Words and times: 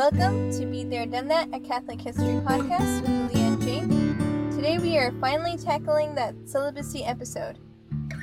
Welcome 0.00 0.50
to 0.52 0.64
Be 0.64 0.82
There 0.82 1.04
Done 1.04 1.28
That, 1.28 1.50
a 1.52 1.60
Catholic 1.60 2.00
history 2.00 2.40
podcast 2.40 3.02
with 3.02 3.34
Leah 3.34 3.48
and 3.48 3.60
Jane. 3.60 4.50
Today 4.50 4.78
we 4.78 4.96
are 4.96 5.12
finally 5.20 5.58
tackling 5.58 6.14
that 6.14 6.34
celibacy 6.46 7.04
episode. 7.04 7.58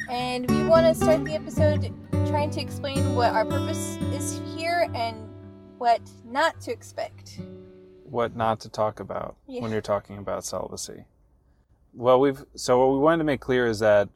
And 0.09 0.49
we 0.49 0.63
want 0.63 0.87
to 0.87 0.95
start 0.95 1.23
the 1.23 1.35
episode 1.35 1.93
trying 2.25 2.49
to 2.49 2.61
explain 2.61 3.13
what 3.13 3.31
our 3.31 3.45
purpose 3.45 3.95
is 4.11 4.41
here 4.55 4.89
and 4.95 5.29
what 5.77 6.01
not 6.25 6.59
to 6.61 6.71
expect. 6.71 7.41
What 8.05 8.35
not 8.35 8.59
to 8.61 8.69
talk 8.69 8.99
about 8.99 9.35
Yeah. 9.45 9.61
when 9.61 9.69
you're 9.69 9.79
talking 9.79 10.17
about 10.17 10.43
celibacy. 10.45 11.05
Well, 11.93 12.19
we've 12.19 12.43
so 12.55 12.79
what 12.79 12.93
we 12.93 12.99
wanted 13.01 13.19
to 13.19 13.23
make 13.25 13.39
clear 13.39 13.67
is 13.67 13.77
that 13.81 14.09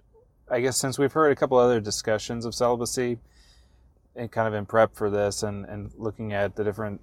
I 0.50 0.62
guess 0.62 0.78
since 0.78 0.98
we've 0.98 1.14
heard 1.14 1.32
a 1.32 1.36
couple 1.36 1.60
other 1.60 1.80
discussions 1.80 2.44
of 2.44 2.56
celibacy 2.56 3.20
and 4.16 4.32
kind 4.32 4.48
of 4.48 4.56
in 4.56 4.66
prep 4.66 4.96
for 4.96 5.12
this 5.12 5.44
and, 5.44 5.64
and 5.66 5.92
looking 5.96 6.34
at 6.34 6.56
the 6.56 6.64
different 6.64 7.02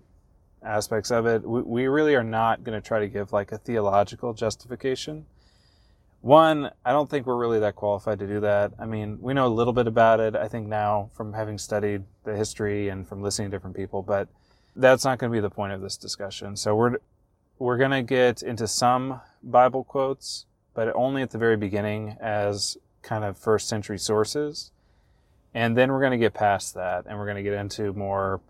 aspects 0.63 1.11
of 1.11 1.27
it, 1.27 1.43
we, 1.43 1.63
we 1.63 1.87
really 1.87 2.15
are 2.15 2.25
not 2.25 2.65
going 2.65 2.81
to 2.81 2.87
try 2.87 3.01
to 3.01 3.09
give 3.09 3.33
like 3.33 3.53
a 3.53 3.59
theological 3.59 4.35
justification. 4.35 5.27
One, 6.21 6.71
I 6.85 6.91
don't 6.91 7.09
think 7.09 7.27
we're 7.27 7.37
really 7.37 7.61
that 7.61 7.77
qualified 7.77 8.19
to 8.19 8.27
do 8.27 8.41
that. 8.41 8.73
I 8.79 8.87
mean, 8.87 9.19
we 9.21 9.35
know 9.35 9.47
a 9.47 9.49
little 9.49 9.73
bit 9.73 9.87
about 9.87 10.19
it, 10.19 10.35
I 10.35 10.49
think 10.49 10.67
now 10.67 11.11
from 11.15 11.33
having 11.33 11.59
studied 11.59 12.03
the 12.25 12.37
history 12.37 12.89
and 12.89 13.07
from 13.07 13.23
listening 13.23 13.51
to 13.51 13.57
different 13.57 13.77
people, 13.77 14.03
but 14.03 14.29
that's 14.75 15.05
not 15.05 15.19
going 15.19 15.31
to 15.31 15.37
be 15.37 15.41
the 15.41 15.51
point 15.51 15.73
of 15.73 15.81
this 15.81 15.97
discussion. 15.97 16.57
So 16.57 16.75
we're 16.75 16.97
we're 17.59 17.77
going 17.77 17.91
to 17.91 18.03
get 18.03 18.43
into 18.43 18.69
some 18.69 19.21
Bible 19.43 19.83
quotes, 19.83 20.47
but 20.75 20.95
only 20.95 21.23
at 21.23 21.31
the 21.31 21.39
very 21.39 21.57
beginning 21.57 22.17
as 22.21 22.79
kind 23.03 23.25
of 23.25 23.37
first 23.37 23.69
century 23.69 23.99
sources. 23.99 24.71
And 25.55 25.77
then 25.77 25.91
we're 25.91 26.01
going 26.01 26.13
to 26.13 26.19
get 26.19 26.35
past 26.35 26.75
that 26.75 27.07
and 27.07 27.19
we're 27.19 27.25
going 27.25 27.37
to 27.37 27.43
get 27.43 27.55
into 27.55 27.93
more 27.95 28.41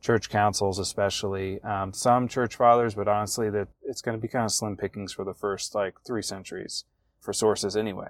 church 0.00 0.30
councils, 0.30 0.78
especially 0.78 1.62
um, 1.62 1.92
some 1.92 2.26
church 2.26 2.56
fathers, 2.56 2.94
but 2.94 3.08
honestly, 3.08 3.50
that 3.50 3.68
it's 3.84 4.00
going 4.00 4.16
to 4.16 4.20
be 4.20 4.28
kind 4.28 4.44
of 4.44 4.52
slim 4.52 4.76
pickings 4.76 5.12
for 5.12 5.24
the 5.24 5.34
first 5.34 5.74
like 5.74 5.94
three 6.06 6.22
centuries 6.22 6.84
for 7.20 7.32
sources 7.32 7.76
anyway. 7.76 8.08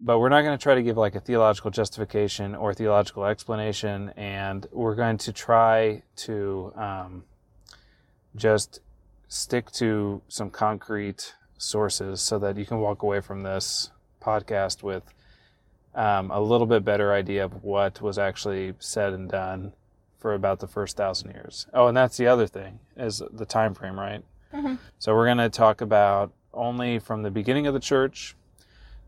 But 0.00 0.18
we're 0.18 0.28
not 0.28 0.42
going 0.42 0.58
to 0.58 0.62
try 0.62 0.74
to 0.74 0.82
give 0.82 0.96
like 0.96 1.14
a 1.14 1.20
theological 1.20 1.70
justification 1.70 2.54
or 2.54 2.74
theological 2.74 3.24
explanation, 3.24 4.12
and 4.16 4.66
we're 4.72 4.96
going 4.96 5.18
to 5.18 5.32
try 5.32 6.02
to 6.16 6.72
um, 6.76 7.24
just 8.36 8.80
stick 9.28 9.70
to 9.72 10.20
some 10.28 10.50
concrete 10.50 11.34
sources 11.56 12.20
so 12.20 12.38
that 12.38 12.56
you 12.56 12.66
can 12.66 12.80
walk 12.80 13.02
away 13.02 13.20
from 13.20 13.44
this 13.44 13.90
podcast 14.20 14.82
with 14.82 15.04
um, 15.94 16.30
a 16.30 16.40
little 16.40 16.66
bit 16.66 16.84
better 16.84 17.12
idea 17.12 17.44
of 17.44 17.62
what 17.62 18.00
was 18.00 18.18
actually 18.18 18.74
said 18.78 19.12
and 19.12 19.30
done 19.30 19.72
for 20.22 20.34
about 20.34 20.60
the 20.60 20.68
first 20.68 20.96
thousand 20.96 21.32
years. 21.32 21.66
Oh, 21.74 21.88
and 21.88 21.96
that's 21.96 22.16
the 22.16 22.28
other 22.28 22.46
thing 22.46 22.78
is 22.96 23.20
the 23.32 23.44
time 23.44 23.74
frame, 23.74 23.98
right? 23.98 24.22
Mhm. 24.54 24.78
So 25.00 25.14
we're 25.14 25.26
going 25.26 25.38
to 25.38 25.50
talk 25.50 25.80
about 25.80 26.32
only 26.54 27.00
from 27.00 27.22
the 27.22 27.30
beginning 27.30 27.66
of 27.66 27.74
the 27.74 27.80
church 27.80 28.36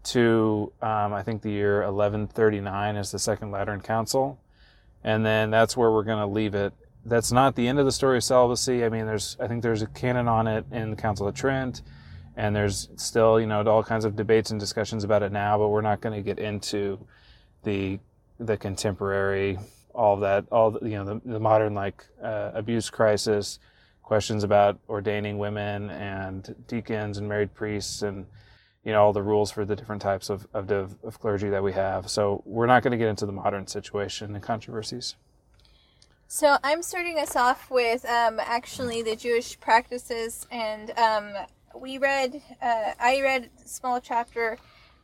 to 0.04 0.72
um, 0.82 1.14
I 1.14 1.22
think 1.22 1.42
the 1.42 1.50
year 1.52 1.82
1139 1.82 2.96
is 2.96 3.12
the 3.12 3.18
Second 3.20 3.52
Lateran 3.52 3.80
Council, 3.80 4.38
and 5.04 5.24
then 5.24 5.50
that's 5.50 5.76
where 5.76 5.90
we're 5.92 6.02
going 6.02 6.18
to 6.18 6.26
leave 6.26 6.54
it. 6.54 6.72
That's 7.06 7.30
not 7.30 7.54
the 7.54 7.68
end 7.68 7.78
of 7.78 7.84
the 7.84 7.92
story 7.92 8.16
of 8.16 8.24
celibacy. 8.24 8.84
I 8.84 8.88
mean, 8.88 9.06
there's 9.06 9.36
I 9.38 9.46
think 9.46 9.62
there's 9.62 9.82
a 9.82 9.86
canon 9.86 10.26
on 10.26 10.48
it 10.48 10.64
in 10.72 10.90
the 10.90 10.96
Council 10.96 11.28
of 11.28 11.34
Trent, 11.34 11.82
and 12.36 12.56
there's 12.56 12.88
still 12.96 13.38
you 13.38 13.46
know 13.46 13.62
all 13.62 13.84
kinds 13.84 14.04
of 14.04 14.16
debates 14.16 14.50
and 14.50 14.58
discussions 14.58 15.04
about 15.04 15.22
it 15.22 15.30
now. 15.30 15.58
But 15.58 15.68
we're 15.68 15.80
not 15.80 16.00
going 16.00 16.16
to 16.16 16.22
get 16.22 16.38
into 16.38 16.98
the 17.62 18.00
the 18.40 18.56
contemporary 18.56 19.58
all 19.94 20.14
of 20.14 20.20
that 20.20 20.44
all 20.50 20.70
the, 20.72 20.88
you 20.88 20.96
know 20.96 21.04
the, 21.04 21.20
the 21.24 21.40
modern 21.40 21.74
like 21.74 22.04
uh, 22.22 22.50
abuse 22.54 22.90
crisis 22.90 23.58
questions 24.02 24.44
about 24.44 24.78
ordaining 24.88 25.38
women 25.38 25.90
and 25.90 26.54
deacons 26.68 27.18
and 27.18 27.28
married 27.28 27.54
priests 27.54 28.02
and 28.02 28.26
you 28.84 28.92
know 28.92 29.02
all 29.02 29.12
the 29.12 29.22
rules 29.22 29.50
for 29.50 29.64
the 29.64 29.74
different 29.74 30.02
types 30.02 30.28
of, 30.28 30.46
of, 30.52 30.70
of, 30.70 30.96
of 31.02 31.18
clergy 31.20 31.48
that 31.48 31.62
we 31.62 31.72
have 31.72 32.10
so 32.10 32.42
we're 32.44 32.66
not 32.66 32.82
going 32.82 32.90
to 32.90 32.98
get 32.98 33.08
into 33.08 33.24
the 33.24 33.32
modern 33.32 33.66
situation 33.66 34.34
and 34.34 34.42
controversies 34.42 35.16
So 36.26 36.56
I'm 36.64 36.82
starting 36.82 37.18
us 37.18 37.36
off 37.36 37.70
with 37.70 38.04
um, 38.06 38.40
actually 38.40 39.02
the 39.02 39.14
Jewish 39.14 39.60
practices, 39.60 40.46
and 40.50 40.90
um, 40.98 41.32
we 41.78 41.98
read, 41.98 42.40
uh, 42.60 42.92
I 42.98 43.20
read 43.20 43.50
a 43.64 43.68
small 43.68 44.00
chapter 44.00 44.58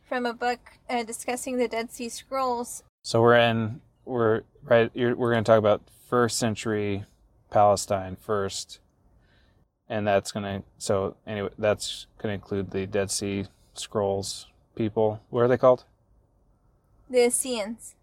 from 0.09 0.25
a 0.25 0.33
book 0.33 0.59
uh, 0.89 1.03
discussing 1.03 1.57
the 1.57 1.67
Dead 1.67 1.91
Sea 1.91 2.09
Scrolls. 2.09 2.83
so 3.03 3.21
we're 3.21 3.37
in 3.37 3.79
we're 4.05 4.41
right 4.63 4.91
you're, 4.93 5.15
we're 5.15 5.31
going 5.31 5.43
to 5.43 5.49
talk 5.49 5.59
about 5.59 5.81
first 6.09 6.37
century 6.37 7.05
palestine 7.49 8.15
first 8.15 8.79
and 9.89 10.07
that's 10.07 10.31
going 10.31 10.43
to 10.43 10.63
so 10.77 11.15
anyway 11.27 11.49
that's 11.57 12.07
going 12.17 12.31
to 12.31 12.33
include 12.33 12.71
the 12.71 12.85
dead 12.85 13.11
sea 13.11 13.45
scrolls 13.73 14.47
people 14.75 15.21
what 15.29 15.41
are 15.41 15.47
they 15.47 15.57
called 15.57 15.83
The 17.09 17.25
Essenes. 17.27 17.95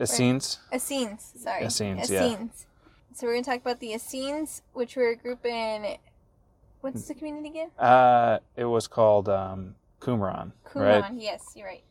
essenes 0.00 0.58
Essenes, 0.72 1.32
sorry. 1.36 1.66
Essenes, 1.66 2.10
yeah. 2.10 2.36
So 3.14 3.28
we're 3.28 3.34
going 3.34 3.44
to 3.44 3.50
talk 3.50 3.60
about 3.60 3.78
the 3.78 3.92
Essenes, 3.92 4.62
which 4.72 4.96
were 4.96 5.10
a 5.10 5.16
group 5.16 5.46
in, 5.46 5.98
what's 6.80 7.06
the 7.06 7.14
community 7.14 7.48
again? 7.48 7.70
Uh, 7.78 8.40
it 8.56 8.64
was 8.64 8.88
called 8.88 9.28
um, 9.28 9.76
Qumran, 10.00 10.50
Qumran. 10.66 11.02
right? 11.02 11.12
Yes, 11.14 11.52
you're 11.54 11.68
right. 11.68 11.84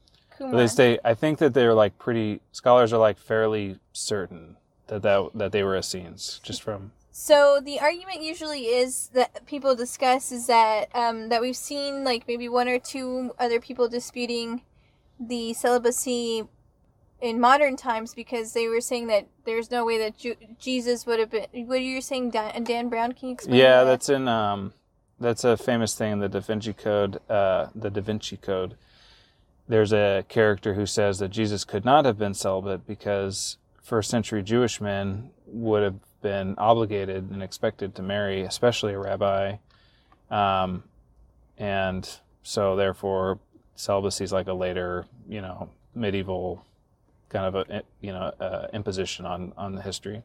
But 0.51 0.57
they 0.57 0.67
say. 0.67 0.99
I 1.03 1.13
think 1.13 1.39
that 1.39 1.53
they're 1.53 1.73
like 1.73 1.97
pretty. 1.97 2.41
Scholars 2.51 2.93
are 2.93 2.99
like 2.99 3.17
fairly 3.17 3.79
certain 3.91 4.57
that 4.87 5.01
that, 5.01 5.29
that 5.33 5.51
they 5.51 5.63
were 5.63 5.77
Essenes, 5.77 6.39
just 6.43 6.61
from. 6.61 6.91
So 7.11 7.61
the 7.63 7.79
argument 7.79 8.23
usually 8.23 8.65
is 8.65 9.09
that 9.13 9.45
people 9.45 9.75
discuss 9.75 10.31
is 10.31 10.47
that 10.47 10.89
um, 10.95 11.29
that 11.29 11.41
we've 11.41 11.55
seen 11.55 12.03
like 12.03 12.27
maybe 12.27 12.49
one 12.49 12.67
or 12.67 12.79
two 12.79 13.35
other 13.37 13.59
people 13.59 13.87
disputing 13.87 14.63
the 15.19 15.53
celibacy 15.53 16.43
in 17.21 17.39
modern 17.39 17.75
times 17.77 18.13
because 18.13 18.53
they 18.53 18.67
were 18.67 18.81
saying 18.81 19.07
that 19.07 19.27
there's 19.45 19.69
no 19.69 19.85
way 19.85 19.97
that 19.99 20.17
Ju- 20.17 20.35
Jesus 20.59 21.05
would 21.05 21.19
have 21.19 21.29
been. 21.29 21.45
What 21.67 21.77
are 21.77 21.81
you 21.81 22.01
saying, 22.01 22.31
Dan, 22.31 22.63
Dan 22.63 22.89
Brown? 22.89 23.11
Can 23.13 23.29
you 23.29 23.33
explain? 23.35 23.57
Yeah, 23.57 23.83
that? 23.83 23.85
that's 23.85 24.09
in. 24.09 24.27
Um, 24.27 24.73
that's 25.19 25.43
a 25.43 25.55
famous 25.55 25.95
thing 25.95 26.13
in 26.13 26.19
the 26.19 26.27
Da 26.27 26.39
Vinci 26.39 26.73
Code. 26.73 27.19
Uh, 27.29 27.67
the 27.75 27.89
Da 27.89 28.01
Vinci 28.01 28.37
Code. 28.37 28.75
There's 29.67 29.93
a 29.93 30.25
character 30.27 30.73
who 30.73 30.85
says 30.85 31.19
that 31.19 31.29
Jesus 31.29 31.63
could 31.63 31.85
not 31.85 32.05
have 32.05 32.17
been 32.17 32.33
celibate 32.33 32.85
because 32.85 33.57
first 33.81 34.09
century 34.09 34.43
Jewish 34.43 34.81
men 34.81 35.29
would 35.47 35.83
have 35.83 35.95
been 36.21 36.55
obligated 36.57 37.29
and 37.31 37.41
expected 37.41 37.95
to 37.95 38.01
marry, 38.01 38.41
especially 38.41 38.93
a 38.93 38.99
rabbi, 38.99 39.57
um, 40.29 40.83
and 41.57 42.09
so 42.41 42.75
therefore 42.75 43.39
celibacy 43.75 44.23
is 44.23 44.31
like 44.31 44.47
a 44.47 44.53
later, 44.53 45.05
you 45.27 45.41
know, 45.41 45.69
medieval 45.95 46.65
kind 47.29 47.55
of 47.55 47.67
a 47.69 47.83
you 47.99 48.11
know 48.13 48.31
uh, 48.39 48.67
imposition 48.73 49.25
on 49.25 49.53
on 49.57 49.75
the 49.75 49.81
history. 49.81 50.21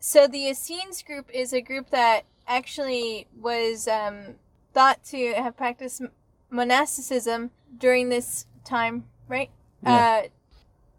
So 0.00 0.26
the 0.26 0.48
Essenes 0.48 1.02
group 1.02 1.28
is 1.32 1.52
a 1.52 1.60
group 1.60 1.90
that 1.90 2.24
actually 2.46 3.26
was 3.38 3.86
um, 3.86 4.36
thought 4.72 5.04
to 5.04 5.34
have 5.34 5.56
practiced 5.56 6.02
monasticism 6.50 7.50
during 7.76 8.08
this 8.08 8.46
time, 8.64 9.04
right? 9.28 9.50
Yeah. 9.82 10.22
Uh, 10.24 10.28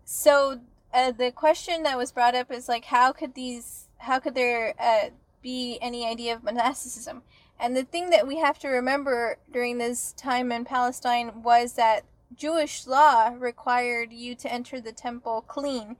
so 0.05 0.59
uh, 0.93 1.11
the 1.11 1.31
question 1.31 1.83
that 1.83 1.97
was 1.97 2.11
brought 2.11 2.35
up 2.35 2.51
is 2.51 2.67
like, 2.67 2.85
how 2.85 3.11
could 3.11 3.35
these, 3.35 3.87
how 3.97 4.19
could 4.19 4.35
there 4.35 4.73
uh, 4.79 5.09
be 5.41 5.77
any 5.81 6.07
idea 6.07 6.35
of 6.35 6.43
monasticism? 6.43 7.23
And 7.59 7.75
the 7.75 7.83
thing 7.83 8.09
that 8.11 8.25
we 8.25 8.37
have 8.37 8.57
to 8.59 8.69
remember 8.69 9.37
during 9.51 9.77
this 9.77 10.13
time 10.13 10.51
in 10.51 10.63
Palestine 10.65 11.43
was 11.43 11.73
that 11.73 12.05
Jewish 12.35 12.87
law 12.87 13.35
required 13.37 14.13
you 14.13 14.35
to 14.35 14.51
enter 14.51 14.79
the 14.79 14.93
temple 14.93 15.41
clean. 15.41 15.97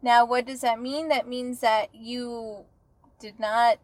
Now, 0.00 0.24
what 0.24 0.46
does 0.46 0.60
that 0.62 0.80
mean? 0.80 1.08
That 1.08 1.28
means 1.28 1.60
that 1.60 1.94
you 1.94 2.64
did 3.18 3.38
not, 3.38 3.78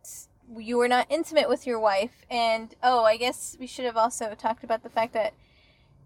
you 0.58 0.76
were 0.76 0.88
not 0.88 1.06
intimate 1.10 1.48
with 1.48 1.66
your 1.66 1.78
wife. 1.78 2.24
And, 2.30 2.74
oh, 2.82 3.04
I 3.04 3.16
guess 3.16 3.56
we 3.60 3.66
should 3.66 3.84
have 3.84 3.96
also 3.96 4.34
talked 4.34 4.64
about 4.64 4.82
the 4.82 4.88
fact 4.88 5.12
that 5.14 5.34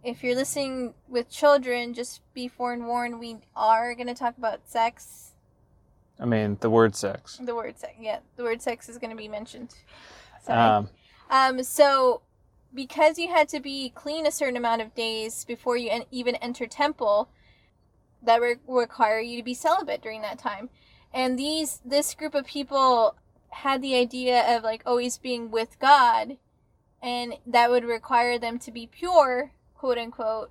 if 0.02 0.22
you're 0.22 0.34
listening 0.34 0.94
with 1.08 1.30
children, 1.30 1.94
just 1.94 2.20
be 2.34 2.48
forewarned, 2.48 3.20
we 3.20 3.38
are 3.56 3.94
going 3.94 4.06
to 4.06 4.14
talk 4.14 4.36
about 4.36 4.68
sex. 4.68 5.32
I 6.20 6.26
mean, 6.26 6.58
the 6.60 6.70
word 6.70 6.94
sex. 6.94 7.40
The 7.42 7.54
word 7.54 7.78
sex, 7.78 7.94
yeah, 7.98 8.18
the 8.36 8.44
word 8.44 8.60
sex 8.62 8.88
is 8.88 8.98
going 8.98 9.10
to 9.10 9.16
be 9.16 9.28
mentioned. 9.28 9.74
Sorry. 10.42 10.58
Um, 10.58 10.88
Um, 11.30 11.62
so 11.62 12.20
because 12.74 13.18
you 13.18 13.28
had 13.28 13.48
to 13.48 13.60
be 13.60 13.90
clean 13.90 14.26
a 14.26 14.30
certain 14.30 14.56
amount 14.56 14.82
of 14.82 14.94
days 14.94 15.44
before 15.44 15.76
you 15.76 15.90
en- 15.90 16.04
even 16.10 16.34
enter 16.36 16.66
temple, 16.66 17.28
that 18.22 18.40
re- 18.40 18.56
require 18.66 19.20
you 19.20 19.36
to 19.38 19.42
be 19.42 19.54
celibate 19.54 20.02
during 20.02 20.22
that 20.22 20.38
time. 20.38 20.68
And 21.12 21.38
these 21.38 21.80
this 21.84 22.14
group 22.14 22.34
of 22.34 22.46
people 22.46 23.16
had 23.54 23.82
the 23.82 23.96
idea 23.96 24.56
of 24.56 24.62
like 24.62 24.82
always 24.84 25.18
being 25.18 25.50
with 25.50 25.78
God, 25.78 26.36
and 27.02 27.34
that 27.46 27.70
would 27.70 27.84
require 27.84 28.38
them 28.38 28.58
to 28.60 28.70
be 28.70 28.86
pure, 28.86 29.52
quote 29.74 29.98
unquote, 29.98 30.50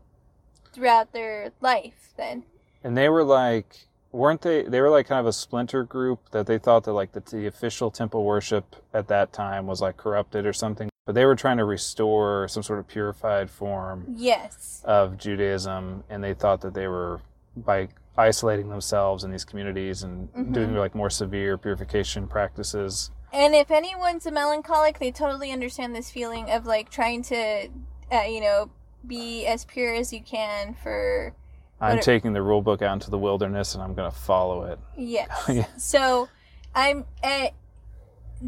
throughout 0.73 1.13
their 1.13 1.51
life. 1.61 2.13
Then 2.17 2.43
and 2.83 2.97
they 2.97 3.09
were 3.09 3.23
like 3.23 3.87
weren't 4.11 4.41
they? 4.41 4.61
They 4.63 4.79
were 4.79 4.89
like 4.91 5.07
kind 5.07 5.19
of 5.19 5.25
a 5.25 5.33
splinter 5.33 5.83
group 5.83 6.29
that 6.31 6.45
they 6.45 6.57
thought 6.59 6.83
that 6.83 6.93
like 6.93 7.11
the, 7.13 7.19
the 7.21 7.47
official 7.47 7.89
temple 7.91 8.23
worship 8.23 8.75
at 8.93 9.07
that 9.07 9.33
time 9.33 9.65
was 9.67 9.81
like 9.81 9.97
corrupted 9.97 10.45
or 10.45 10.53
something. 10.53 10.89
But 11.05 11.15
they 11.15 11.25
were 11.25 11.35
trying 11.35 11.57
to 11.57 11.65
restore 11.65 12.47
some 12.47 12.63
sort 12.63 12.79
of 12.79 12.87
purified 12.87 13.49
form 13.49 14.05
Yes. 14.15 14.81
of 14.85 15.17
Judaism, 15.17 16.03
and 16.09 16.23
they 16.23 16.33
thought 16.33 16.61
that 16.61 16.73
they 16.73 16.87
were 16.87 17.19
by 17.57 17.89
isolating 18.17 18.69
themselves 18.69 19.23
in 19.23 19.31
these 19.31 19.43
communities 19.43 20.03
and 20.03 20.53
doing 20.53 20.75
like 20.75 20.93
more 20.93 21.09
severe 21.09 21.57
purification 21.57 22.27
practices. 22.27 23.11
And 23.31 23.55
if 23.55 23.71
anyone's 23.71 24.25
a 24.27 24.31
melancholic, 24.31 24.99
they 24.99 25.11
totally 25.11 25.51
understand 25.51 25.95
this 25.95 26.11
feeling 26.11 26.51
of 26.51 26.67
like 26.67 26.89
trying 26.91 27.23
to, 27.23 27.69
uh, 28.11 28.21
you 28.21 28.41
know, 28.41 28.69
be 29.05 29.45
as 29.47 29.65
pure 29.65 29.93
as 29.93 30.13
you 30.13 30.21
can 30.21 30.75
for 30.75 31.35
I'm 31.81 31.99
taking 31.99 32.31
the 32.33 32.41
rule 32.41 32.61
book 32.61 32.81
out 32.81 32.93
into 32.93 33.09
the 33.09 33.17
wilderness 33.17 33.73
and 33.73 33.83
I'm 33.83 33.93
going 33.93 34.09
to 34.09 34.15
follow 34.15 34.63
it. 34.63 34.79
Yes. 34.95 35.29
Yeah. 35.49 35.65
So, 35.77 36.29
I'm 36.73 37.05
uh, 37.21 37.47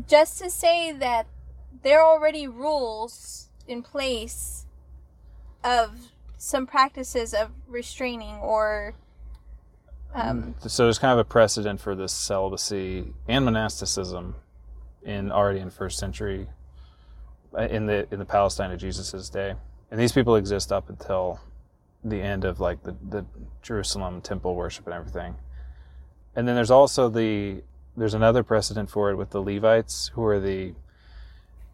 just 0.08 0.40
to 0.40 0.50
say 0.50 0.92
that 0.94 1.28
there 1.84 2.02
are 2.02 2.16
already 2.16 2.48
rules 2.48 3.50
in 3.68 3.84
place 3.84 4.66
of 5.64 6.12
some 6.38 6.66
practices 6.66 7.34
of 7.34 7.52
restraining 7.68 8.36
or 8.36 8.96
um, 10.16 10.56
So 10.66 10.84
there's 10.86 10.98
kind 10.98 11.12
of 11.12 11.20
a 11.20 11.26
precedent 11.26 11.82
for 11.82 11.94
this 11.94 12.14
celibacy 12.14 13.14
and 13.28 13.46
monasticism 13.46 14.36
in 15.04 15.32
already 15.32 15.60
in 15.60 15.70
first 15.70 16.00
century 16.00 16.48
uh, 17.58 17.64
in 17.64 17.86
the 17.86 18.08
in 18.12 18.20
the 18.20 18.26
Palestine 18.26 18.72
of 18.72 18.80
Jesus's 18.80 19.30
day. 19.30 19.56
And 19.92 20.00
these 20.00 20.12
people 20.12 20.36
exist 20.36 20.72
up 20.72 20.90
until 20.90 21.40
the 22.04 22.22
end 22.22 22.46
of 22.46 22.60
like 22.60 22.84
the, 22.84 22.96
the 23.10 23.26
Jerusalem 23.62 24.22
temple 24.22 24.56
worship 24.56 24.86
and 24.86 24.94
everything. 24.94 25.36
And 26.36 26.48
then 26.48 26.56
there's 26.56 26.72
also 26.72 27.10
the 27.10 27.62
there's 27.98 28.14
another 28.14 28.44
precedent 28.44 28.90
for 28.90 29.12
it 29.12 29.16
with 29.16 29.32
the 29.32 29.42
Levites 29.42 30.12
who 30.14 30.24
are 30.26 30.40
the 30.40 30.74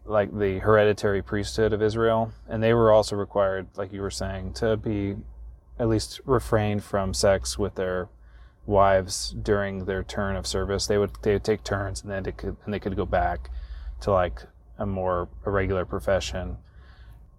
like 0.04 0.36
the 0.36 0.58
hereditary 0.58 1.22
priesthood 1.22 1.72
of 1.72 1.80
Israel 1.80 2.32
and 2.48 2.60
they 2.60 2.74
were 2.74 2.90
also 2.90 3.14
required 3.14 3.68
like 3.76 3.92
you 3.92 4.00
were 4.00 4.10
saying 4.10 4.52
to 4.52 4.76
be 4.76 5.14
at 5.78 5.88
least 5.88 6.20
refrain 6.24 6.80
from 6.80 7.14
sex 7.14 7.56
with 7.56 7.76
their 7.76 8.08
wives 8.66 9.34
during 9.42 9.84
their 9.84 10.02
turn 10.02 10.36
of 10.36 10.46
service. 10.46 10.86
They 10.86 10.98
would 10.98 11.10
they 11.22 11.32
would 11.34 11.44
take 11.44 11.64
turns 11.64 12.02
and 12.02 12.10
then 12.10 12.22
they 12.22 12.32
could 12.32 12.56
and 12.64 12.72
they 12.72 12.78
could 12.78 12.96
go 12.96 13.06
back 13.06 13.50
to 14.02 14.12
like 14.12 14.42
a 14.78 14.86
more 14.86 15.28
a 15.44 15.50
regular 15.50 15.84
profession. 15.84 16.56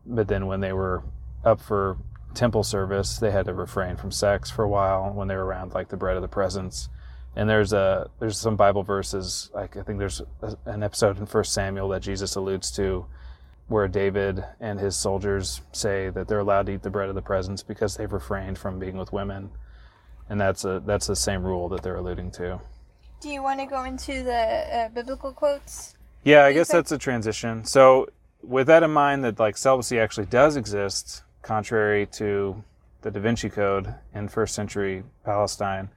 But 0.06 0.28
then 0.28 0.48
when 0.48 0.60
they 0.60 0.74
were 0.74 1.04
up 1.46 1.62
for 1.62 1.98
temple 2.34 2.64
service, 2.64 3.18
they 3.18 3.31
had 3.31 3.46
to 3.46 3.54
refrain 3.54 3.96
from 3.96 4.12
sex 4.12 4.50
for 4.50 4.64
a 4.64 4.70
while 4.70 5.12
when 5.14 5.28
they 5.28 5.36
were 5.36 5.46
around 5.46 5.74
like 5.74 5.90
the 5.90 5.98
bread 5.98 6.16
of 6.16 6.22
the 6.22 6.28
presence. 6.28 6.90
And 7.36 7.50
there's 7.50 7.74
a 7.74 8.10
there's 8.19 8.38
some 8.38 8.56
Bible 8.56 8.84
verses 8.84 9.50
like 9.54 9.78
I 9.78 9.84
think 9.84 10.00
there's 10.00 10.22
a, 10.42 10.58
an 10.66 10.84
episode 10.84 11.18
in 11.19 11.26
First 11.26 11.54
Samuel 11.54 11.90
that 11.90 12.02
Jesus 12.02 12.36
alludes 12.36 12.69
to 12.72 13.06
where 13.68 13.88
David 13.88 14.44
and 14.60 14.78
his 14.78 14.96
soldiers 14.96 15.62
say 15.72 16.10
that 16.10 16.28
they're 16.28 16.40
allowed 16.40 16.66
to 16.66 16.74
eat 16.74 16.84
the 16.84 16.90
bread 16.90 17.08
of 17.08 17.16
the 17.16 17.22
presence 17.22 17.64
because 17.64 17.96
they've 17.96 18.12
refrained 18.12 18.58
from 18.58 18.78
being 18.78 18.98
with 18.98 19.14
women 19.14 19.50
and 20.30 20.40
that's 20.40 20.66
a 20.66 20.81
that's 20.86 21.08
the 21.08 21.16
same 21.16 21.44
rule 21.44 21.70
that 21.70 21.84
they're 21.84 21.98
alluding 21.98 22.31
to. 22.31 22.60
do 23.22 23.30
you 23.30 23.42
want 23.42 23.60
to 23.60 23.66
go 23.66 23.84
into 23.84 24.24
the 24.24 24.34
uh, 24.34 24.90
biblical 24.90 25.31
quotes? 25.31 25.96
Yeah, 26.24 26.46
I 26.46 26.54
guess 26.54 26.72
that's 26.72 26.92
a 26.92 26.98
transition. 26.98 27.66
So, 27.66 28.10
with 28.42 28.68
that 28.68 28.84
in 28.84 28.92
mind, 28.92 29.24
that 29.24 29.40
like 29.40 29.58
celibacy 29.58 30.00
actually 30.00 30.28
does 30.28 30.56
exist, 30.56 31.24
contrary 31.42 32.06
to 32.14 32.64
the 33.02 33.12
Da 33.12 33.20
Vinci 33.20 33.50
Code 33.50 33.94
in 34.14 34.28
first 34.30 34.56
century 34.56 35.04
Palestine, 35.25 35.90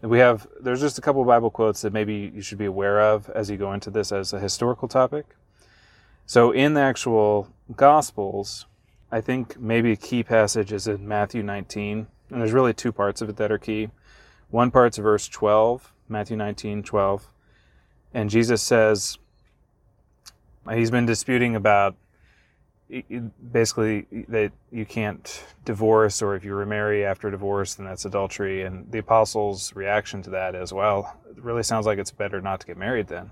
we 0.00 0.18
have 0.18 0.46
there's 0.60 0.80
just 0.80 0.98
a 0.98 1.00
couple 1.00 1.20
of 1.22 1.26
Bible 1.26 1.50
quotes 1.50 1.82
that 1.82 1.92
maybe 1.92 2.30
you 2.34 2.42
should 2.42 2.58
be 2.58 2.66
aware 2.66 3.00
of 3.00 3.30
as 3.30 3.50
you 3.50 3.56
go 3.56 3.72
into 3.72 3.90
this 3.90 4.12
as 4.12 4.32
a 4.32 4.40
historical 4.40 4.88
topic. 4.88 5.26
So, 6.26 6.50
in 6.50 6.74
the 6.74 6.80
actual 6.80 7.48
Gospels, 7.76 8.66
I 9.10 9.20
think 9.20 9.58
maybe 9.58 9.92
a 9.92 9.96
key 9.96 10.22
passage 10.22 10.72
is 10.72 10.86
in 10.86 11.06
Matthew 11.06 11.42
19, 11.42 12.06
and 12.34 12.42
there's 12.42 12.52
really 12.52 12.74
two 12.74 12.90
parts 12.90 13.22
of 13.22 13.28
it 13.28 13.36
that 13.36 13.52
are 13.52 13.58
key. 13.58 13.90
One 14.50 14.72
part's 14.72 14.98
verse 14.98 15.28
12, 15.28 15.92
Matthew 16.08 16.36
19, 16.36 16.82
12, 16.82 17.28
and 18.12 18.28
Jesus 18.28 18.60
says, 18.60 19.18
he's 20.68 20.90
been 20.90 21.06
disputing 21.06 21.54
about 21.54 21.94
basically 23.52 24.06
that 24.28 24.50
you 24.72 24.84
can't 24.84 25.44
divorce 25.64 26.20
or 26.20 26.34
if 26.34 26.44
you 26.44 26.54
remarry 26.54 27.04
after 27.04 27.30
divorce 27.30 27.74
then 27.74 27.86
that's 27.86 28.04
adultery. 28.04 28.62
And 28.62 28.90
the 28.90 28.98
apostles 28.98 29.74
reaction 29.74 30.22
to 30.22 30.30
that 30.30 30.54
is 30.54 30.72
well 30.72 31.16
it 31.30 31.42
really 31.42 31.62
sounds 31.62 31.86
like 31.86 31.98
it's 31.98 32.10
better 32.10 32.40
not 32.40 32.60
to 32.60 32.66
get 32.66 32.76
married 32.76 33.08
then. 33.08 33.30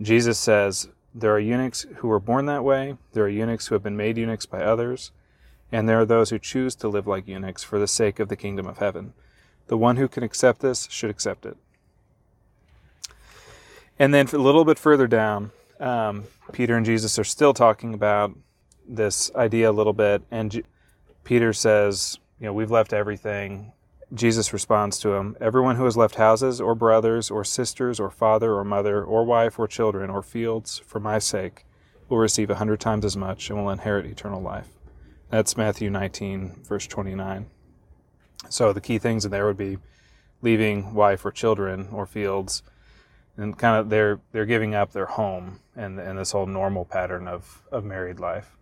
Jesus 0.00 0.38
says 0.38 0.88
there 1.14 1.32
are 1.32 1.38
eunuchs 1.38 1.86
who 1.96 2.08
were 2.08 2.18
born 2.18 2.46
that 2.46 2.64
way. 2.64 2.96
There 3.12 3.24
are 3.24 3.28
eunuchs 3.28 3.66
who 3.66 3.74
have 3.74 3.82
been 3.82 3.96
made 3.96 4.16
eunuchs 4.16 4.46
by 4.46 4.62
others 4.62 5.12
and 5.72 5.88
there 5.88 5.98
are 5.98 6.06
those 6.06 6.30
who 6.30 6.38
choose 6.38 6.74
to 6.76 6.86
live 6.86 7.06
like 7.06 7.26
eunuchs 7.26 7.64
for 7.64 7.78
the 7.80 7.88
sake 7.88 8.20
of 8.20 8.28
the 8.28 8.36
kingdom 8.36 8.66
of 8.66 8.78
heaven 8.78 9.12
the 9.66 9.76
one 9.76 9.96
who 9.96 10.06
can 10.06 10.22
accept 10.22 10.60
this 10.60 10.86
should 10.90 11.10
accept 11.10 11.44
it 11.44 11.56
and 13.98 14.12
then 14.12 14.26
a 14.32 14.38
little 14.38 14.64
bit 14.64 14.80
further 14.80 15.06
down, 15.06 15.52
um, 15.78 16.24
Peter 16.52 16.76
and 16.76 16.84
Jesus 16.84 17.20
are 17.20 17.24
still 17.24 17.54
talking 17.54 17.94
about 17.94 18.36
this 18.88 19.30
idea 19.36 19.70
a 19.70 19.72
little 19.72 19.92
bit. 19.92 20.22
And 20.30 20.50
J- 20.50 20.64
Peter 21.22 21.52
says, 21.52 22.18
You 22.40 22.46
know, 22.46 22.52
we've 22.52 22.70
left 22.70 22.92
everything. 22.92 23.72
Jesus 24.12 24.52
responds 24.52 24.98
to 24.98 25.12
him 25.12 25.36
Everyone 25.40 25.76
who 25.76 25.84
has 25.84 25.96
left 25.96 26.16
houses, 26.16 26.60
or 26.60 26.74
brothers, 26.74 27.30
or 27.30 27.44
sisters, 27.44 28.00
or 28.00 28.10
father, 28.10 28.54
or 28.54 28.64
mother, 28.64 29.04
or 29.04 29.24
wife, 29.24 29.56
or 29.58 29.68
children, 29.68 30.10
or 30.10 30.22
fields 30.22 30.80
for 30.84 30.98
my 30.98 31.20
sake 31.20 31.64
will 32.08 32.18
receive 32.18 32.50
a 32.50 32.56
hundred 32.56 32.80
times 32.80 33.04
as 33.04 33.16
much 33.16 33.48
and 33.48 33.58
will 33.58 33.70
inherit 33.70 34.04
eternal 34.04 34.42
life. 34.42 34.68
That's 35.32 35.56
Matthew 35.56 35.88
19, 35.88 36.56
verse 36.62 36.86
29. 36.86 37.46
So 38.50 38.74
the 38.74 38.82
key 38.82 38.98
things 38.98 39.24
in 39.24 39.30
there 39.30 39.46
would 39.46 39.56
be 39.56 39.78
leaving 40.42 40.92
wife 40.92 41.24
or 41.24 41.30
children 41.30 41.88
or 41.90 42.04
fields 42.04 42.62
and 43.38 43.56
kind 43.56 43.80
of 43.80 43.88
they're 43.88 44.20
they're 44.32 44.44
giving 44.44 44.74
up 44.74 44.92
their 44.92 45.06
home 45.06 45.60
and 45.74 45.98
and 45.98 46.18
this 46.18 46.32
whole 46.32 46.44
normal 46.44 46.84
pattern 46.84 47.26
of 47.28 47.62
of 47.72 47.82
married 47.82 48.20
life. 48.20 48.58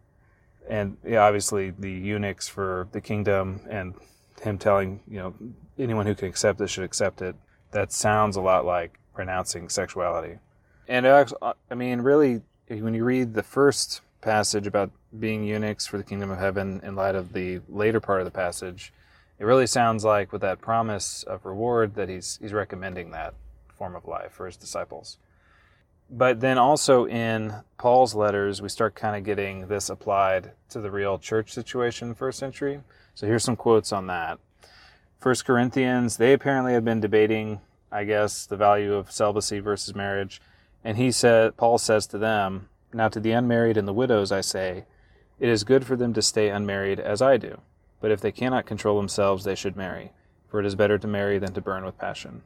And 0.68 0.96
yeah 1.04 1.18
obviously 1.18 1.70
the 1.76 1.90
eunuchs 1.90 2.46
for 2.46 2.86
the 2.92 3.00
kingdom 3.00 3.62
and 3.68 3.96
him 4.40 4.56
telling 4.56 5.00
you 5.08 5.18
know 5.18 5.34
anyone 5.76 6.06
who 6.06 6.14
can 6.14 6.28
accept 6.28 6.60
this 6.60 6.70
should 6.70 6.84
accept 6.84 7.20
it. 7.20 7.34
That 7.72 7.90
sounds 7.90 8.36
a 8.36 8.40
lot 8.40 8.64
like 8.64 9.00
renouncing 9.16 9.70
sexuality. 9.70 10.38
And 10.86 11.04
i 11.04 11.74
mean 11.74 12.00
really 12.02 12.42
when 12.68 12.94
you 12.94 13.02
read 13.02 13.34
the 13.34 13.42
first 13.42 14.02
passage 14.20 14.68
about 14.68 14.92
being 15.18 15.44
eunuchs 15.44 15.86
for 15.86 15.98
the 15.98 16.04
kingdom 16.04 16.30
of 16.30 16.38
heaven 16.38 16.80
in 16.84 16.94
light 16.94 17.14
of 17.14 17.32
the 17.32 17.60
later 17.68 18.00
part 18.00 18.20
of 18.20 18.24
the 18.24 18.30
passage 18.30 18.92
it 19.40 19.46
really 19.46 19.66
sounds 19.66 20.04
like 20.04 20.32
with 20.32 20.42
that 20.42 20.60
promise 20.60 21.22
of 21.22 21.46
reward 21.46 21.94
that 21.94 22.10
he's 22.10 22.38
he's 22.42 22.52
recommending 22.52 23.10
that 23.10 23.32
form 23.74 23.96
of 23.96 24.06
life 24.06 24.32
for 24.32 24.44
his 24.44 24.56
disciples. 24.56 25.16
But 26.10 26.40
then 26.40 26.58
also 26.58 27.06
in 27.06 27.54
Paul's 27.78 28.14
letters, 28.14 28.60
we 28.60 28.68
start 28.68 28.94
kind 28.94 29.16
of 29.16 29.24
getting 29.24 29.68
this 29.68 29.88
applied 29.88 30.50
to 30.68 30.80
the 30.80 30.90
real 30.90 31.18
church 31.18 31.52
situation 31.52 32.06
in 32.06 32.08
the 32.10 32.16
first 32.16 32.38
century. 32.38 32.82
So 33.14 33.26
here's 33.26 33.44
some 33.44 33.56
quotes 33.56 33.92
on 33.92 34.08
that. 34.08 34.38
First 35.18 35.46
Corinthians, 35.46 36.18
they 36.18 36.34
apparently 36.34 36.74
have 36.74 36.84
been 36.84 37.00
debating, 37.00 37.60
I 37.90 38.04
guess, 38.04 38.44
the 38.44 38.56
value 38.56 38.92
of 38.92 39.10
celibacy 39.10 39.60
versus 39.60 39.94
marriage. 39.94 40.42
And 40.84 40.98
he 40.98 41.10
said, 41.10 41.56
Paul 41.56 41.78
says 41.78 42.06
to 42.08 42.18
them, 42.18 42.68
Now 42.92 43.08
to 43.08 43.20
the 43.20 43.32
unmarried 43.32 43.78
and 43.78 43.88
the 43.88 43.94
widows 43.94 44.32
I 44.32 44.42
say, 44.42 44.84
it 45.40 45.48
is 45.48 45.64
good 45.64 45.84
for 45.84 45.96
them 45.96 46.12
to 46.14 46.22
stay 46.22 46.50
unmarried 46.50 47.00
as 47.00 47.20
I 47.20 47.38
do. 47.38 47.60
But 48.00 48.10
if 48.10 48.20
they 48.20 48.32
cannot 48.32 48.66
control 48.66 48.96
themselves, 48.96 49.44
they 49.44 49.54
should 49.54 49.76
marry, 49.76 50.12
for 50.48 50.60
it 50.60 50.66
is 50.66 50.74
better 50.74 50.98
to 50.98 51.08
marry 51.08 51.38
than 51.38 51.52
to 51.54 51.60
burn 51.60 51.84
with 51.84 51.98
passion. 51.98 52.42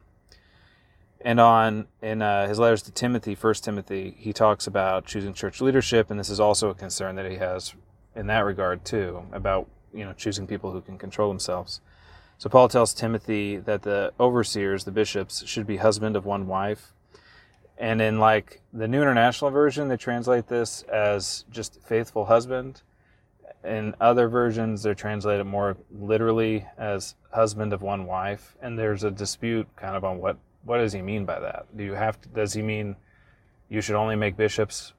And 1.21 1.39
on 1.39 1.87
in 2.01 2.21
uh, 2.21 2.47
his 2.47 2.59
letters 2.59 2.81
to 2.83 2.91
Timothy, 2.91 3.35
First 3.35 3.63
Timothy, 3.63 4.15
he 4.17 4.31
talks 4.31 4.67
about 4.67 5.05
choosing 5.05 5.33
church 5.33 5.59
leadership, 5.59 6.09
and 6.09 6.19
this 6.19 6.29
is 6.29 6.39
also 6.39 6.69
a 6.69 6.75
concern 6.75 7.15
that 7.15 7.29
he 7.29 7.37
has 7.37 7.73
in 8.15 8.27
that 8.27 8.45
regard 8.45 8.85
too, 8.85 9.23
about 9.31 9.67
you 9.93 10.05
know 10.05 10.13
choosing 10.13 10.47
people 10.47 10.71
who 10.71 10.81
can 10.81 10.97
control 10.97 11.29
themselves. 11.29 11.81
So 12.37 12.49
Paul 12.49 12.67
tells 12.67 12.93
Timothy 12.93 13.57
that 13.57 13.83
the 13.83 14.13
overseers, 14.19 14.83
the 14.83 14.91
bishops, 14.91 15.45
should 15.47 15.65
be 15.65 15.77
husband 15.77 16.15
of 16.15 16.25
one 16.25 16.47
wife. 16.47 16.93
And 17.77 18.01
in 18.01 18.19
like 18.19 18.61
the 18.73 18.87
New 18.87 19.01
International 19.01 19.51
Version, 19.51 19.87
they 19.87 19.97
translate 19.97 20.47
this 20.47 20.83
as 20.83 21.45
just 21.51 21.81
faithful 21.81 22.25
husband. 22.25 22.81
In 23.63 23.95
other 23.99 24.27
versions, 24.27 24.83
they're 24.83 24.95
translated 24.95 25.45
more 25.45 25.75
literally 25.91 26.65
as 26.77 27.15
husband 27.31 27.73
of 27.73 27.81
one 27.81 28.05
wife. 28.05 28.55
And 28.61 28.77
there's 28.77 29.03
a 29.03 29.11
dispute 29.11 29.67
kind 29.75 29.95
of 29.95 30.03
on 30.03 30.19
what 30.19 30.37
what 30.63 30.77
does 30.77 30.93
he 30.93 31.01
mean 31.01 31.25
by 31.25 31.39
that? 31.39 31.65
Do 31.75 31.83
you 31.83 31.93
have 31.93 32.19
to, 32.21 32.29
does 32.29 32.53
he 32.53 32.61
mean 32.61 32.95
you 33.69 33.81
should 33.81 33.95
only 33.95 34.15
make 34.15 34.35
bishops 34.35 34.93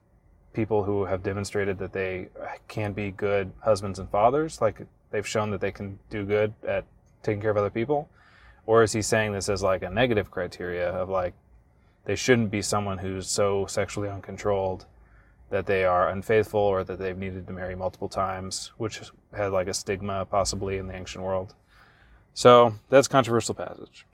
people 0.53 0.83
who 0.83 1.05
have 1.05 1.23
demonstrated 1.23 1.77
that 1.79 1.93
they 1.93 2.29
can 2.67 2.93
be 2.93 3.11
good 3.11 3.51
husbands 3.59 3.99
and 3.99 4.09
fathers, 4.09 4.61
like 4.61 4.81
they've 5.11 5.27
shown 5.27 5.51
that 5.51 5.59
they 5.59 5.71
can 5.71 5.99
do 6.09 6.23
good 6.23 6.53
at 6.65 6.85
taking 7.21 7.41
care 7.41 7.51
of 7.51 7.57
other 7.57 7.69
people? 7.69 8.09
or 8.67 8.83
is 8.83 8.91
he 8.91 9.01
saying 9.01 9.31
this 9.31 9.49
as 9.49 9.63
like 9.63 9.81
a 9.81 9.89
negative 9.89 10.29
criteria 10.29 10.89
of 10.89 11.09
like 11.09 11.33
they 12.07 12.15
shouldn't 12.15 12.49
be 12.49 12.61
someone 12.61 12.99
who's 12.99 13.29
so 13.29 13.65
sexually 13.65 14.07
uncontrolled 14.07 14.85
that 15.49 15.65
they 15.65 15.83
are 15.83 16.07
unfaithful 16.07 16.61
or 16.61 16.81
that 16.85 16.97
they've 16.97 17.17
needed 17.17 17.45
to 17.45 17.51
marry 17.51 17.75
multiple 17.75 18.07
times, 18.07 18.71
which 18.77 19.01
had 19.35 19.51
like 19.51 19.67
a 19.67 19.73
stigma 19.73 20.25
possibly 20.25 20.77
in 20.77 20.87
the 20.87 20.95
ancient 20.95 21.21
world. 21.21 21.53
So 22.33 22.75
that's 22.89 23.09
controversial 23.09 23.55
passage. 23.55 24.05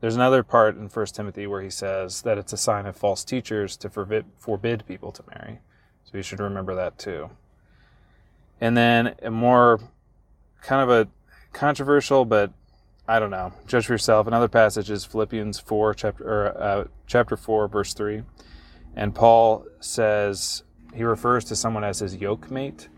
There's 0.00 0.16
another 0.16 0.42
part 0.42 0.78
in 0.78 0.88
1 0.88 1.06
Timothy 1.08 1.46
where 1.46 1.60
he 1.60 1.68
says 1.68 2.22
that 2.22 2.38
it's 2.38 2.54
a 2.54 2.56
sign 2.56 2.86
of 2.86 2.96
false 2.96 3.22
teachers 3.22 3.76
to 3.76 3.90
forbid, 3.90 4.24
forbid 4.38 4.86
people 4.88 5.12
to 5.12 5.22
marry. 5.28 5.60
So 6.04 6.16
you 6.16 6.22
should 6.22 6.40
remember 6.40 6.74
that 6.74 6.96
too. 6.96 7.28
And 8.62 8.78
then 8.78 9.14
a 9.22 9.30
more 9.30 9.78
kind 10.62 10.80
of 10.80 10.88
a 10.88 11.10
controversial, 11.52 12.24
but 12.24 12.50
I 13.08 13.18
don't 13.18 13.30
know. 13.30 13.52
Judge 13.66 13.86
for 13.86 13.94
yourself. 13.94 14.26
Another 14.26 14.48
passage 14.48 14.90
is 14.90 15.04
Philippians 15.04 15.58
4, 15.58 15.94
chapter, 15.94 16.24
or, 16.24 16.62
uh, 16.62 16.84
chapter 17.06 17.36
4, 17.36 17.68
verse 17.68 17.94
3. 17.94 18.22
And 18.94 19.14
Paul 19.14 19.66
says, 19.80 20.62
he 20.94 21.02
refers 21.02 21.44
to 21.46 21.56
someone 21.56 21.84
as 21.84 21.98
his 21.98 22.16
yoke 22.16 22.50
mate. 22.50 22.88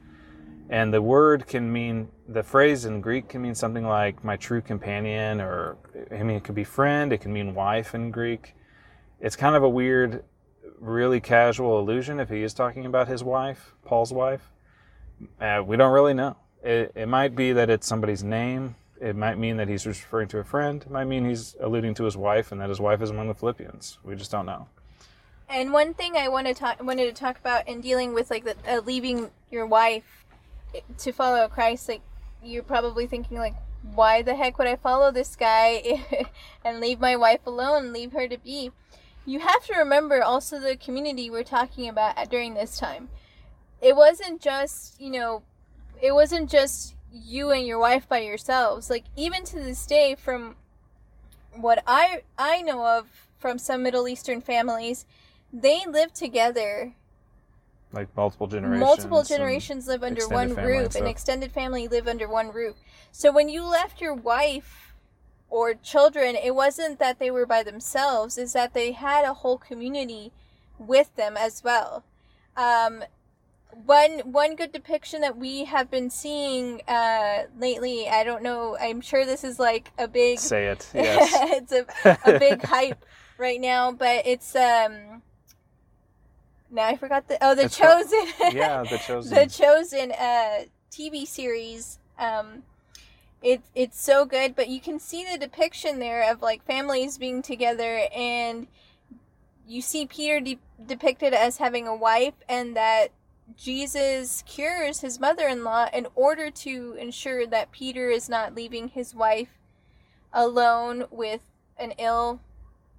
And 0.69 0.93
the 0.93 1.01
word 1.01 1.47
can 1.47 1.73
mean, 1.73 2.09
the 2.29 2.43
phrase 2.43 2.85
in 2.85 3.01
Greek 3.01 3.29
can 3.29 3.43
mean 3.43 3.55
something 3.55 3.85
like 3.85 4.25
my 4.25 4.37
true 4.37 4.61
companion, 4.61 5.41
or 5.41 5.77
I 6.11 6.23
mean, 6.23 6.37
it 6.37 6.45
could 6.45 6.55
be 6.55 6.65
friend, 6.65 7.13
it 7.13 7.19
can 7.19 7.33
mean 7.33 7.55
wife 7.55 7.95
in 7.95 8.11
Greek. 8.11 8.55
It's 9.21 9.37
kind 9.37 9.55
of 9.55 9.63
a 9.63 9.69
weird, 9.69 10.25
really 10.81 11.21
casual 11.21 11.81
allusion 11.81 12.19
if 12.19 12.29
he 12.29 12.43
is 12.43 12.55
talking 12.55 12.87
about 12.87 13.09
his 13.09 13.23
wife, 13.23 13.75
Paul's 13.85 14.13
wife. 14.13 14.51
Uh, 15.41 15.63
we 15.65 15.77
don't 15.77 15.93
really 15.93 16.15
know. 16.15 16.37
It, 16.63 16.93
it 16.95 17.07
might 17.07 17.37
be 17.37 17.53
that 17.53 17.71
it's 17.71 17.87
somebody's 17.87 18.25
name. 18.25 18.75
It 19.01 19.17
might 19.17 19.39
mean 19.39 19.57
that 19.57 19.69
he's 19.69 19.87
referring 19.87 20.29
to 20.29 20.39
a 20.39 20.45
friend. 20.45 20.83
It 20.83 20.91
might 20.91 21.05
mean 21.05 21.25
he's 21.25 21.57
alluding 21.61 21.95
to 21.95 22.05
his 22.05 22.17
wife 22.17 22.53
and 22.53 22.61
that 22.61 22.69
his 22.69 22.81
wife 22.81 23.03
is 23.03 23.11
among 23.11 23.29
the 23.29 23.35
Philippians. 23.35 23.99
We 24.05 24.15
just 24.15 24.31
don't 24.31 24.47
know. 24.47 24.69
And 25.49 25.73
one 25.73 25.95
thing 25.95 26.17
I 26.17 26.29
want 26.29 26.47
to 26.47 26.55
talk 26.55 26.83
wanted 26.83 27.15
to 27.15 27.21
talk 27.21 27.39
about 27.39 27.69
in 27.69 27.81
dealing 27.81 28.15
with 28.15 28.31
like 28.31 28.45
the, 28.45 28.57
uh, 28.69 28.81
leaving 28.81 29.31
your 29.51 29.67
wife 29.67 30.25
to 30.99 31.13
follow 31.13 31.47
Christ, 31.49 31.89
like 31.89 32.03
you're 32.43 32.63
probably 32.63 33.07
thinking 33.07 33.39
like, 33.39 33.55
why 33.95 34.23
the 34.23 34.35
heck 34.35 34.59
would 34.59 34.67
I 34.67 34.77
follow 34.77 35.11
this 35.11 35.37
guy 35.37 36.27
and 36.65 36.81
leave 36.81 36.99
my 37.01 37.17
wife 37.17 37.47
alone, 37.47 37.93
leave 37.93 38.13
her 38.13 38.27
to 38.27 38.39
be? 38.39 38.71
You 39.27 39.41
have 39.41 39.65
to 39.67 39.79
remember 39.79 40.23
also 40.23 40.59
the 40.59 40.77
community 40.77 41.31
we're 41.31 41.45
talking 41.45 41.89
about 41.89 42.31
during 42.31 42.55
this 42.55 42.79
time. 42.79 43.09
It 43.83 43.97
wasn't 43.97 44.41
just 44.41 45.01
you 45.01 45.11
know, 45.11 45.43
it 46.01 46.13
wasn't 46.13 46.51
just 46.51 46.94
you 47.15 47.51
and 47.51 47.67
your 47.67 47.79
wife 47.79 48.09
by 48.09 48.19
yourselves. 48.19 48.91
Like 48.91 49.05
even 49.17 49.45
to 49.45 49.57
this 49.57 49.87
day, 49.87 50.15
from 50.15 50.57
what 51.55 51.83
I 51.87 52.23
I 52.39 52.63
know 52.63 52.85
of 52.85 53.29
from 53.39 53.59
some 53.59 53.83
Middle 53.83 54.09
Eastern 54.09 54.41
families, 54.41 55.07
they 55.53 55.83
live 55.87 56.13
together. 56.13 56.95
Like 57.93 58.15
multiple 58.17 58.49
generations 58.49 58.81
multiple 58.81 59.23
generations 59.23 59.87
live 59.87 60.03
under 60.03 60.29
one 60.29 60.55
roof 60.57 60.97
an 60.97 61.07
extended 61.07 61.53
family 61.53 61.87
live 61.87 62.09
under 62.09 62.29
one 62.29 62.51
roof. 62.51 62.75
So 63.13 63.31
when 63.31 63.49
you 63.49 63.65
left 63.65 64.01
your 64.01 64.15
wife 64.15 64.95
or 65.49 65.75
children 65.75 66.35
it 66.35 66.57
wasn't 66.57 66.99
that 66.99 67.21
they 67.21 67.31
were 67.31 67.47
by 67.47 67.63
themselves 67.63 68.37
is 68.37 68.53
that 68.53 68.75
they 68.75 68.91
had 68.91 69.25
a 69.25 69.35
whole 69.35 69.59
community 69.59 70.33
with 70.77 71.15
them 71.15 71.37
as 71.37 71.63
well. 71.63 72.03
Um, 72.57 73.05
one 73.85 74.21
one 74.21 74.57
good 74.57 74.73
depiction 74.73 75.21
that 75.21 75.37
we 75.37 75.65
have 75.65 75.91
been 75.91 76.11
seeing 76.11 76.81
uh, 76.89 77.45
lately 77.59 78.09
i 78.09 78.25
don't 78.25 78.43
know 78.43 78.77
i'm 78.81 79.01
sure 79.01 79.25
this 79.27 79.45
is 79.45 79.59
like 79.59 79.91
a 79.99 80.09
big 80.09 80.39
say 80.39 80.67
it 80.67 80.89
yes 80.95 81.31
it's 81.53 81.73
a, 81.73 81.87
a 82.25 82.39
big 82.39 82.63
hype 82.65 83.05
right 83.39 83.61
now 83.61 83.91
but 83.91 84.27
it's 84.27 84.55
um 84.55 85.23
now 86.75 86.89
I 86.89 86.97
forgot 86.97 87.29
the 87.29 87.39
oh 87.41 87.55
the 87.55 87.65
it's 87.65 87.79
chosen. 87.79 88.27
yeah, 88.53 88.83
the 88.83 88.99
chosen. 88.99 89.35
the 89.35 89.47
chosen 89.47 90.13
uh, 90.13 90.65
TV 90.91 91.27
series. 91.27 91.99
Um, 92.19 92.65
it 93.43 93.63
it's 93.75 94.01
so 94.01 94.27
good, 94.27 94.57
but 94.57 94.69
you 94.69 94.81
can 94.81 94.99
see 94.99 95.25
the 95.25 95.39
depiction 95.39 96.01
there 96.01 96.31
of 96.31 96.43
like 96.43 96.67
families 96.67 97.17
being 97.17 97.43
together, 97.43 98.09
and 98.15 98.67
you 99.67 99.81
see 99.81 100.05
Peter 100.05 100.41
de- 100.41 100.59
depicted 100.85 101.33
as 101.33 101.59
having 101.59 101.87
a 101.87 101.95
wife, 101.95 102.35
and 102.49 102.77
that 102.77 103.13
Jesus 103.57 104.43
cures 104.47 105.01
his 105.01 105.21
mother-in-law 105.21 105.89
in 105.93 106.07
order 106.15 106.51
to 106.51 106.97
ensure 106.99 107.47
that 107.47 107.73
Peter 107.73 108.11
is 108.11 108.29
not 108.29 108.55
leaving 108.55 108.89
his 108.89 109.15
wife 109.15 109.59
alone 110.33 111.05
with 111.11 111.43
an 111.79 111.93
ill 111.99 112.41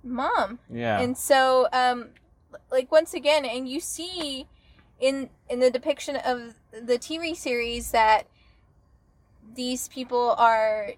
mom. 0.03 0.59
Yeah. 0.71 0.99
And 0.99 1.17
so 1.17 1.67
um 1.73 2.09
like 2.71 2.91
once 2.91 3.13
again 3.13 3.43
and 3.43 3.67
you 3.67 3.79
see 3.79 4.47
in 4.99 5.29
in 5.49 5.59
the 5.59 5.71
depiction 5.71 6.15
of 6.15 6.55
the 6.71 6.97
TV 6.97 7.35
series 7.35 7.91
that 7.91 8.27
these 9.55 9.87
people 9.87 10.35
are 10.37 10.91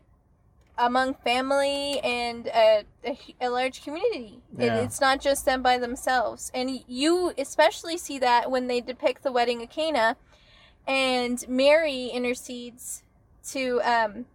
among 0.77 1.15
family 1.15 2.00
and 2.00 2.48
a, 2.48 2.84
a, 3.05 3.17
a 3.41 3.50
large 3.50 3.84
community. 3.84 4.41
Yeah. 4.57 4.75
It, 4.75 4.84
it's 4.86 5.01
not 5.01 5.19
just 5.22 5.46
them 5.46 5.62
by 5.62 5.77
themselves. 5.77 6.51
And 6.53 6.84
you 6.88 7.34
especially 7.38 7.98
see 7.98 8.19
that 8.19 8.51
when 8.51 8.67
they 8.67 8.81
depict 8.81 9.24
the 9.24 9.31
wedding 9.31 9.63
of 9.63 9.69
Cana 9.69 10.17
and 10.88 11.43
Mary 11.48 12.07
intercedes 12.07 13.03
to 13.50 13.81
um 13.84 14.25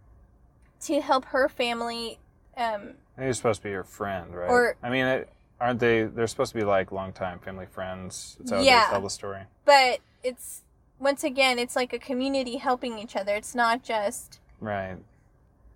to 0.81 1.01
help 1.01 1.25
her 1.25 1.47
family 1.47 2.19
um 2.57 2.93
He's 3.19 3.37
supposed 3.37 3.61
to 3.61 3.65
be 3.65 3.71
your 3.71 3.83
friend, 3.83 4.35
right? 4.35 4.49
Or 4.49 4.75
I 4.81 4.89
mean, 4.89 5.05
it, 5.05 5.29
aren't 5.61 5.79
they? 5.79 6.03
They're 6.03 6.27
supposed 6.27 6.51
to 6.53 6.57
be 6.57 6.63
like 6.63 6.91
longtime 6.91 7.39
family 7.39 7.67
friends. 7.67 8.37
That's 8.39 8.51
how 8.51 8.61
yeah, 8.61 8.85
they 8.85 8.91
tell 8.93 9.01
the 9.01 9.09
story. 9.09 9.41
But 9.65 9.99
it's 10.23 10.63
once 10.99 11.23
again, 11.23 11.59
it's 11.59 11.75
like 11.75 11.93
a 11.93 11.99
community 11.99 12.57
helping 12.57 12.97
each 12.97 13.15
other. 13.15 13.35
It's 13.35 13.53
not 13.53 13.83
just 13.83 14.39
right. 14.59 14.97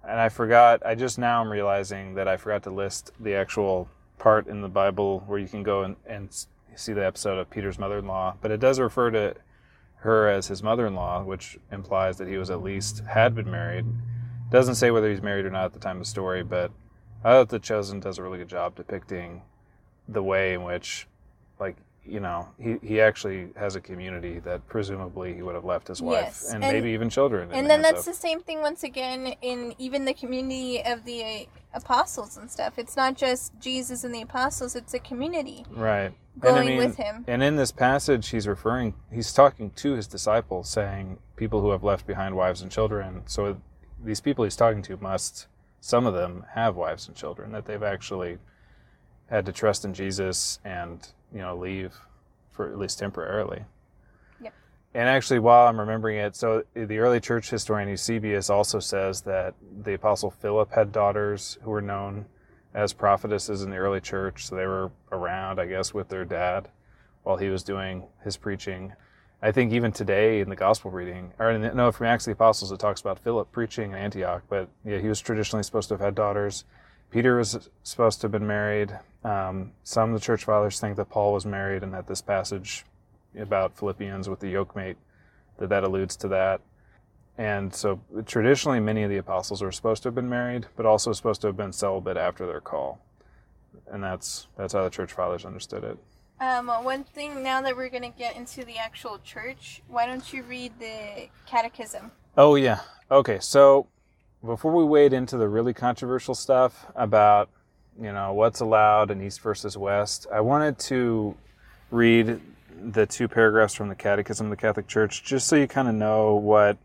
And 0.08 0.20
I 0.20 0.30
forgot. 0.30 0.86
I 0.86 0.96
just 0.96 1.20
now 1.20 1.42
am 1.42 1.52
realizing 1.52 2.14
that 2.16 2.28
I 2.28 2.38
forgot 2.38 2.64
to 2.64 2.70
list 2.70 3.12
the 3.20 3.36
actual 3.36 3.90
part 4.18 4.48
in 4.48 4.62
the 4.62 4.70
Bible 4.70 5.24
where 5.28 5.38
you 5.38 5.48
can 5.48 5.64
go 5.64 5.84
and, 5.84 5.98
and 6.08 6.30
see 6.76 6.94
the 6.94 7.06
episode 7.06 7.38
of 7.38 7.50
Peter's 7.50 7.78
mother-in-law. 7.78 8.38
But 8.42 8.52
it 8.52 8.60
does 8.62 8.80
refer 8.80 9.12
to 9.12 9.36
her 9.98 10.30
as 10.30 10.48
his 10.48 10.64
mother-in-law, 10.64 11.24
which 11.24 11.58
implies 11.72 12.18
that 12.18 12.28
he 12.28 12.38
was 12.38 12.50
at 12.50 12.64
least 12.64 13.04
had 13.06 13.36
been 13.36 13.52
married. 13.52 13.86
Doesn't 14.50 14.76
say 14.76 14.92
whether 14.92 15.10
he's 15.10 15.22
married 15.22 15.46
or 15.46 15.50
not 15.50 15.66
at 15.66 15.74
the 15.74 15.80
time 15.80 15.98
of 15.98 16.04
the 16.04 16.10
story, 16.10 16.42
but 16.42 16.72
I 17.24 17.32
thought 17.32 17.50
the 17.50 17.60
Chosen 17.60 18.00
does 18.00 18.18
a 18.18 18.24
really 18.24 18.38
good 18.38 18.48
job 18.48 18.76
depicting 18.76 19.42
the 20.08 20.24
way 20.24 20.54
in 20.54 20.64
which, 20.64 21.08
like, 21.60 21.76
you 22.08 22.20
know, 22.20 22.48
he, 22.60 22.78
he 22.82 23.02
actually 23.02 23.50
has 23.56 23.76
a 23.76 23.82
community 23.82 24.40
that 24.40 24.68
presumably 24.68 25.34
he 25.34 25.42
would 25.42 25.56
have 25.56 25.66
left 25.66 25.88
his 25.88 26.02
wife 26.02 26.24
yes. 26.24 26.54
and, 26.54 26.64
and, 26.64 26.74
maybe 26.74 26.92
even 26.92 27.10
children. 27.10 27.50
And 27.52 27.70
then 27.70 27.82
that's 27.82 28.00
of. 28.00 28.06
the 28.06 28.14
same 28.14 28.42
thing 28.42 28.62
once 28.62 28.84
again 28.84 29.36
in 29.42 29.76
even 29.78 30.06
the 30.06 30.14
community 30.14 30.84
of 30.84 31.06
the 31.06 31.48
apostles 31.74 32.38
and 32.38 32.50
stuff. 32.50 32.78
It's 32.78 32.96
not 32.96 33.16
just 33.16 33.60
Jesus 33.60 34.04
and 34.04 34.14
the 34.14 34.22
apostles; 34.22 34.76
it's 34.76 34.94
a 34.94 35.00
community, 35.00 35.66
right? 35.72 36.12
Going 36.40 36.56
I 36.56 36.66
mean, 36.66 36.78
with 36.78 36.98
him. 36.98 37.26
And 37.28 37.42
in 37.42 37.56
this 37.56 37.72
passage, 37.72 38.30
he's 38.30 38.48
referring, 38.48 38.94
he's 39.12 39.34
talking 39.34 39.72
to 39.72 39.94
his 39.94 40.08
disciples, 40.08 40.70
saying, 40.70 41.20
"People 41.36 41.62
who 41.62 41.72
have 41.72 41.84
left 41.84 42.08
behind 42.08 42.36
wives 42.36 42.62
and 42.62 42.72
children." 42.72 43.24
So 43.26 43.62
these 44.04 44.22
people 44.22 44.44
he's 44.44 44.56
talking 44.56 44.82
to 44.84 44.98
must, 44.98 45.48
some 45.82 46.06
of 46.06 46.14
them, 46.14 46.46
have 46.54 46.76
wives 46.76 47.08
and 47.08 47.16
children 47.16 47.52
that 47.52 47.66
they've 47.66 47.84
actually 47.84 48.38
had 49.30 49.46
to 49.46 49.52
trust 49.52 49.84
in 49.84 49.94
Jesus 49.94 50.60
and 50.64 51.10
you 51.34 51.40
know 51.40 51.56
leave 51.56 51.96
for 52.52 52.72
at 52.72 52.78
least 52.78 53.00
temporarily. 53.00 53.64
Yep. 54.42 54.54
And 54.94 55.08
actually, 55.08 55.40
while 55.40 55.68
I'm 55.68 55.80
remembering 55.80 56.18
it, 56.18 56.36
so 56.36 56.64
the 56.74 56.98
early 56.98 57.20
church 57.20 57.50
historian 57.50 57.90
Eusebius 57.90 58.50
also 58.50 58.80
says 58.80 59.22
that 59.22 59.54
the 59.84 59.94
apostle 59.94 60.32
Philip 60.32 60.72
had 60.72 60.92
daughters 60.92 61.58
who 61.62 61.72
were 61.72 61.82
known 61.82 62.26
as 62.74 62.94
prophetesses 62.94 63.64
in 63.64 63.72
the 63.72 63.78
early 63.78 64.02
church. 64.02 64.48
So 64.48 64.56
they 64.56 64.66
were 64.66 64.92
around, 65.12 65.60
I 65.60 65.66
guess, 65.66 65.94
with 65.94 66.10
their 66.10 66.26
dad 66.26 66.70
while 67.24 67.38
he 67.38 67.50
was 67.50 67.64
doing 67.64 68.04
his 68.24 68.38
preaching. 68.38 68.94
I 69.42 69.52
think 69.52 69.72
even 69.72 69.92
today 69.92 70.40
in 70.40 70.50
the 70.50 70.56
gospel 70.56 70.90
reading, 70.90 71.34
or 71.38 71.52
in 71.52 71.62
the, 71.62 71.74
no, 71.74 71.92
from 71.92 72.08
Acts 72.08 72.26
of 72.26 72.32
the 72.32 72.44
Apostles, 72.44 72.72
it 72.72 72.80
talks 72.80 73.02
about 73.02 73.20
Philip 73.20 73.52
preaching 73.52 73.92
in 73.92 73.98
Antioch, 73.98 74.44
but 74.50 74.68
yeah, 74.84 74.98
he 74.98 75.08
was 75.08 75.20
traditionally 75.20 75.64
supposed 75.64 75.90
to 75.90 75.94
have 75.94 76.02
had 76.02 76.16
daughters. 76.16 76.64
Peter 77.12 77.38
was 77.38 77.70
supposed 77.84 78.22
to 78.22 78.26
have 78.26 78.32
been 78.32 78.48
married. 78.48 78.98
Um, 79.24 79.72
some 79.84 80.14
of 80.14 80.20
the 80.20 80.26
church 80.26 80.46
fathers 80.46 80.80
think 80.80 80.98
that 80.98 81.10
Paul 81.10 81.34
was 81.34 81.46
married, 81.46 81.84
and 81.84 81.94
that 81.94 82.08
this 82.08 82.22
passage 82.22 82.86
about 83.38 83.78
Philippians 83.78 84.30
with 84.30 84.40
the 84.40 84.54
yokemate 84.54 84.96
that 85.58 85.70
that 85.70 85.84
alludes 85.84 86.16
to 86.18 86.28
that. 86.30 86.62
And 87.38 87.74
so, 87.74 88.00
traditionally, 88.26 88.80
many 88.80 89.04
of 89.04 89.10
the 89.10 89.18
apostles 89.18 89.62
are 89.62 89.72
supposed 89.72 90.04
to 90.04 90.08
have 90.08 90.16
been 90.16 90.30
married, 90.30 90.68
but 90.76 90.86
also 90.86 91.14
supposed 91.14 91.42
to 91.42 91.48
have 91.48 91.58
been 91.58 91.72
celibate 91.72 92.18
after 92.18 92.48
their 92.48 92.62
call, 92.62 93.00
and 93.92 94.04
that's 94.04 94.48
that's 94.58 94.74
how 94.74 94.84
the 94.84 94.90
church 94.90 95.14
fathers 95.14 95.46
understood 95.46 95.84
it. 95.84 95.98
Um, 96.40 96.68
one 96.68 97.04
thing 97.04 97.42
now 97.42 97.62
that 97.62 97.76
we're 97.76 97.90
going 97.90 98.12
to 98.12 98.18
get 98.18 98.36
into 98.36 98.64
the 98.64 98.78
actual 98.78 99.20
church, 99.24 99.82
why 99.88 100.06
don't 100.06 100.32
you 100.32 100.44
read 100.44 100.72
the 100.80 101.30
catechism? 101.48 102.12
Oh 102.38 102.56
yeah. 102.56 102.82
Okay. 103.10 103.40
So 103.40 103.88
before 104.48 104.74
we 104.74 104.84
wade 104.84 105.14
into 105.14 105.38
the 105.38 105.48
really 105.48 105.74
controversial 105.74 106.34
stuff 106.34 106.88
about 106.96 107.50
you 108.00 108.12
know 108.12 108.34
what's 108.34 108.60
allowed 108.60 109.12
in 109.12 109.22
East 109.22 109.42
versus 109.42 109.78
West, 109.78 110.26
I 110.34 110.42
wanted 110.42 110.80
to 110.80 111.36
read 111.92 112.40
the 112.80 113.06
two 113.06 113.28
paragraphs 113.28 113.74
from 113.74 113.90
the 113.90 113.96
Catechism 113.96 114.48
of 114.48 114.50
the 114.52 114.58
Catholic 114.58 114.88
Church 114.88 115.24
just 115.24 115.48
so 115.48 115.56
you 115.56 115.68
kind 115.68 115.88
of 115.88 115.94
know 115.94 116.36
what. 116.36 116.78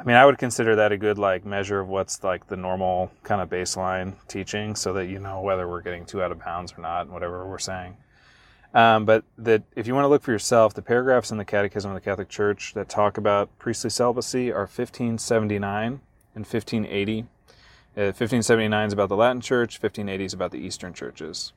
I 0.00 0.04
mean, 0.04 0.14
I 0.14 0.24
would 0.24 0.38
consider 0.38 0.76
that 0.76 0.92
a 0.92 0.96
good 0.96 1.18
like 1.18 1.44
measure 1.44 1.80
of 1.80 1.88
what's 1.88 2.22
like 2.22 2.46
the 2.46 2.56
normal 2.56 3.10
kind 3.24 3.40
of 3.40 3.50
baseline 3.50 4.14
teaching, 4.28 4.74
so 4.74 4.92
that 4.94 5.06
you 5.06 5.18
know 5.18 5.40
whether 5.40 5.68
we're 5.68 5.82
getting 5.82 6.06
too 6.06 6.22
out 6.22 6.32
of 6.32 6.38
bounds 6.38 6.72
or 6.76 6.82
not, 6.82 7.02
and 7.02 7.12
whatever 7.12 7.46
we're 7.46 7.58
saying. 7.58 7.96
Um, 8.74 9.04
but 9.06 9.24
that 9.38 9.62
if 9.74 9.86
you 9.86 9.94
want 9.94 10.04
to 10.04 10.08
look 10.08 10.22
for 10.22 10.30
yourself, 10.30 10.74
the 10.74 10.82
paragraphs 10.82 11.30
in 11.30 11.38
the 11.38 11.44
Catechism 11.44 11.90
of 11.90 11.94
the 11.94 12.00
Catholic 12.00 12.28
Church 12.28 12.74
that 12.74 12.88
talk 12.88 13.18
about 13.18 13.58
priestly 13.58 13.90
celibacy 13.90 14.52
are 14.52 14.60
1579 14.60 16.00
and 16.34 16.44
1580. 16.44 17.20
Uh, 17.96 18.14
1579 18.14 18.86
is 18.86 18.92
about 18.92 19.08
the 19.08 19.16
Latin 19.16 19.40
Church, 19.40 19.74
1580 19.74 20.24
is 20.24 20.32
about 20.32 20.52
the 20.52 20.58
Eastern 20.58 20.92
churches. 20.92 21.52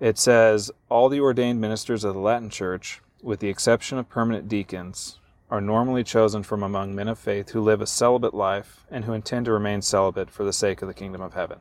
It 0.00 0.18
says, 0.18 0.70
All 0.88 1.08
the 1.08 1.20
ordained 1.20 1.60
ministers 1.60 2.04
of 2.04 2.14
the 2.14 2.20
Latin 2.20 2.50
Church, 2.50 3.00
with 3.22 3.40
the 3.40 3.48
exception 3.48 3.98
of 3.98 4.08
permanent 4.08 4.48
deacons, 4.48 5.18
are 5.50 5.60
normally 5.60 6.02
chosen 6.02 6.42
from 6.42 6.62
among 6.62 6.94
men 6.94 7.08
of 7.08 7.18
faith 7.18 7.50
who 7.50 7.60
live 7.60 7.80
a 7.80 7.86
celibate 7.86 8.34
life 8.34 8.86
and 8.90 9.04
who 9.04 9.12
intend 9.12 9.46
to 9.46 9.52
remain 9.52 9.82
celibate 9.82 10.30
for 10.30 10.44
the 10.44 10.52
sake 10.52 10.82
of 10.82 10.88
the 10.88 10.94
kingdom 10.94 11.20
of 11.20 11.34
heaven. 11.34 11.60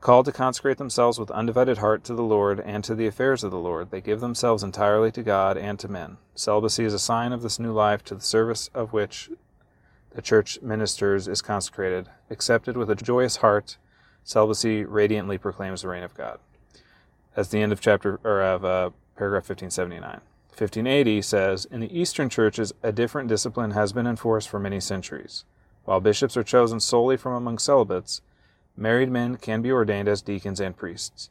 Called 0.00 0.26
to 0.26 0.32
consecrate 0.32 0.78
themselves 0.78 1.18
with 1.18 1.30
undivided 1.32 1.78
heart 1.78 2.04
to 2.04 2.14
the 2.14 2.22
Lord 2.22 2.60
and 2.60 2.84
to 2.84 2.94
the 2.94 3.08
affairs 3.08 3.42
of 3.42 3.50
the 3.50 3.58
Lord, 3.58 3.90
they 3.90 4.00
give 4.00 4.20
themselves 4.20 4.62
entirely 4.62 5.10
to 5.12 5.24
God 5.24 5.58
and 5.58 5.78
to 5.80 5.88
men. 5.88 6.18
Celibacy 6.36 6.84
is 6.84 6.94
a 6.94 7.00
sign 7.00 7.32
of 7.32 7.42
this 7.42 7.58
new 7.58 7.72
life 7.72 8.04
to 8.04 8.14
the 8.14 8.20
service 8.20 8.70
of 8.72 8.92
which 8.92 9.28
the 10.10 10.22
church 10.22 10.60
ministers 10.62 11.28
is 11.28 11.42
consecrated. 11.42 12.08
Accepted 12.30 12.76
with 12.76 12.90
a 12.90 12.94
joyous 12.94 13.36
heart, 13.36 13.76
celibacy 14.24 14.84
radiantly 14.84 15.38
proclaims 15.38 15.82
the 15.82 15.88
reign 15.88 16.02
of 16.02 16.14
God. 16.14 16.38
That's 17.34 17.48
the 17.48 17.62
end 17.62 17.72
of 17.72 17.80
chapter 17.80 18.18
or 18.24 18.42
of 18.42 18.64
uh, 18.64 18.90
paragraph 19.16 19.48
1579. 19.48 20.20
1580 20.58 21.22
says, 21.22 21.64
In 21.66 21.80
the 21.80 21.98
Eastern 21.98 22.28
churches, 22.28 22.72
a 22.82 22.90
different 22.90 23.28
discipline 23.28 23.70
has 23.72 23.92
been 23.92 24.06
enforced 24.06 24.48
for 24.48 24.58
many 24.58 24.80
centuries. 24.80 25.44
While 25.84 26.00
bishops 26.00 26.36
are 26.36 26.42
chosen 26.42 26.80
solely 26.80 27.16
from 27.16 27.34
among 27.34 27.58
celibates, 27.58 28.22
married 28.76 29.10
men 29.10 29.36
can 29.36 29.62
be 29.62 29.70
ordained 29.70 30.08
as 30.08 30.20
deacons 30.20 30.60
and 30.60 30.76
priests. 30.76 31.30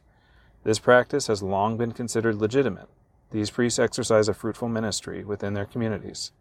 This 0.64 0.78
practice 0.78 1.26
has 1.26 1.42
long 1.42 1.76
been 1.76 1.92
considered 1.92 2.36
legitimate. 2.36 2.88
These 3.30 3.50
priests 3.50 3.78
exercise 3.78 4.28
a 4.28 4.34
fruitful 4.34 4.68
ministry 4.68 5.22
within 5.24 5.52
their 5.54 5.66
communities. 5.66 6.32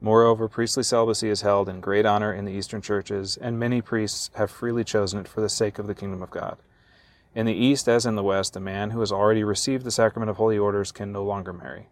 Moreover, 0.00 0.48
priestly 0.48 0.82
celibacy 0.82 1.28
is 1.28 1.42
held 1.42 1.68
in 1.68 1.80
great 1.80 2.06
honor 2.06 2.32
in 2.32 2.46
the 2.46 2.52
Eastern 2.52 2.80
churches, 2.80 3.36
and 3.36 3.58
many 3.58 3.82
priests 3.82 4.30
have 4.34 4.50
freely 4.50 4.82
chosen 4.82 5.20
it 5.20 5.28
for 5.28 5.42
the 5.42 5.48
sake 5.48 5.78
of 5.78 5.86
the 5.86 5.94
kingdom 5.94 6.22
of 6.22 6.30
God. 6.30 6.56
In 7.34 7.46
the 7.46 7.54
East, 7.54 7.88
as 7.88 8.06
in 8.06 8.16
the 8.16 8.22
West, 8.22 8.56
a 8.56 8.60
man 8.60 8.90
who 8.90 9.00
has 9.00 9.12
already 9.12 9.44
received 9.44 9.84
the 9.84 9.90
sacrament 9.90 10.30
of 10.30 10.36
holy 10.36 10.58
orders 10.58 10.90
can 10.90 11.12
no 11.12 11.22
longer 11.22 11.52
marry. 11.52 11.88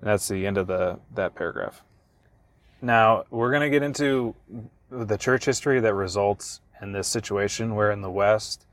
And 0.00 0.10
that's 0.10 0.28
the 0.28 0.46
end 0.46 0.58
of 0.58 0.66
the 0.66 0.98
that 1.14 1.34
paragraph. 1.34 1.82
Now 2.82 3.24
we're 3.30 3.50
going 3.50 3.62
to 3.62 3.70
get 3.70 3.82
into 3.82 4.34
the 4.90 5.16
church 5.16 5.46
history 5.46 5.80
that 5.80 5.94
results 5.94 6.60
in 6.82 6.92
this 6.92 7.08
situation 7.08 7.74
where 7.74 7.90
in 7.90 8.02
the 8.02 8.10
West 8.10 8.66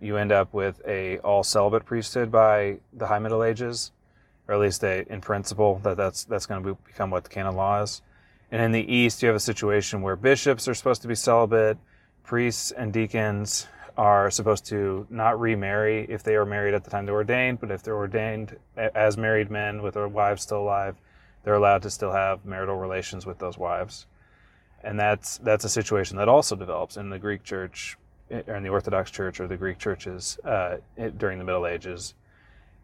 you 0.00 0.16
end 0.16 0.32
up 0.32 0.54
with 0.54 0.80
a 0.86 1.18
all 1.18 1.44
celibate 1.44 1.84
priesthood 1.84 2.30
by 2.30 2.78
the 2.92 3.08
High 3.08 3.18
Middle 3.18 3.44
Ages, 3.44 3.92
or 4.48 4.54
at 4.54 4.60
least 4.60 4.82
a, 4.84 5.10
in 5.12 5.20
principle 5.20 5.80
that 5.82 5.96
that's 5.96 6.24
that's 6.24 6.46
going 6.46 6.62
to 6.62 6.74
become 6.84 7.10
what 7.10 7.24
the 7.24 7.30
canon 7.30 7.56
law 7.56 7.82
is. 7.82 8.02
And 8.50 8.60
in 8.60 8.72
the 8.72 8.92
East, 8.92 9.22
you 9.22 9.28
have 9.28 9.36
a 9.36 9.40
situation 9.40 10.02
where 10.02 10.16
bishops 10.16 10.68
are 10.68 10.74
supposed 10.74 11.02
to 11.02 11.08
be 11.08 11.14
celibate, 11.14 11.78
priests 12.22 12.70
and 12.70 12.92
deacons 12.92 13.66
are 13.96 14.30
supposed 14.30 14.66
to 14.66 15.06
not 15.10 15.38
remarry 15.38 16.06
if 16.08 16.22
they 16.22 16.34
are 16.34 16.46
married 16.46 16.74
at 16.74 16.84
the 16.84 16.90
time 16.90 17.06
they're 17.06 17.14
ordained, 17.14 17.60
but 17.60 17.70
if 17.70 17.82
they're 17.82 17.96
ordained 17.96 18.56
as 18.76 19.16
married 19.16 19.50
men 19.50 19.82
with 19.82 19.94
their 19.94 20.08
wives 20.08 20.42
still 20.42 20.62
alive, 20.62 20.96
they're 21.44 21.54
allowed 21.54 21.82
to 21.82 21.90
still 21.90 22.12
have 22.12 22.44
marital 22.44 22.76
relations 22.76 23.26
with 23.26 23.38
those 23.38 23.58
wives 23.58 24.06
and 24.84 24.98
that's 24.98 25.38
that's 25.38 25.64
a 25.64 25.68
situation 25.68 26.16
that 26.16 26.28
also 26.28 26.56
develops 26.56 26.96
in 26.96 27.10
the 27.10 27.18
Greek 27.18 27.42
Church 27.42 27.96
or 28.30 28.56
in 28.56 28.62
the 28.62 28.68
Orthodox 28.68 29.10
Church 29.10 29.40
or 29.40 29.46
the 29.46 29.56
Greek 29.56 29.78
churches 29.78 30.38
uh, 30.44 30.78
during 31.18 31.38
the 31.38 31.44
Middle 31.44 31.66
Ages, 31.66 32.14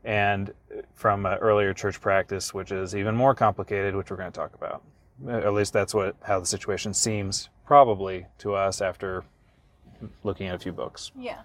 and 0.05 0.53
from 0.95 1.27
uh, 1.27 1.37
earlier 1.37 1.75
church 1.75 2.01
practice, 2.01 2.55
which 2.55 2.73
is 2.73 2.95
even 2.95 3.15
more 3.15 3.35
complicated, 3.35 3.95
which 3.95 4.11
we're 4.11 4.17
going 4.17 4.31
to 4.31 4.39
talk 4.39 4.55
about. 4.55 4.83
At 5.29 5.53
least 5.53 5.73
that's 5.73 5.95
what 5.95 6.15
how 6.23 6.39
the 6.39 6.47
situation 6.47 6.95
seems 6.95 7.49
probably 7.67 8.27
to 8.39 8.55
us 8.55 8.81
after 8.81 9.25
looking 10.23 10.47
at 10.47 10.55
a 10.55 10.59
few 10.59 10.73
books. 10.73 11.11
Yeah. 11.17 11.41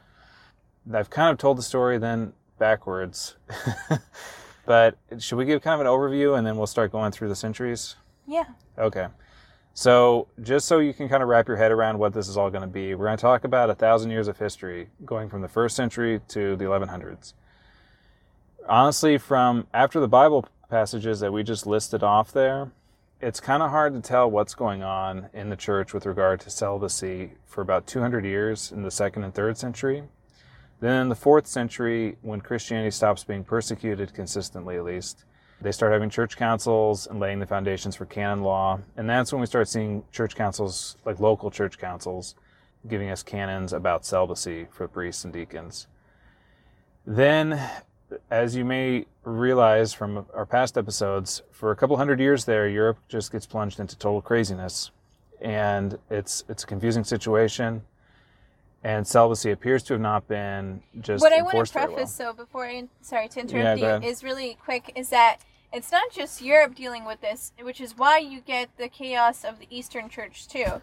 I've 0.94 1.10
kind 1.10 1.32
of 1.32 1.38
told 1.38 1.58
the 1.58 1.64
story 1.64 1.98
then 1.98 2.34
backwards. 2.60 3.36
but 4.66 4.98
should 5.18 5.38
we 5.38 5.46
give 5.46 5.62
kind 5.62 5.80
of 5.80 5.86
an 5.86 5.92
overview 5.92 6.38
and 6.38 6.46
then 6.46 6.58
we'll 6.58 6.68
start 6.68 6.92
going 6.92 7.12
through 7.12 7.30
the 7.30 7.36
centuries? 7.36 7.96
Yeah. 8.28 8.46
Okay. 8.78 9.08
So, 9.76 10.28
just 10.44 10.68
so 10.68 10.80
you 10.80 10.94
can 10.94 11.10
kind 11.10 11.24
of 11.24 11.30
wrap 11.30 11.48
your 11.48 11.58
head 11.58 11.72
around 11.72 11.98
what 11.98 12.14
this 12.14 12.28
is 12.28 12.38
all 12.38 12.52
going 12.52 12.62
to 12.62 12.68
be, 12.68 12.94
we're 12.94 13.06
going 13.06 13.18
to 13.18 13.22
talk 13.22 13.44
about 13.44 13.72
a 13.72 13.76
thousand 13.76 14.12
years 14.12 14.28
of 14.28 14.38
history 14.38 14.90
going 15.04 15.30
from 15.30 15.42
the 15.42 15.48
first 15.48 15.76
century 15.76 16.22
to 16.28 16.56
the 16.56 16.66
1100s. 16.66 17.34
Honestly, 18.68 19.18
from 19.18 19.68
after 19.74 20.00
the 20.00 20.08
Bible 20.08 20.46
passages 20.70 21.20
that 21.20 21.34
we 21.34 21.44
just 21.44 21.68
listed 21.68 22.02
off 22.02 22.32
there, 22.32 22.72
it's 23.20 23.40
kind 23.40 23.62
of 23.62 23.72
hard 23.72 23.94
to 23.94 24.02
tell 24.02 24.32
what's 24.32 24.56
going 24.56 24.84
on 24.84 25.30
in 25.34 25.50
the 25.50 25.56
church 25.56 25.94
with 25.94 26.06
regard 26.06 26.40
to 26.42 26.50
celibacy 26.50 27.34
for 27.46 27.62
about 27.62 27.88
200 27.88 28.24
years 28.24 28.72
in 28.72 28.84
the 28.84 28.92
second 28.92 29.24
and 29.24 29.34
third 29.34 29.58
century. 29.58 30.04
Then 30.80 31.02
in 31.02 31.10
the 31.10 31.16
fourth 31.16 31.46
century, 31.46 32.18
when 32.22 32.40
Christianity 32.40 32.92
stops 32.92 33.24
being 33.24 33.44
persecuted 33.44 34.14
consistently, 34.14 34.78
at 34.78 34.86
least, 34.86 35.26
they 35.62 35.72
start 35.72 35.92
having 35.92 36.10
church 36.10 36.38
councils 36.38 37.08
and 37.08 37.20
laying 37.20 37.40
the 37.40 37.46
foundations 37.46 37.96
for 37.96 38.06
canon 38.06 38.44
law. 38.44 38.80
And 38.98 39.10
that's 39.10 39.32
when 39.32 39.40
we 39.40 39.48
start 39.48 39.68
seeing 39.68 40.04
church 40.12 40.36
councils, 40.36 40.98
like 41.06 41.20
local 41.20 41.52
church 41.52 41.78
councils, 41.78 42.36
giving 42.88 43.10
us 43.10 43.24
canons 43.24 43.72
about 43.72 44.06
celibacy 44.06 44.68
for 44.72 44.88
priests 44.88 45.24
and 45.24 45.34
deacons. 45.34 45.88
Then, 47.06 47.60
as 48.30 48.56
you 48.56 48.66
may 48.66 49.06
realize 49.24 49.94
from 49.94 50.26
our 50.34 50.46
past 50.46 50.78
episodes, 50.78 51.42
for 51.52 51.72
a 51.72 51.76
couple 51.76 51.98
hundred 51.98 52.20
years 52.20 52.46
there, 52.46 52.68
Europe 52.68 53.00
just 53.08 53.32
gets 53.32 53.46
plunged 53.46 53.80
into 53.80 53.98
total 53.98 54.22
craziness. 54.22 54.92
And 55.42 55.98
it's 56.10 56.44
it's 56.48 56.64
a 56.64 56.68
confusing 56.68 57.04
situation 57.04 57.84
and 58.84 59.08
celibacy 59.08 59.52
appears 59.52 59.82
to 59.84 59.94
have 59.94 60.02
not 60.02 60.28
been 60.28 60.82
just. 61.00 61.22
What 61.22 61.34
I 61.34 61.42
want 61.42 61.66
to 61.66 61.72
preface, 61.72 61.96
well. 62.20 62.34
so 62.34 62.34
before 62.34 62.66
I 62.66 62.88
sorry 63.02 63.30
to 63.30 63.40
interrupt 63.40 63.80
yeah, 63.80 64.00
you, 64.00 64.08
is 64.08 64.24
really 64.24 64.58
quick. 64.64 64.92
Is 64.96 65.10
that 65.10 65.38
it's 65.72 65.92
not 65.92 66.12
just 66.12 66.42
Europe 66.42 66.76
dealing 66.76 67.06
with 67.06 67.22
this, 67.22 67.54
which 67.62 67.80
is 67.80 67.98
why 67.98 68.18
you 68.18 68.42
get 68.42 68.70
the 68.78 68.90
chaos 68.90 69.44
of 69.44 69.60
the 69.60 69.68
Eastern 69.70 70.10
Church 70.10 70.48
too. 70.48 70.82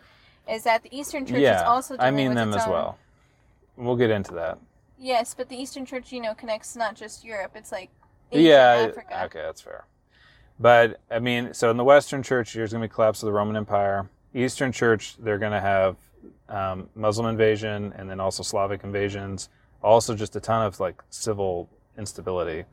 Is 0.50 0.64
that 0.64 0.82
the 0.82 0.96
Eastern 0.96 1.26
Church 1.26 1.40
yeah, 1.40 1.56
is 1.56 1.62
also 1.62 1.96
dealing 1.96 2.06
I 2.06 2.10
mean 2.10 2.28
with 2.28 2.38
them 2.38 2.54
as 2.54 2.64
own... 2.64 2.70
well. 2.70 2.98
We'll 3.76 3.96
get 3.96 4.10
into 4.10 4.32
that. 4.34 4.58
Yes, 5.00 5.32
but 5.34 5.48
the 5.48 5.56
Eastern 5.56 5.86
Church, 5.86 6.12
you 6.12 6.20
know, 6.20 6.34
connects 6.34 6.76
not 6.76 6.94
just 6.94 7.24
Europe. 7.24 7.52
It's 7.54 7.72
like 7.72 7.88
Asia, 8.30 8.42
yeah, 8.42 8.86
Africa. 8.90 9.24
Okay, 9.24 9.40
that's 9.40 9.62
fair. 9.62 9.86
But 10.60 11.00
I 11.10 11.18
mean, 11.18 11.54
so 11.54 11.70
in 11.70 11.78
the 11.78 11.84
Western 11.84 12.22
Church, 12.22 12.52
there's 12.52 12.72
going 12.72 12.82
to 12.82 12.88
be 12.88 12.94
collapse 12.94 13.22
of 13.22 13.26
the 13.26 13.32
Roman 13.32 13.56
Empire. 13.56 14.10
Eastern 14.34 14.72
Church, 14.72 15.16
they're 15.18 15.38
going 15.38 15.52
to 15.52 15.60
have 15.60 15.96
um, 16.50 16.90
Muslim 16.94 17.28
invasion 17.28 17.94
and 17.96 18.10
then 18.10 18.20
also 18.20 18.42
Slavic 18.42 18.84
invasions. 18.84 19.48
Also, 19.82 20.14
just 20.14 20.36
a 20.36 20.40
ton 20.40 20.66
of 20.66 20.78
like 20.78 21.02
civil 21.08 21.70
instability. 21.96 22.64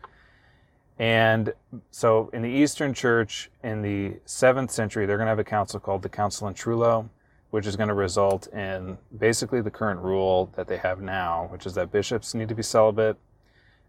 And 0.99 1.53
so 1.91 2.29
in 2.33 2.41
the 2.41 2.49
Eastern 2.49 2.93
Church 2.93 3.49
in 3.63 3.81
the 3.81 4.17
seventh 4.25 4.71
century, 4.71 5.05
they're 5.05 5.17
going 5.17 5.27
to 5.27 5.31
have 5.31 5.39
a 5.39 5.45
council 5.45 5.79
called 5.79 6.01
the 6.01 6.09
Council 6.09 6.47
in 6.49 6.55
Trullo, 6.55 7.07
which 7.49 7.65
is 7.65 7.75
going 7.75 7.89
to 7.89 7.93
result 7.93 8.47
in 8.47 8.97
basically 9.17 9.61
the 9.61 9.71
current 9.71 9.99
rule 10.01 10.51
that 10.55 10.67
they 10.67 10.77
have 10.77 11.01
now, 11.01 11.47
which 11.51 11.65
is 11.65 11.73
that 11.75 11.91
bishops 11.91 12.33
need 12.33 12.49
to 12.49 12.55
be 12.55 12.63
celibate, 12.63 13.17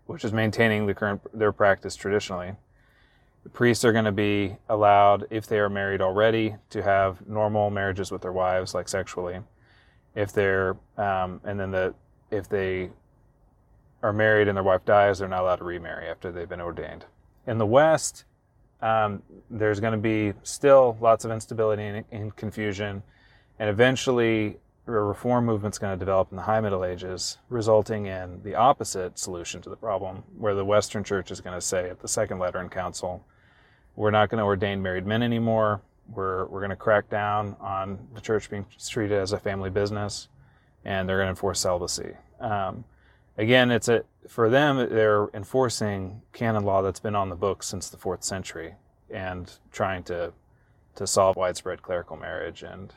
which 0.06 0.24
is 0.24 0.32
maintaining 0.32 0.86
the 0.86 0.94
current 0.94 1.20
their 1.36 1.52
practice 1.52 1.96
traditionally. 1.96 2.52
The 3.42 3.50
priests 3.50 3.84
are 3.84 3.92
going 3.92 4.04
to 4.04 4.12
be 4.12 4.56
allowed, 4.68 5.26
if 5.30 5.46
they 5.46 5.58
are 5.58 5.68
married 5.68 6.00
already, 6.00 6.56
to 6.70 6.82
have 6.82 7.26
normal 7.26 7.70
marriages 7.70 8.10
with 8.10 8.22
their 8.22 8.32
wives, 8.32 8.74
like 8.74 8.88
sexually. 8.88 9.40
If 10.14 10.32
they're, 10.32 10.76
um, 10.96 11.40
and 11.44 11.58
then 11.58 11.70
the 11.70 11.94
if 12.30 12.48
they 12.48 12.90
are 14.02 14.12
married 14.12 14.48
and 14.48 14.56
their 14.56 14.64
wife 14.64 14.84
dies, 14.84 15.18
they're 15.18 15.28
not 15.28 15.42
allowed 15.42 15.56
to 15.56 15.64
remarry 15.64 16.08
after 16.08 16.30
they've 16.30 16.48
been 16.48 16.60
ordained. 16.60 17.04
In 17.46 17.58
the 17.58 17.66
West, 17.66 18.24
um, 18.80 19.22
there's 19.50 19.80
going 19.80 19.92
to 19.92 19.98
be 19.98 20.32
still 20.42 20.96
lots 21.00 21.24
of 21.24 21.30
instability 21.30 21.82
and, 21.82 22.04
and 22.12 22.36
confusion, 22.36 23.02
and 23.58 23.68
eventually 23.70 24.58
a 24.86 24.90
reform 24.92 25.44
movement's 25.44 25.78
going 25.78 25.92
to 25.92 25.98
develop 25.98 26.30
in 26.30 26.36
the 26.36 26.42
High 26.42 26.60
Middle 26.60 26.84
Ages, 26.84 27.38
resulting 27.50 28.06
in 28.06 28.42
the 28.42 28.54
opposite 28.54 29.18
solution 29.18 29.60
to 29.62 29.68
the 29.68 29.76
problem, 29.76 30.24
where 30.38 30.54
the 30.54 30.64
Western 30.64 31.04
Church 31.04 31.30
is 31.30 31.40
going 31.42 31.54
to 31.54 31.60
say 31.60 31.90
at 31.90 32.00
the 32.00 32.08
Second 32.08 32.38
Lateran 32.38 32.70
Council, 32.70 33.22
we're 33.96 34.10
not 34.10 34.30
going 34.30 34.38
to 34.38 34.44
ordain 34.44 34.80
married 34.80 35.06
men 35.06 35.22
anymore. 35.22 35.82
we're 36.14 36.46
we're 36.46 36.60
going 36.60 36.70
to 36.70 36.76
crack 36.76 37.08
down 37.10 37.56
on 37.60 37.98
the 38.14 38.20
church 38.20 38.50
being 38.50 38.66
treated 38.88 39.18
as 39.18 39.32
a 39.32 39.38
family 39.38 39.70
business, 39.70 40.28
and 40.84 41.08
they're 41.08 41.18
going 41.18 41.26
to 41.26 41.30
enforce 41.30 41.60
celibacy. 41.60 42.14
Um, 42.40 42.84
again, 43.36 43.70
it's 43.70 43.88
a 43.88 44.04
for 44.26 44.48
them 44.48 44.76
they're 44.76 45.28
enforcing 45.34 46.22
canon 46.32 46.64
law 46.64 46.82
that's 46.82 47.00
been 47.00 47.14
on 47.14 47.28
the 47.28 47.36
books 47.36 47.66
since 47.66 47.88
the 47.88 47.96
fourth 47.96 48.24
century, 48.24 48.74
and 49.10 49.52
trying 49.72 50.02
to 50.04 50.32
to 50.94 51.06
solve 51.06 51.36
widespread 51.36 51.82
clerical 51.82 52.16
marriage 52.16 52.62
and 52.62 52.94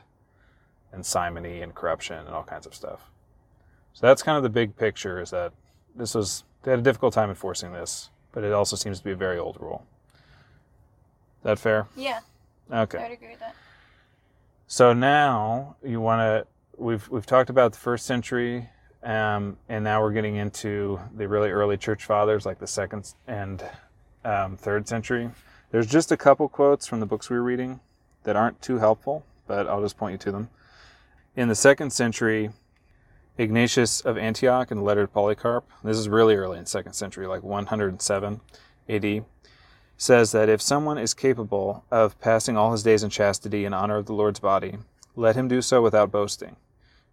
and 0.92 1.04
simony 1.04 1.62
and 1.62 1.74
corruption 1.74 2.18
and 2.18 2.28
all 2.28 2.44
kinds 2.44 2.66
of 2.66 2.74
stuff. 2.74 3.10
So 3.94 4.06
that's 4.06 4.22
kind 4.22 4.36
of 4.36 4.42
the 4.42 4.50
big 4.50 4.76
picture. 4.76 5.20
Is 5.20 5.30
that 5.30 5.52
this 5.94 6.14
was 6.14 6.44
they 6.62 6.70
had 6.70 6.80
a 6.80 6.82
difficult 6.82 7.14
time 7.14 7.28
enforcing 7.28 7.72
this, 7.72 8.10
but 8.32 8.44
it 8.44 8.52
also 8.52 8.76
seems 8.76 8.98
to 8.98 9.04
be 9.04 9.12
a 9.12 9.16
very 9.16 9.38
old 9.38 9.58
rule. 9.60 9.84
Is 11.40 11.44
that 11.44 11.58
fair? 11.58 11.86
Yeah. 11.96 12.20
Okay. 12.72 12.98
I 12.98 13.02
would 13.02 13.12
agree 13.12 13.30
with 13.30 13.40
that. 13.40 13.54
So 14.66 14.92
now 14.92 15.76
you 15.84 16.00
want 16.00 16.20
to. 16.20 16.46
We've 16.82 17.06
we've 17.10 17.26
talked 17.26 17.50
about 17.50 17.72
the 17.72 17.78
first 17.78 18.06
century, 18.06 18.68
um, 19.02 19.58
and 19.68 19.84
now 19.84 20.00
we're 20.00 20.12
getting 20.12 20.36
into 20.36 20.98
the 21.14 21.28
really 21.28 21.50
early 21.50 21.76
church 21.76 22.04
fathers, 22.04 22.46
like 22.46 22.58
the 22.58 22.66
second 22.66 23.12
and 23.26 23.62
um, 24.24 24.56
third 24.56 24.88
century. 24.88 25.30
There's 25.70 25.86
just 25.86 26.12
a 26.12 26.16
couple 26.16 26.48
quotes 26.48 26.86
from 26.86 27.00
the 27.00 27.06
books 27.06 27.28
we 27.28 27.36
were 27.36 27.42
reading 27.42 27.80
that 28.24 28.36
aren't 28.36 28.60
too 28.62 28.78
helpful, 28.78 29.24
but 29.46 29.66
I'll 29.66 29.82
just 29.82 29.96
point 29.96 30.12
you 30.12 30.18
to 30.18 30.32
them. 30.32 30.48
In 31.34 31.48
the 31.48 31.54
second 31.54 31.94
century, 31.94 32.50
Ignatius 33.38 34.02
of 34.02 34.18
Antioch 34.18 34.70
in 34.70 34.76
the 34.76 34.84
letter 34.84 35.06
to 35.06 35.08
Polycarp, 35.08 35.64
this 35.82 35.96
is 35.96 36.06
really 36.06 36.34
early 36.34 36.58
in 36.58 36.66
second 36.66 36.92
century, 36.92 37.26
like 37.26 37.42
107 37.42 38.40
AD, 38.90 39.24
says 39.96 40.32
that 40.32 40.50
if 40.50 40.60
someone 40.60 40.98
is 40.98 41.14
capable 41.14 41.86
of 41.90 42.20
passing 42.20 42.58
all 42.58 42.72
his 42.72 42.82
days 42.82 43.02
in 43.02 43.08
chastity 43.08 43.64
in 43.64 43.72
honor 43.72 43.96
of 43.96 44.04
the 44.04 44.12
Lord's 44.12 44.40
body, 44.40 44.76
let 45.16 45.34
him 45.34 45.48
do 45.48 45.62
so 45.62 45.80
without 45.80 46.12
boasting. 46.12 46.56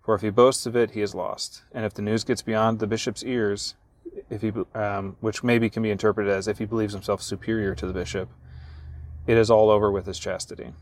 For 0.01 0.15
if 0.15 0.21
he 0.21 0.29
boasts 0.29 0.65
of 0.65 0.75
it, 0.75 0.91
he 0.91 1.01
is 1.01 1.15
lost. 1.15 1.61
And 1.71 1.85
if 1.85 1.93
the 1.93 2.01
news 2.01 2.25
gets 2.25 2.41
beyond 2.41 2.79
the 2.79 2.87
bishop's 2.87 3.23
ears, 3.23 3.75
if 4.29 4.41
he, 4.41 4.51
um, 4.75 5.15
which 5.21 5.45
maybe 5.45 5.69
can 5.69 5.81
be 5.81 5.91
interpreted 5.91 6.29
as 6.29 6.49
if 6.49 6.57
he 6.57 6.65
believes 6.65 6.93
himself 6.93 7.21
superior 7.21 7.73
to 7.75 7.87
the 7.87 7.93
bishop, 7.93 8.27
it 9.27 9.37
is 9.37 9.49
all 9.49 9.69
over 9.69 9.89
with 9.89 10.07
his 10.07 10.19
chastity. 10.19 10.73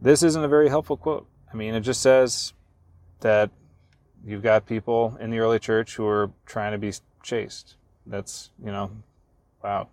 This 0.00 0.22
isn't 0.22 0.44
a 0.44 0.48
very 0.48 0.68
helpful 0.68 0.96
quote. 0.96 1.26
I 1.52 1.56
mean, 1.56 1.74
it 1.74 1.80
just 1.80 2.02
says 2.02 2.52
that 3.20 3.50
you've 4.24 4.42
got 4.42 4.66
people 4.66 5.16
in 5.20 5.30
the 5.30 5.38
early 5.38 5.58
church 5.58 5.96
who 5.96 6.06
are 6.06 6.30
trying 6.46 6.72
to 6.72 6.78
be 6.78 6.92
chaste. 7.22 7.76
That's, 8.06 8.50
you 8.62 8.70
know, 8.70 8.90
wow. 9.62 9.88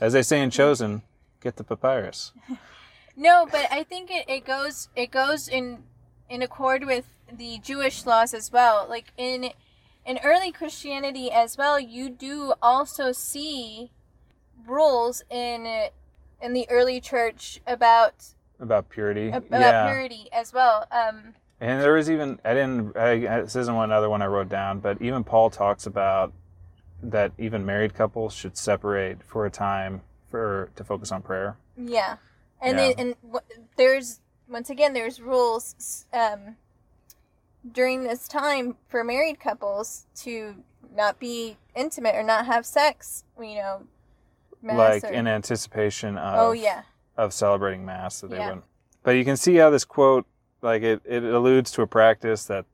As 0.00 0.12
they 0.12 0.22
say 0.22 0.40
in 0.40 0.50
Chosen, 0.50 1.02
get 1.40 1.56
the 1.56 1.64
papyrus. 1.64 2.32
No, 3.16 3.46
but 3.50 3.66
I 3.70 3.82
think 3.82 4.10
it, 4.10 4.28
it 4.28 4.44
goes 4.44 4.88
it 4.96 5.10
goes 5.10 5.48
in 5.48 5.82
in 6.30 6.42
accord 6.42 6.84
with 6.84 7.04
the 7.30 7.58
Jewish 7.58 8.06
laws 8.06 8.32
as 8.32 8.50
well. 8.50 8.86
Like 8.88 9.12
in 9.16 9.50
in 10.06 10.18
early 10.24 10.50
Christianity 10.50 11.30
as 11.30 11.58
well, 11.58 11.78
you 11.78 12.08
do 12.08 12.54
also 12.62 13.12
see 13.12 13.90
rules 14.66 15.22
in 15.30 15.88
in 16.40 16.52
the 16.54 16.68
early 16.70 17.00
church 17.00 17.60
about 17.66 18.34
About 18.62 18.88
purity. 18.88 19.28
about 19.28 19.50
yeah. 19.60 19.86
purity 19.92 20.28
as 20.32 20.52
well. 20.54 20.86
Um, 20.90 21.34
And 21.60 21.82
there 21.82 21.92
was 21.92 22.08
even 22.10 22.38
I 22.44 22.54
didn't. 22.54 22.96
I, 22.96 23.18
this 23.42 23.56
isn't 23.56 23.74
one 23.74 23.92
other 23.92 24.08
one 24.08 24.22
I 24.22 24.26
wrote 24.26 24.48
down, 24.48 24.78
but 24.80 25.02
even 25.02 25.24
Paul 25.24 25.50
talks 25.50 25.84
about 25.86 26.32
that 27.02 27.32
even 27.38 27.66
married 27.66 27.92
couples 27.94 28.32
should 28.32 28.56
separate 28.56 29.22
for 29.24 29.44
a 29.46 29.50
time 29.50 30.00
for 30.30 30.70
to 30.76 30.84
focus 30.84 31.10
on 31.12 31.20
prayer. 31.22 31.56
yeah, 31.76 32.16
and 32.60 32.78
Yeah. 32.78 32.88
then 32.88 32.94
and 32.98 33.14
w- 33.22 33.46
there's 33.76 34.20
once 34.48 34.70
again 34.70 34.92
there's 34.92 35.20
rules 35.20 36.06
um, 36.12 36.56
during 37.70 38.04
this 38.04 38.28
time 38.28 38.76
for 38.88 39.02
married 39.04 39.40
couples 39.40 40.06
to 40.16 40.54
not 40.94 41.18
be 41.18 41.56
intimate 41.74 42.14
or 42.14 42.22
not 42.22 42.46
have 42.46 42.64
sex. 42.66 43.24
You 43.40 43.56
know, 43.56 43.82
like 44.62 45.04
or- 45.04 45.08
in 45.08 45.26
anticipation 45.26 46.16
of 46.18 46.34
oh 46.38 46.52
yeah, 46.52 46.82
of 47.16 47.32
celebrating 47.32 47.84
mass 47.84 48.20
that 48.20 48.30
they 48.30 48.36
Yeah. 48.38 48.46
wouldn't. 48.46 48.64
But 49.02 49.12
you 49.12 49.24
can 49.24 49.36
see 49.36 49.56
how 49.56 49.70
this 49.70 49.84
quote 49.84 50.26
like 50.62 50.82
it, 50.82 51.02
it 51.04 51.24
alludes 51.24 51.72
to 51.72 51.82
a 51.82 51.86
practice 51.86 52.44
that 52.44 52.64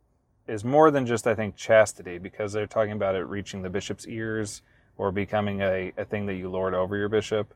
is 0.46 0.64
more 0.64 0.90
than 0.90 1.06
just 1.06 1.26
I 1.26 1.34
think 1.34 1.56
chastity 1.56 2.18
because 2.18 2.52
they're 2.52 2.66
talking 2.66 2.92
about 2.92 3.14
it 3.14 3.24
reaching 3.24 3.62
the 3.62 3.70
bishop's 3.70 4.06
ears 4.06 4.62
or 4.96 5.10
becoming 5.12 5.60
a, 5.62 5.92
a 5.96 6.04
thing 6.04 6.26
that 6.26 6.34
you 6.34 6.48
lord 6.50 6.74
over 6.74 6.96
your 6.96 7.08
bishop. 7.08 7.54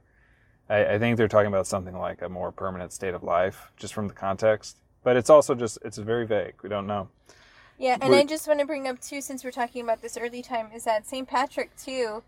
I, 0.68 0.94
I 0.94 0.98
think 0.98 1.16
they're 1.16 1.28
talking 1.28 1.48
about 1.48 1.66
something 1.66 1.96
like 1.98 2.22
a 2.22 2.28
more 2.28 2.52
permanent 2.52 2.92
state 2.92 3.14
of 3.14 3.22
life, 3.22 3.72
just 3.76 3.92
from 3.92 4.08
the 4.08 4.14
context. 4.14 4.78
But 5.04 5.16
it's 5.16 5.28
also 5.28 5.54
just 5.54 5.78
it's 5.84 5.98
very 5.98 6.26
vague. 6.26 6.54
We 6.62 6.68
don't 6.68 6.86
know. 6.86 7.08
Yeah, 7.78 7.98
and 8.00 8.10
We're- 8.10 8.20
I 8.22 8.24
just 8.24 8.46
want 8.46 8.60
to 8.60 8.66
bring 8.66 8.86
up 8.86 9.00
too, 9.00 9.20
since 9.20 9.42
we're 9.44 9.50
talking 9.50 9.82
about 9.82 10.00
this 10.02 10.16
early 10.16 10.40
time, 10.42 10.70
is 10.74 10.84
that 10.84 11.06
St. 11.06 11.26
Patrick 11.28 11.76
too 11.76 12.22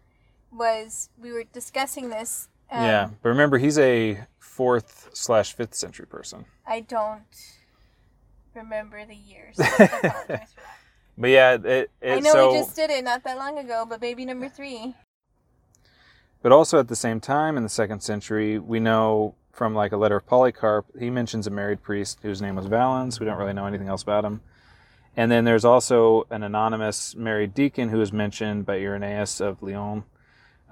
was 0.52 1.08
we 1.20 1.32
were 1.32 1.44
discussing 1.44 2.10
this. 2.10 2.48
Um, 2.70 2.84
yeah. 2.84 3.10
But 3.22 3.28
remember 3.28 3.58
he's 3.58 3.78
a 3.78 4.26
fourth 4.38 5.10
slash 5.12 5.54
fifth 5.54 5.74
century 5.74 6.06
person. 6.06 6.44
I 6.66 6.80
don't 6.80 7.22
remember 8.54 9.04
the 9.04 9.14
years. 9.14 9.58
I 9.58 9.84
apologize 9.84 10.26
for 10.26 10.26
that. 10.28 10.48
But 11.16 11.30
yeah, 11.30 11.54
it, 11.54 11.90
it 12.00 12.12
I 12.16 12.20
know 12.20 12.32
so 12.32 12.52
we 12.52 12.58
just 12.58 12.74
did 12.74 12.90
it 12.90 13.04
not 13.04 13.22
that 13.24 13.36
long 13.36 13.58
ago, 13.58 13.86
but 13.88 14.00
baby 14.00 14.24
number 14.24 14.48
three. 14.48 14.94
But 16.42 16.52
also 16.52 16.78
at 16.78 16.88
the 16.88 16.96
same 16.96 17.20
time 17.20 17.56
in 17.56 17.62
the 17.62 17.68
second 17.68 18.02
century, 18.02 18.58
we 18.58 18.80
know 18.80 19.34
from 19.52 19.74
like 19.74 19.92
a 19.92 19.96
letter 19.96 20.16
of 20.16 20.26
Polycarp, 20.26 20.86
he 20.98 21.10
mentions 21.10 21.46
a 21.46 21.50
married 21.50 21.82
priest 21.82 22.18
whose 22.22 22.42
name 22.42 22.56
was 22.56 22.66
Valens. 22.66 23.20
We 23.20 23.26
don't 23.26 23.38
really 23.38 23.52
know 23.52 23.66
anything 23.66 23.88
else 23.88 24.02
about 24.02 24.24
him. 24.24 24.40
And 25.16 25.30
then 25.30 25.44
there's 25.44 25.64
also 25.64 26.26
an 26.30 26.42
anonymous 26.42 27.14
married 27.14 27.54
deacon 27.54 27.90
who 27.90 28.00
is 28.00 28.12
mentioned 28.12 28.66
by 28.66 28.78
Irenaeus 28.78 29.40
of 29.40 29.62
Lyon, 29.62 30.02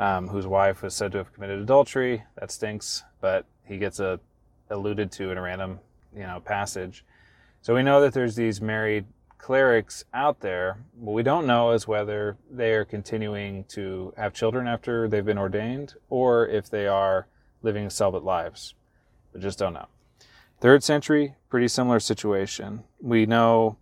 um, 0.02 0.26
whose 0.26 0.48
wife 0.48 0.82
was 0.82 0.94
said 0.96 1.12
to 1.12 1.18
have 1.18 1.32
committed 1.32 1.60
adultery. 1.60 2.24
That 2.34 2.50
stinks, 2.50 3.04
but 3.20 3.46
he 3.64 3.78
gets 3.78 4.00
a, 4.00 4.18
alluded 4.68 5.12
to 5.12 5.30
in 5.30 5.38
a 5.38 5.42
random, 5.42 5.78
you 6.12 6.24
know, 6.24 6.40
passage. 6.40 7.04
So 7.60 7.76
we 7.76 7.84
know 7.84 8.00
that 8.00 8.12
there's 8.12 8.34
these 8.34 8.60
married 8.60 9.04
clerics 9.38 10.04
out 10.12 10.40
there. 10.40 10.78
What 10.98 11.12
we 11.12 11.22
don't 11.22 11.46
know 11.46 11.70
is 11.70 11.86
whether 11.86 12.36
they 12.50 12.72
are 12.72 12.84
continuing 12.84 13.62
to 13.68 14.12
have 14.16 14.34
children 14.34 14.66
after 14.66 15.06
they've 15.06 15.24
been 15.24 15.38
ordained 15.38 15.94
or 16.10 16.48
if 16.48 16.68
they 16.68 16.88
are 16.88 17.28
living 17.62 17.88
celibate 17.88 18.24
lives. 18.24 18.74
We 19.32 19.40
just 19.40 19.58
don't 19.58 19.72
know. 19.72 19.86
Third 20.60 20.82
century, 20.82 21.36
pretty 21.48 21.68
similar 21.68 22.00
situation. 22.00 22.82
We 23.00 23.24
know 23.24 23.76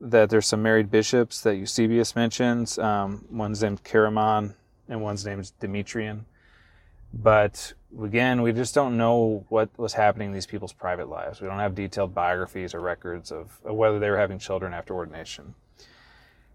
that 0.00 0.30
there's 0.30 0.46
some 0.46 0.62
married 0.62 0.90
bishops 0.90 1.42
that 1.42 1.56
Eusebius 1.56 2.16
mentions. 2.16 2.78
Um, 2.78 3.26
one's 3.30 3.62
named 3.62 3.84
Chaeremon 3.84 4.54
and 4.88 5.00
one's 5.00 5.24
named 5.24 5.52
Demetrian. 5.60 6.24
But 7.14 7.74
again, 8.02 8.42
we 8.42 8.52
just 8.52 8.74
don't 8.74 8.96
know 8.96 9.44
what 9.48 9.70
was 9.78 9.92
happening 9.92 10.28
in 10.28 10.34
these 10.34 10.46
people's 10.46 10.72
private 10.72 11.08
lives. 11.08 11.40
We 11.40 11.48
don't 11.48 11.58
have 11.58 11.74
detailed 11.74 12.14
biographies 12.14 12.74
or 12.74 12.80
records 12.80 13.30
of, 13.30 13.58
of 13.64 13.76
whether 13.76 13.98
they 13.98 14.08
were 14.08 14.18
having 14.18 14.38
children 14.38 14.72
after 14.72 14.94
ordination. 14.94 15.54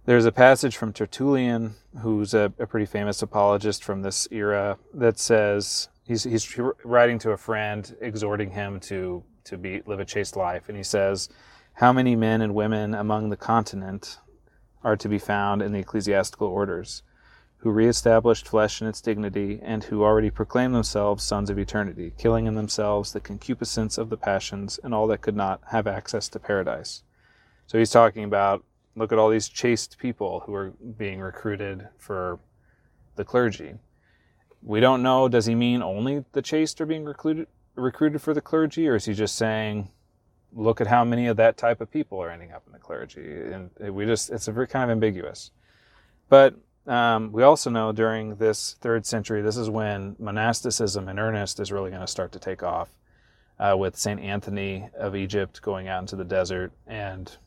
There's 0.05 0.25
a 0.25 0.31
passage 0.31 0.77
from 0.77 0.93
Tertullian, 0.93 1.75
who's 2.01 2.33
a, 2.33 2.53
a 2.59 2.65
pretty 2.65 2.85
famous 2.85 3.21
apologist 3.21 3.83
from 3.83 4.01
this 4.01 4.25
era, 4.31 4.77
that 4.93 5.19
says 5.19 5.89
he's, 6.05 6.23
he's 6.23 6.57
writing 6.85 7.19
to 7.19 7.31
a 7.31 7.37
friend, 7.37 7.93
exhorting 7.99 8.51
him 8.51 8.79
to, 8.81 9.21
to 9.43 9.57
be, 9.57 9.81
live 9.85 9.99
a 9.99 10.05
chaste 10.05 10.37
life. 10.37 10.69
And 10.69 10.77
he 10.77 10.83
says, 10.83 11.27
How 11.73 11.91
many 11.91 12.15
men 12.15 12.41
and 12.41 12.55
women 12.55 12.93
among 12.93 13.29
the 13.29 13.37
continent 13.37 14.19
are 14.81 14.95
to 14.95 15.09
be 15.09 15.19
found 15.19 15.61
in 15.61 15.73
the 15.73 15.79
ecclesiastical 15.79 16.47
orders? 16.47 17.03
Who 17.67 17.73
reestablished 17.73 18.47
flesh 18.47 18.81
in 18.81 18.87
its 18.87 19.01
dignity, 19.01 19.59
and 19.61 19.83
who 19.83 20.01
already 20.01 20.29
proclaim 20.29 20.71
themselves 20.71 21.21
sons 21.21 21.49
of 21.49 21.59
eternity, 21.59 22.13
killing 22.17 22.45
in 22.45 22.55
themselves 22.55 23.11
the 23.11 23.19
concupiscence 23.19 23.97
of 23.97 24.09
the 24.09 24.15
passions 24.15 24.79
and 24.85 24.93
all 24.93 25.05
that 25.05 25.19
could 25.19 25.35
not 25.35 25.59
have 25.69 25.85
access 25.85 26.29
to 26.29 26.39
paradise. 26.39 27.03
So 27.65 27.77
he's 27.77 27.89
talking 27.89 28.23
about 28.23 28.63
look 28.95 29.11
at 29.11 29.19
all 29.19 29.29
these 29.29 29.49
chaste 29.49 29.97
people 29.99 30.43
who 30.45 30.53
are 30.53 30.69
being 30.97 31.19
recruited 31.19 31.89
for 31.97 32.39
the 33.17 33.25
clergy. 33.25 33.73
We 34.63 34.79
don't 34.79 35.03
know, 35.03 35.27
does 35.27 35.45
he 35.45 35.53
mean 35.53 35.83
only 35.83 36.23
the 36.31 36.41
chaste 36.41 36.79
are 36.79 36.85
being 36.85 37.03
recruited 37.03 37.47
recruited 37.75 38.21
for 38.21 38.33
the 38.33 38.39
clergy, 38.39 38.87
or 38.87 38.95
is 38.95 39.03
he 39.03 39.13
just 39.13 39.35
saying 39.35 39.91
look 40.53 40.79
at 40.79 40.87
how 40.87 41.03
many 41.03 41.27
of 41.27 41.35
that 41.35 41.57
type 41.57 41.81
of 41.81 41.91
people 41.91 42.23
are 42.23 42.29
ending 42.29 42.53
up 42.53 42.63
in 42.65 42.71
the 42.71 42.79
clergy? 42.79 43.41
And 43.51 43.71
we 43.93 44.05
just 44.05 44.29
it's 44.29 44.47
a 44.47 44.53
very 44.53 44.67
kind 44.67 44.85
of 44.85 44.89
ambiguous. 44.89 45.51
But 46.29 46.55
um, 46.87 47.31
we 47.31 47.43
also 47.43 47.69
know 47.69 47.91
during 47.91 48.35
this 48.35 48.75
third 48.79 49.05
century, 49.05 49.41
this 49.41 49.57
is 49.57 49.69
when 49.69 50.15
monasticism 50.19 51.09
in 51.09 51.19
earnest 51.19 51.59
is 51.59 51.71
really 51.71 51.89
going 51.89 52.01
to 52.01 52.07
start 52.07 52.31
to 52.31 52.39
take 52.39 52.63
off, 52.63 52.89
uh, 53.59 53.75
with 53.77 53.97
Saint 53.97 54.19
Anthony 54.21 54.89
of 54.97 55.15
Egypt 55.15 55.61
going 55.61 55.87
out 55.87 56.01
into 56.01 56.15
the 56.15 56.23
desert 56.23 56.71
and 56.85 57.37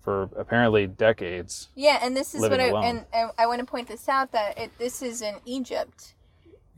for 0.00 0.30
apparently 0.36 0.86
decades. 0.86 1.68
Yeah, 1.74 1.98
and 2.02 2.16
this 2.16 2.34
is 2.34 2.40
what 2.40 2.60
I 2.60 2.68
alone. 2.68 2.84
and, 2.84 3.04
and 3.12 3.30
I 3.38 3.46
want 3.46 3.60
to 3.60 3.66
point 3.66 3.88
this 3.88 4.08
out 4.08 4.32
that 4.32 4.58
it, 4.58 4.70
this 4.78 5.02
is 5.02 5.20
in 5.22 5.36
Egypt 5.44 6.14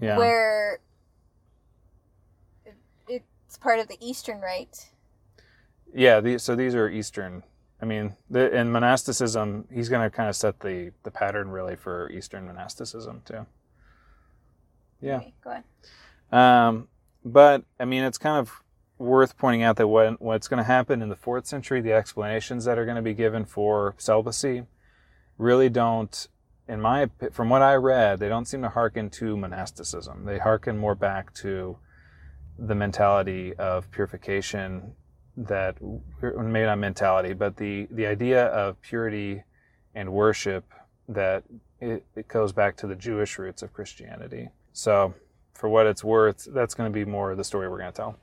Yeah, 0.00 0.18
where 0.18 0.80
it, 2.66 3.22
it's 3.46 3.56
part 3.56 3.78
of 3.78 3.88
the 3.88 3.96
Eastern 4.00 4.40
Rite. 4.40 4.90
Yeah, 5.94 6.20
the, 6.20 6.38
so 6.38 6.56
these 6.56 6.74
are 6.74 6.88
Eastern. 6.88 7.44
I 7.82 7.86
mean, 7.86 8.16
the, 8.28 8.54
in 8.54 8.70
monasticism, 8.70 9.66
he's 9.72 9.88
going 9.88 10.08
to 10.08 10.14
kind 10.14 10.28
of 10.28 10.36
set 10.36 10.60
the 10.60 10.92
the 11.02 11.10
pattern 11.10 11.50
really 11.50 11.76
for 11.76 12.10
Eastern 12.10 12.46
monasticism 12.46 13.22
too. 13.24 13.46
Yeah. 15.00 15.16
Okay, 15.16 15.34
go 15.42 15.62
on. 16.30 16.38
Um, 16.38 16.88
but 17.24 17.64
I 17.78 17.84
mean, 17.84 18.04
it's 18.04 18.18
kind 18.18 18.38
of 18.38 18.62
worth 18.98 19.38
pointing 19.38 19.62
out 19.62 19.76
that 19.76 19.88
what 19.88 20.20
what's 20.20 20.46
going 20.46 20.58
to 20.58 20.64
happen 20.64 21.00
in 21.02 21.08
the 21.08 21.16
fourth 21.16 21.46
century, 21.46 21.80
the 21.80 21.92
explanations 21.92 22.64
that 22.66 22.78
are 22.78 22.84
going 22.84 22.96
to 22.96 23.02
be 23.02 23.14
given 23.14 23.44
for 23.44 23.94
celibacy, 23.96 24.64
really 25.38 25.70
don't, 25.70 26.28
in 26.68 26.80
my 26.80 27.08
from 27.32 27.48
what 27.48 27.62
I 27.62 27.74
read, 27.74 28.20
they 28.20 28.28
don't 28.28 28.46
seem 28.46 28.62
to 28.62 28.68
hearken 28.68 29.08
to 29.10 29.36
monasticism. 29.36 30.26
They 30.26 30.38
hearken 30.38 30.76
more 30.76 30.94
back 30.94 31.32
to 31.34 31.78
the 32.58 32.74
mentality 32.74 33.54
of 33.54 33.90
purification 33.90 34.92
that 35.36 35.76
maybe 36.22 36.66
not 36.66 36.78
mentality, 36.78 37.32
but 37.32 37.56
the 37.56 37.86
the 37.90 38.06
idea 38.06 38.46
of 38.46 38.80
purity 38.82 39.42
and 39.94 40.12
worship 40.12 40.64
that 41.08 41.44
it, 41.80 42.04
it 42.14 42.28
goes 42.28 42.52
back 42.52 42.76
to 42.76 42.86
the 42.86 42.94
Jewish 42.94 43.38
roots 43.38 43.62
of 43.62 43.72
Christianity. 43.72 44.48
So, 44.72 45.14
for 45.54 45.68
what 45.68 45.86
it's 45.86 46.04
worth, 46.04 46.46
that's 46.52 46.74
going 46.74 46.90
to 46.90 46.94
be 46.94 47.04
more 47.04 47.30
of 47.30 47.38
the 47.38 47.44
story 47.44 47.68
we're 47.68 47.78
going 47.78 47.92
to 47.92 47.96
tell. 47.96 48.16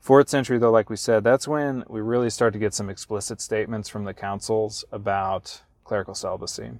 Fourth 0.00 0.28
century, 0.28 0.58
though, 0.58 0.72
like 0.72 0.90
we 0.90 0.96
said, 0.96 1.22
that's 1.22 1.46
when 1.46 1.84
we 1.88 2.00
really 2.00 2.28
start 2.28 2.52
to 2.54 2.58
get 2.58 2.74
some 2.74 2.90
explicit 2.90 3.40
statements 3.40 3.88
from 3.88 4.04
the 4.04 4.12
councils 4.12 4.84
about 4.90 5.62
clerical 5.84 6.14
celibacy. 6.14 6.72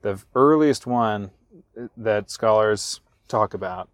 The 0.00 0.22
earliest 0.34 0.86
one 0.86 1.30
uh, 1.78 1.88
that 1.98 2.30
scholars 2.30 3.00
talk 3.28 3.52
about 3.52 3.90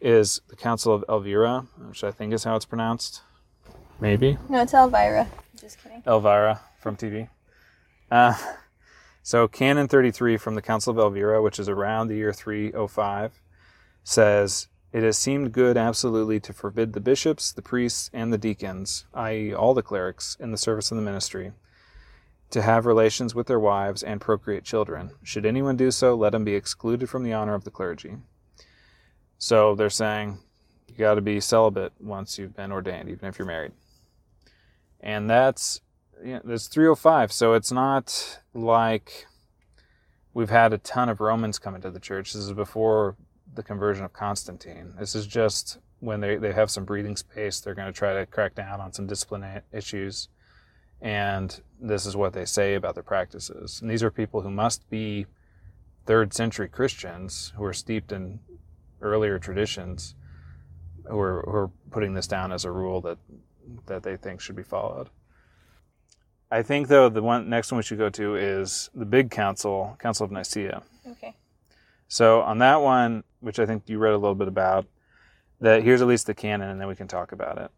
is 0.00 0.42
the 0.48 0.56
Council 0.56 0.92
of 0.92 1.04
Elvira, 1.08 1.66
which 1.88 2.04
I 2.04 2.10
think 2.10 2.34
is 2.34 2.44
how 2.44 2.56
it's 2.56 2.66
pronounced. 2.66 3.22
Maybe. 4.00 4.36
No, 4.48 4.62
it's 4.62 4.74
Elvira. 4.74 5.26
Just 5.58 5.82
kidding. 5.82 6.02
Elvira 6.06 6.60
from 6.80 6.96
TV. 6.96 7.28
Uh, 8.10 8.34
so, 9.22 9.48
Canon 9.48 9.88
33 9.88 10.36
from 10.36 10.54
the 10.54 10.62
Council 10.62 10.92
of 10.92 10.98
Elvira, 10.98 11.42
which 11.42 11.58
is 11.58 11.68
around 11.68 12.08
the 12.08 12.16
year 12.16 12.32
305, 12.32 13.40
says, 14.04 14.68
It 14.92 15.02
has 15.02 15.18
seemed 15.18 15.52
good 15.52 15.76
absolutely 15.76 16.40
to 16.40 16.52
forbid 16.52 16.92
the 16.92 17.00
bishops, 17.00 17.50
the 17.50 17.62
priests, 17.62 18.10
and 18.12 18.32
the 18.32 18.38
deacons, 18.38 19.06
i.e., 19.14 19.54
all 19.54 19.74
the 19.74 19.82
clerics, 19.82 20.36
in 20.38 20.52
the 20.52 20.58
service 20.58 20.90
of 20.92 20.96
the 20.96 21.02
ministry, 21.02 21.52
to 22.50 22.62
have 22.62 22.86
relations 22.86 23.34
with 23.34 23.46
their 23.46 23.58
wives 23.58 24.02
and 24.02 24.20
procreate 24.20 24.62
children. 24.62 25.10
Should 25.22 25.46
anyone 25.46 25.76
do 25.76 25.90
so, 25.90 26.14
let 26.14 26.34
him 26.34 26.44
be 26.44 26.54
excluded 26.54 27.08
from 27.08 27.24
the 27.24 27.32
honor 27.32 27.54
of 27.54 27.64
the 27.64 27.70
clergy. 27.70 28.18
So, 29.38 29.74
they're 29.74 29.90
saying 29.90 30.38
you 30.86 30.94
got 30.96 31.14
to 31.14 31.20
be 31.20 31.40
celibate 31.40 31.94
once 31.98 32.38
you've 32.38 32.54
been 32.54 32.70
ordained, 32.70 33.08
even 33.08 33.28
if 33.28 33.38
you're 33.38 33.48
married 33.48 33.72
and 35.06 35.30
that's 35.30 35.80
you 36.22 36.34
know, 36.34 36.40
there's 36.44 36.66
305 36.66 37.32
so 37.32 37.54
it's 37.54 37.70
not 37.70 38.40
like 38.52 39.26
we've 40.34 40.50
had 40.50 40.72
a 40.72 40.78
ton 40.78 41.08
of 41.08 41.20
romans 41.20 41.58
come 41.58 41.74
into 41.74 41.90
the 41.90 42.00
church. 42.00 42.32
This 42.32 42.42
is 42.42 42.52
before 42.52 43.16
the 43.54 43.62
conversion 43.62 44.04
of 44.04 44.12
constantine. 44.12 44.92
This 44.98 45.14
is 45.14 45.26
just 45.26 45.78
when 46.00 46.20
they, 46.20 46.36
they 46.36 46.52
have 46.52 46.70
some 46.70 46.84
breathing 46.84 47.16
space 47.16 47.60
they're 47.60 47.74
going 47.74 47.90
to 47.90 47.98
try 47.98 48.14
to 48.14 48.26
crack 48.26 48.54
down 48.54 48.80
on 48.80 48.92
some 48.92 49.06
discipline 49.06 49.62
issues. 49.72 50.28
And 51.00 51.58
this 51.80 52.04
is 52.04 52.16
what 52.16 52.32
they 52.32 52.44
say 52.44 52.74
about 52.74 52.94
their 52.94 53.04
practices. 53.04 53.80
And 53.80 53.88
these 53.88 54.02
are 54.02 54.10
people 54.10 54.40
who 54.40 54.50
must 54.50 54.90
be 54.90 55.26
third 56.04 56.34
century 56.34 56.68
christians 56.68 57.52
who 57.56 57.64
are 57.64 57.72
steeped 57.72 58.10
in 58.10 58.40
earlier 59.00 59.38
traditions 59.38 60.16
who 61.08 61.18
are, 61.18 61.42
who 61.46 61.56
are 61.56 61.70
putting 61.90 62.14
this 62.14 62.26
down 62.26 62.50
as 62.50 62.64
a 62.64 62.70
rule 62.70 63.00
that 63.00 63.18
that 63.86 64.02
they 64.02 64.16
think 64.16 64.40
should 64.40 64.56
be 64.56 64.62
followed. 64.62 65.08
I 66.50 66.62
think 66.62 66.88
though 66.88 67.08
the 67.08 67.22
one 67.22 67.48
next 67.48 67.72
one 67.72 67.78
we 67.78 67.82
should 67.82 67.98
go 67.98 68.10
to 68.10 68.36
is 68.36 68.88
the 68.94 69.04
big 69.04 69.30
council, 69.30 69.96
Council 69.98 70.24
of 70.24 70.30
Nicaea. 70.30 70.82
Okay. 71.08 71.34
So 72.08 72.40
on 72.42 72.58
that 72.58 72.80
one, 72.80 73.24
which 73.40 73.58
I 73.58 73.66
think 73.66 73.88
you 73.88 73.98
read 73.98 74.14
a 74.14 74.18
little 74.18 74.34
bit 74.34 74.48
about, 74.48 74.86
that 75.60 75.82
here's 75.82 76.02
at 76.02 76.08
least 76.08 76.26
the 76.26 76.34
canon, 76.34 76.70
and 76.70 76.80
then 76.80 76.86
we 76.86 76.94
can 76.94 77.08
talk 77.08 77.32
about 77.32 77.58
it. 77.58 77.70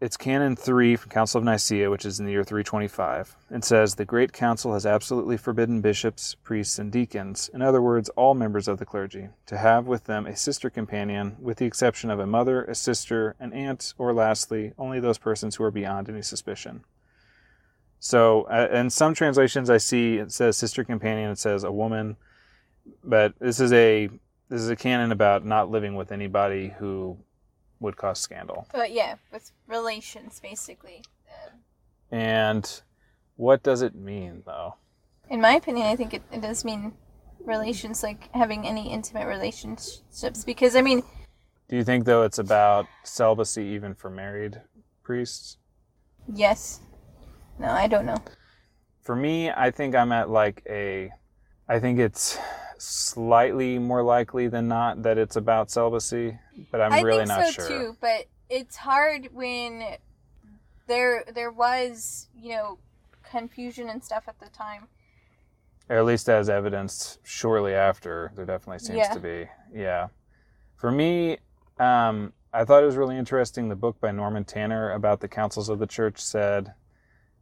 It's 0.00 0.16
Canon 0.16 0.54
3 0.54 0.94
from 0.94 1.10
Council 1.10 1.38
of 1.38 1.44
Nicaea, 1.44 1.90
which 1.90 2.04
is 2.04 2.20
in 2.20 2.26
the 2.26 2.30
year 2.30 2.44
325. 2.44 3.34
and 3.50 3.64
says, 3.64 3.96
The 3.96 4.04
Great 4.04 4.32
Council 4.32 4.72
has 4.72 4.86
absolutely 4.86 5.36
forbidden 5.36 5.80
bishops, 5.80 6.36
priests, 6.36 6.78
and 6.78 6.92
deacons, 6.92 7.50
in 7.52 7.62
other 7.62 7.82
words, 7.82 8.08
all 8.10 8.34
members 8.34 8.68
of 8.68 8.78
the 8.78 8.86
clergy, 8.86 9.30
to 9.46 9.58
have 9.58 9.88
with 9.88 10.04
them 10.04 10.24
a 10.24 10.36
sister 10.36 10.70
companion, 10.70 11.36
with 11.40 11.58
the 11.58 11.66
exception 11.66 12.10
of 12.10 12.20
a 12.20 12.28
mother, 12.28 12.62
a 12.62 12.76
sister, 12.76 13.34
an 13.40 13.52
aunt, 13.52 13.92
or 13.98 14.12
lastly, 14.12 14.72
only 14.78 15.00
those 15.00 15.18
persons 15.18 15.56
who 15.56 15.64
are 15.64 15.72
beyond 15.72 16.08
any 16.08 16.22
suspicion. 16.22 16.84
So, 17.98 18.42
uh, 18.42 18.68
in 18.70 18.90
some 18.90 19.14
translations, 19.14 19.68
I 19.68 19.78
see 19.78 20.18
it 20.18 20.30
says 20.30 20.56
sister 20.56 20.84
companion, 20.84 21.32
it 21.32 21.40
says 21.40 21.64
a 21.64 21.72
woman, 21.72 22.16
but 23.02 23.36
this 23.40 23.58
is 23.58 23.72
a 23.72 24.10
this 24.48 24.60
is 24.62 24.70
a 24.70 24.76
canon 24.76 25.10
about 25.10 25.44
not 25.44 25.70
living 25.70 25.96
with 25.96 26.12
anybody 26.12 26.68
who 26.78 27.18
would 27.80 27.96
cause 27.96 28.18
scandal. 28.18 28.66
But 28.72 28.92
yeah, 28.92 29.16
with 29.32 29.52
relations, 29.66 30.40
basically. 30.40 31.02
And 32.10 32.82
what 33.36 33.62
does 33.62 33.82
it 33.82 33.94
mean, 33.94 34.42
though? 34.46 34.74
In 35.28 35.40
my 35.40 35.52
opinion, 35.54 35.86
I 35.86 35.96
think 35.96 36.14
it, 36.14 36.22
it 36.32 36.40
does 36.40 36.64
mean 36.64 36.94
relations, 37.44 38.02
like 38.02 38.30
having 38.34 38.66
any 38.66 38.92
intimate 38.92 39.26
relationships. 39.26 40.44
Because, 40.44 40.74
I 40.74 40.82
mean, 40.82 41.02
Do 41.68 41.76
you 41.76 41.84
think, 41.84 42.04
though, 42.06 42.22
it's 42.22 42.38
about 42.38 42.86
celibacy 43.04 43.62
even 43.64 43.94
for 43.94 44.10
married 44.10 44.60
priests? 45.02 45.58
yes. 46.34 46.80
No, 47.58 47.68
I 47.70 47.88
don't 47.88 48.06
know. 48.06 48.18
For 49.02 49.16
me, 49.16 49.50
I 49.50 49.70
think 49.72 49.94
I'm 49.96 50.12
at 50.12 50.30
like 50.30 50.62
a. 50.70 51.10
I 51.68 51.80
think 51.80 51.98
it's 51.98 52.38
slightly 52.78 53.78
more 53.78 54.02
likely 54.02 54.48
than 54.48 54.68
not 54.68 55.02
that 55.02 55.18
it's 55.18 55.36
about 55.36 55.70
celibacy, 55.70 56.38
but 56.70 56.80
I'm 56.80 56.92
I 56.92 57.00
really 57.00 57.18
think 57.26 57.28
not 57.28 57.46
so 57.46 57.50
sure. 57.52 57.68
too, 57.68 57.96
but 58.00 58.26
it's 58.48 58.76
hard 58.76 59.28
when 59.32 59.84
there 60.86 61.24
there 61.34 61.50
was, 61.50 62.28
you 62.34 62.50
know, 62.50 62.78
confusion 63.22 63.88
and 63.88 64.02
stuff 64.02 64.24
at 64.28 64.38
the 64.40 64.48
time. 64.48 64.88
Or 65.88 65.96
at 65.96 66.04
least 66.04 66.28
as 66.28 66.48
evidenced 66.50 67.18
shortly 67.24 67.74
after, 67.74 68.32
there 68.36 68.44
definitely 68.44 68.80
seems 68.80 68.98
Yeah. 68.98 69.14
to 69.14 69.20
be. 69.20 69.48
Yeah. 69.72 70.08
For 70.76 70.90
me, 70.92 71.38
um, 71.78 72.32
I 72.52 72.64
thought 72.64 72.82
it 72.82 72.86
was 72.86 72.96
really 72.96 73.16
interesting. 73.16 73.68
The 73.68 73.76
book 73.76 74.00
by 74.00 74.10
Norman 74.10 74.44
Tanner 74.44 74.92
about 74.92 75.20
the 75.20 75.28
councils 75.28 75.68
of 75.68 75.78
the 75.78 75.86
church 75.86 76.20
said 76.20 76.74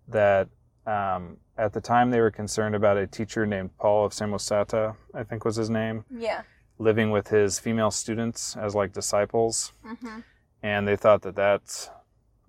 that 0.09 0.49
um, 0.87 1.39
at 1.59 1.73
the 1.73 1.81
time 1.81 2.11
they 2.11 2.21
were 2.21 2.31
concerned 2.31 2.75
about 2.75 2.97
a 2.97 3.07
teacher 3.07 3.47
named 3.47 3.77
Paul 3.79 4.05
of 4.05 4.13
Samosata, 4.13 4.97
I 5.15 5.23
think 5.25 5.45
was 5.45 5.57
his 5.57 5.71
name, 5.71 6.05
Yeah. 6.11 6.43
living 6.79 7.11
with 7.11 7.29
his 7.29 7.59
female 7.59 7.91
students 7.91 8.57
as 8.57 8.75
like 8.75 8.93
disciples. 8.93 9.73
hmm 9.85 10.21
And 10.63 10.87
they 10.87 10.97
thought 10.97 11.23
that 11.23 11.37
that 11.37 11.91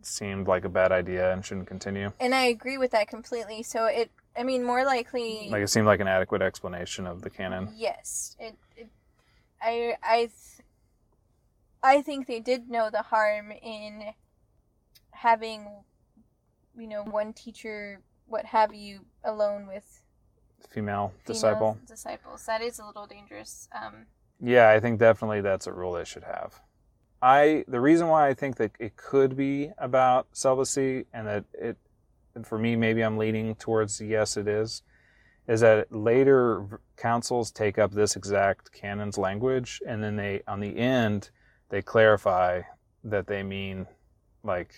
seemed 0.01 0.47
like 0.47 0.65
a 0.65 0.69
bad 0.69 0.91
idea 0.91 1.31
and 1.33 1.45
shouldn't 1.45 1.67
continue. 1.67 2.11
And 2.19 2.33
I 2.33 2.45
agree 2.45 2.77
with 2.77 2.91
that 2.91 3.07
completely. 3.07 3.63
So 3.63 3.85
it, 3.85 4.11
I 4.37 4.43
mean, 4.43 4.63
more 4.63 4.85
likely, 4.85 5.49
Like 5.49 5.63
it 5.63 5.69
seemed 5.69 5.87
like 5.87 5.99
an 5.99 6.07
adequate 6.07 6.41
explanation 6.41 7.05
of 7.07 7.21
the 7.21 7.29
canon. 7.29 7.73
yes. 7.75 8.35
It, 8.39 8.55
it, 8.75 8.87
I, 9.61 9.95
I, 10.03 10.17
th- 10.17 10.31
I 11.83 12.01
think 12.01 12.27
they 12.27 12.39
did 12.39 12.69
know 12.69 12.89
the 12.89 13.01
harm 13.03 13.51
in 13.51 14.13
having, 15.11 15.67
you 16.77 16.87
know, 16.87 17.03
one 17.03 17.33
teacher, 17.33 18.01
what 18.27 18.45
have 18.45 18.73
you, 18.73 19.01
alone 19.23 19.67
with 19.67 20.01
Female 20.69 21.09
female 21.09 21.13
disciple. 21.25 21.77
disciples. 21.87 22.45
That 22.45 22.61
is 22.61 22.79
a 22.79 22.85
little 22.85 23.07
dangerous. 23.07 23.67
Um, 23.73 24.07
Yeah, 24.39 24.69
I 24.69 24.79
think 24.79 24.99
definitely 24.99 25.41
that's 25.41 25.67
a 25.67 25.73
rule 25.73 25.93
they 25.93 26.03
should 26.05 26.23
have. 26.23 26.59
I 27.21 27.63
the 27.67 27.79
reason 27.79 28.07
why 28.07 28.27
I 28.27 28.33
think 28.33 28.57
that 28.57 28.71
it 28.79 28.95
could 28.95 29.35
be 29.35 29.71
about 29.77 30.27
celibacy 30.33 31.05
and 31.13 31.27
that 31.27 31.45
it 31.53 31.77
and 32.35 32.45
for 32.45 32.59
me 32.59 32.75
maybe 32.75 33.01
I'm 33.01 33.17
leaning 33.17 33.55
towards 33.55 33.99
yes 33.99 34.37
it 34.37 34.47
is 34.47 34.83
is 35.47 35.61
that 35.61 35.91
later 35.91 36.79
councils 36.97 37.49
take 37.51 37.79
up 37.79 37.91
this 37.91 38.15
exact 38.15 38.71
canon's 38.71 39.17
language 39.17 39.81
and 39.87 40.03
then 40.03 40.15
they 40.15 40.41
on 40.47 40.59
the 40.59 40.77
end 40.77 41.31
they 41.69 41.81
clarify 41.81 42.61
that 43.03 43.25
they 43.25 43.41
mean 43.41 43.87
like 44.43 44.75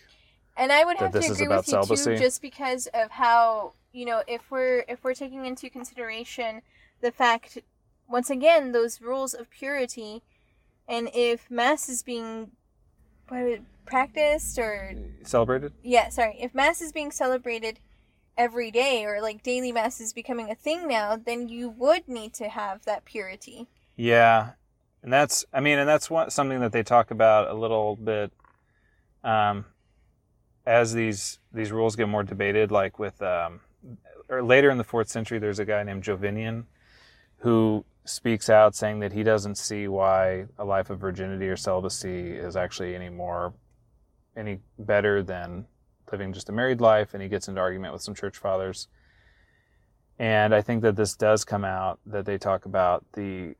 And 0.60 0.74
I 0.74 0.84
would 0.84 0.98
have 0.98 1.14
to 1.14 1.20
agree 1.20 1.48
with 1.48 1.68
you 1.68 1.72
celibacy? 1.72 2.16
too, 2.16 2.18
just 2.18 2.42
because 2.42 2.88
of 2.94 3.12
how 3.12 3.74
you 3.94 4.06
know 4.06 4.24
if 4.28 4.52
we're 4.52 4.84
if 4.90 5.04
we're 5.04 5.14
taking 5.14 5.46
into 5.46 5.70
consideration 5.70 6.62
the 7.02 7.12
fact, 7.12 7.58
once 8.10 8.30
again, 8.30 8.74
those 8.74 9.02
rules 9.02 9.34
of 9.34 9.50
purity, 9.50 10.22
and 10.88 11.10
if 11.14 11.50
mass 11.50 11.88
is 11.88 12.04
being 12.04 12.52
what 13.30 13.62
practiced 13.86 14.60
or 14.60 14.94
celebrated 15.24 15.72
yeah, 15.82 16.10
sorry, 16.10 16.38
if 16.40 16.54
mass 16.54 16.82
is 16.82 16.92
being 16.92 17.12
celebrated 17.12 17.80
every 18.38 18.70
day 18.70 19.06
or 19.06 19.22
like 19.22 19.42
daily 19.44 19.72
mass 19.72 20.02
is 20.02 20.12
becoming 20.12 20.50
a 20.50 20.56
thing 20.56 20.88
now, 20.88 21.16
then 21.16 21.48
you 21.48 21.70
would 21.70 22.08
need 22.08 22.34
to 22.34 22.50
have 22.50 22.84
that 22.84 23.06
purity. 23.06 23.68
Yeah, 23.96 24.52
and 25.02 25.14
that's 25.14 25.46
I 25.54 25.62
mean, 25.62 25.80
and 25.80 25.88
that's 25.88 26.10
what 26.10 26.34
something 26.34 26.60
that 26.60 26.74
they 26.74 26.84
talk 26.84 27.12
about 27.12 27.50
a 27.50 27.54
little 27.54 27.96
bit 27.96 28.34
um, 29.24 29.66
as 30.70 30.94
these 30.94 31.40
these 31.52 31.72
rules 31.72 31.96
get 31.96 32.08
more 32.08 32.22
debated, 32.22 32.72
like 32.72 33.00
with 33.00 33.20
um, 33.24 33.62
or 34.30 34.44
later 34.44 34.70
in 34.70 34.78
the 34.78 34.84
fourth 34.84 35.10
century, 35.10 35.40
there's 35.40 35.58
a 35.58 35.66
guy 35.66 35.82
named 35.82 36.04
Jovinian 36.04 36.66
who 37.40 37.84
speaks 38.06 38.52
out 38.52 38.76
saying 38.76 39.00
that 39.00 39.12
he 39.12 39.24
doesn't 39.24 39.56
see 39.56 39.88
why 39.88 40.46
a 40.60 40.64
life 40.64 40.92
of 40.92 41.00
virginity 41.00 41.48
or 41.50 41.58
celibacy 41.58 42.32
is 42.32 42.56
actually 42.56 42.96
any 42.96 43.10
more 43.10 43.52
any 44.38 44.60
better 44.78 45.24
than 45.24 45.66
living 46.12 46.32
just 46.32 46.50
a 46.50 46.52
married 46.52 46.82
life. 46.82 47.16
And 47.16 47.24
he 47.24 47.30
gets 47.30 47.48
into 47.48 47.60
argument 47.60 47.92
with 47.92 48.04
some 48.04 48.14
church 48.14 48.38
fathers. 48.38 48.88
And 50.20 50.54
i 50.54 50.62
think 50.62 50.84
that 50.84 50.96
this 50.98 51.16
does 51.16 51.44
come 51.46 51.66
out 51.66 52.00
that 52.06 52.26
they 52.26 52.38
talk 52.38 52.66
about 52.66 53.06
the 53.14 53.56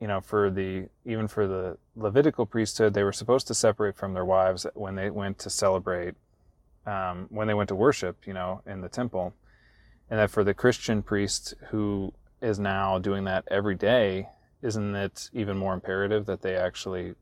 you 0.00 0.08
know 0.08 0.20
for 0.20 0.50
the 0.50 0.88
even 1.06 1.28
for 1.28 1.46
the 1.46 1.78
levitical 1.94 2.44
priesthood 2.44 2.92
they 2.92 3.04
were 3.04 3.12
supposed 3.12 3.46
to 3.46 3.54
separate 3.54 3.96
from 3.96 4.12
their 4.12 4.24
wives 4.24 4.66
when 4.74 4.96
they 4.96 5.08
went 5.08 5.38
to 5.38 5.48
celebrate 5.48 6.14
um, 6.86 7.26
when 7.30 7.46
they 7.46 7.54
went 7.54 7.68
to 7.68 7.74
worship 7.74 8.26
you 8.26 8.32
know 8.32 8.62
in 8.66 8.80
the 8.80 8.88
temple 8.88 9.34
and 10.08 10.18
that 10.18 10.30
for 10.30 10.44
the 10.44 10.54
christian 10.54 11.02
priest 11.02 11.54
who 11.70 12.12
is 12.42 12.58
now 12.58 12.98
doing 12.98 13.24
that 13.24 13.44
every 13.50 13.74
day, 13.74 14.28
isn't 14.62 14.94
it 14.94 15.30
even 15.32 15.56
more 15.56 15.74
imperative 15.74 16.26
that 16.26 16.42
they 16.42 16.56
actually, 16.56 17.14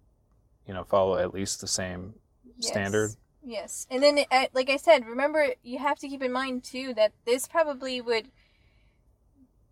you 0.67 0.75
know, 0.75 0.85
follow 0.85 1.19
at 1.19 1.35
least 1.35 1.61
the 1.61 1.67
same 1.67 2.15
yes. 2.57 2.71
standard? 2.71 3.11
Yes. 3.43 3.87
And 3.91 4.03
then, 4.03 4.19
like 4.53 4.71
I 4.71 4.77
said, 4.77 5.07
remember, 5.07 5.55
you 5.63 5.79
have 5.79 5.99
to 6.01 6.09
keep 6.09 6.23
in 6.23 6.33
mind, 6.33 6.65
too, 6.65 6.93
that 6.95 7.13
this 7.25 7.47
probably 7.47 8.01
would. 8.01 8.31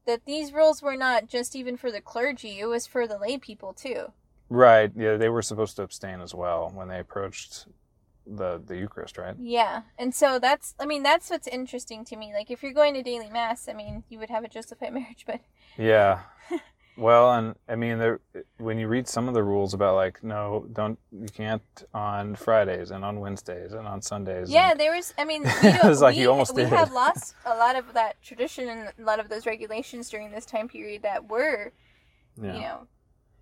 That 0.07 0.25
these 0.25 0.53
rules 0.53 0.83
were 0.83 0.97
not 0.97 1.27
just 1.27 1.57
even 1.57 1.77
for 1.77 1.91
the 1.91 2.01
clergy, 2.01 2.61
it 2.61 2.67
was 2.67 2.87
for 2.87 3.09
the 3.09 3.19
lay 3.19 3.39
people, 3.39 3.73
too. 3.73 4.13
Right. 4.49 4.93
Yeah, 4.95 5.17
they 5.17 5.29
were 5.29 5.43
supposed 5.43 5.75
to 5.77 5.83
abstain 5.83 6.21
as 6.21 6.33
well 6.33 6.71
when 6.73 6.87
they 6.87 7.01
approached 7.01 7.67
the 8.27 8.61
the 8.65 8.77
Eucharist, 8.77 9.19
right? 9.19 9.35
Yeah, 9.39 9.83
and 9.99 10.15
so 10.15 10.39
that's 10.39 10.75
I 10.79 10.87
mean 10.87 11.03
that's 11.03 11.31
what's 11.31 11.47
interesting 11.47 12.05
to 12.07 12.17
me. 12.17 12.33
Like 12.35 12.51
if 12.51 12.63
you're 12.63 12.73
going 12.73 12.95
to 12.95 13.03
daily 13.03 13.31
mass, 13.31 13.69
I 13.69 13.73
mean 13.73 14.05
you 14.09 14.19
would 14.19 14.31
have 14.31 14.45
a 14.45 14.49
justified 14.49 14.93
marriage, 14.93 15.25
but 15.27 15.41
yeah. 15.79 16.21
well, 16.97 17.33
and 17.33 17.55
I 17.69 17.77
mean 17.77 17.99
there 17.99 18.21
when 18.59 18.79
you 18.79 18.89
read 18.89 19.09
some 19.09 19.29
of 19.29 19.35
the 19.35 19.43
rules 19.43 19.75
about 19.75 19.95
like 19.95 20.23
no, 20.25 20.67
don't 20.73 20.99
you 21.13 21.29
can't 21.29 21.63
on 21.95 22.35
Fridays 22.35 22.91
and 22.91 23.05
on 23.05 23.21
Wednesdays 23.21 23.73
and 23.73 23.87
on 23.87 24.03
Sundays. 24.03 24.51
Yeah, 24.51 24.75
there 24.75 24.95
was. 24.95 25.15
I 25.19 25.25
mean, 25.25 25.43
it 25.47 25.85
was 25.85 26.01
like 26.01 26.17
we, 26.17 26.23
you 26.23 26.31
almost 26.31 26.55
we 26.55 26.63
did. 26.63 26.71
have 26.71 26.93
lost 26.93 27.35
a 27.47 27.57
lot 27.57 27.77
of 27.77 27.95
that 27.95 28.21
tradition 28.23 28.69
and 28.69 28.93
a 28.99 29.03
lot 29.03 29.21
of 29.21 29.29
those 29.29 29.47
regulations 29.47 30.11
during 30.11 30.31
this 30.31 30.47
time 30.47 30.69
period 30.69 31.03
that 31.03 31.29
were, 31.29 31.73
yeah. 32.41 32.55
you 32.55 32.61
know, 32.61 32.87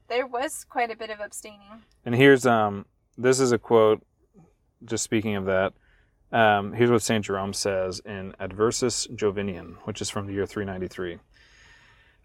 there 0.09 0.27
was 0.27 0.65
quite 0.69 0.91
a 0.91 0.97
bit 0.97 1.11
of 1.11 1.21
abstaining. 1.21 1.83
And 2.05 2.15
here's 2.15 2.45
um 2.47 2.87
this 3.17 3.41
is 3.41 3.53
a 3.53 3.59
quote 3.59 4.03
just 4.85 5.05
speaking 5.05 5.37
of 5.37 5.45
that, 5.47 5.73
um, 6.33 6.73
here's 6.73 6.91
what 6.91 7.03
St. 7.03 7.25
Jerome 7.25 7.53
says 7.53 8.01
in 8.05 8.35
Adversus 8.41 9.07
Jovinian, 9.15 9.77
which 9.85 10.01
is 10.01 10.11
from 10.11 10.27
the 10.27 10.33
year 10.33 10.47
393. 10.47 11.19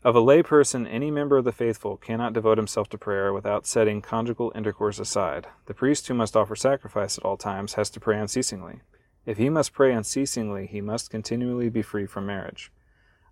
Of 0.01 0.15
a 0.15 0.21
lay 0.21 0.41
person, 0.41 0.87
any 0.87 1.11
member 1.11 1.37
of 1.37 1.43
the 1.43 1.51
faithful 1.51 1.97
cannot 1.97 2.33
devote 2.33 2.57
himself 2.57 2.87
to 2.89 2.97
prayer 2.97 3.33
without 3.33 3.67
setting 3.67 4.01
conjugal 4.01 4.51
intercourse 4.55 4.97
aside. 4.97 5.47
The 5.65 5.73
priest 5.73 6.07
who 6.07 6.13
must 6.13 6.37
offer 6.37 6.55
sacrifice 6.55 7.17
at 7.17 7.25
all 7.25 7.37
times 7.37 7.73
has 7.73 7.89
to 7.91 7.99
pray 7.99 8.17
unceasingly. 8.17 8.79
If 9.25 9.37
he 9.37 9.49
must 9.49 9.73
pray 9.73 9.91
unceasingly, 9.91 10.67
he 10.67 10.81
must 10.81 11.11
continually 11.11 11.69
be 11.69 11.81
free 11.81 12.05
from 12.05 12.25
marriage. 12.25 12.71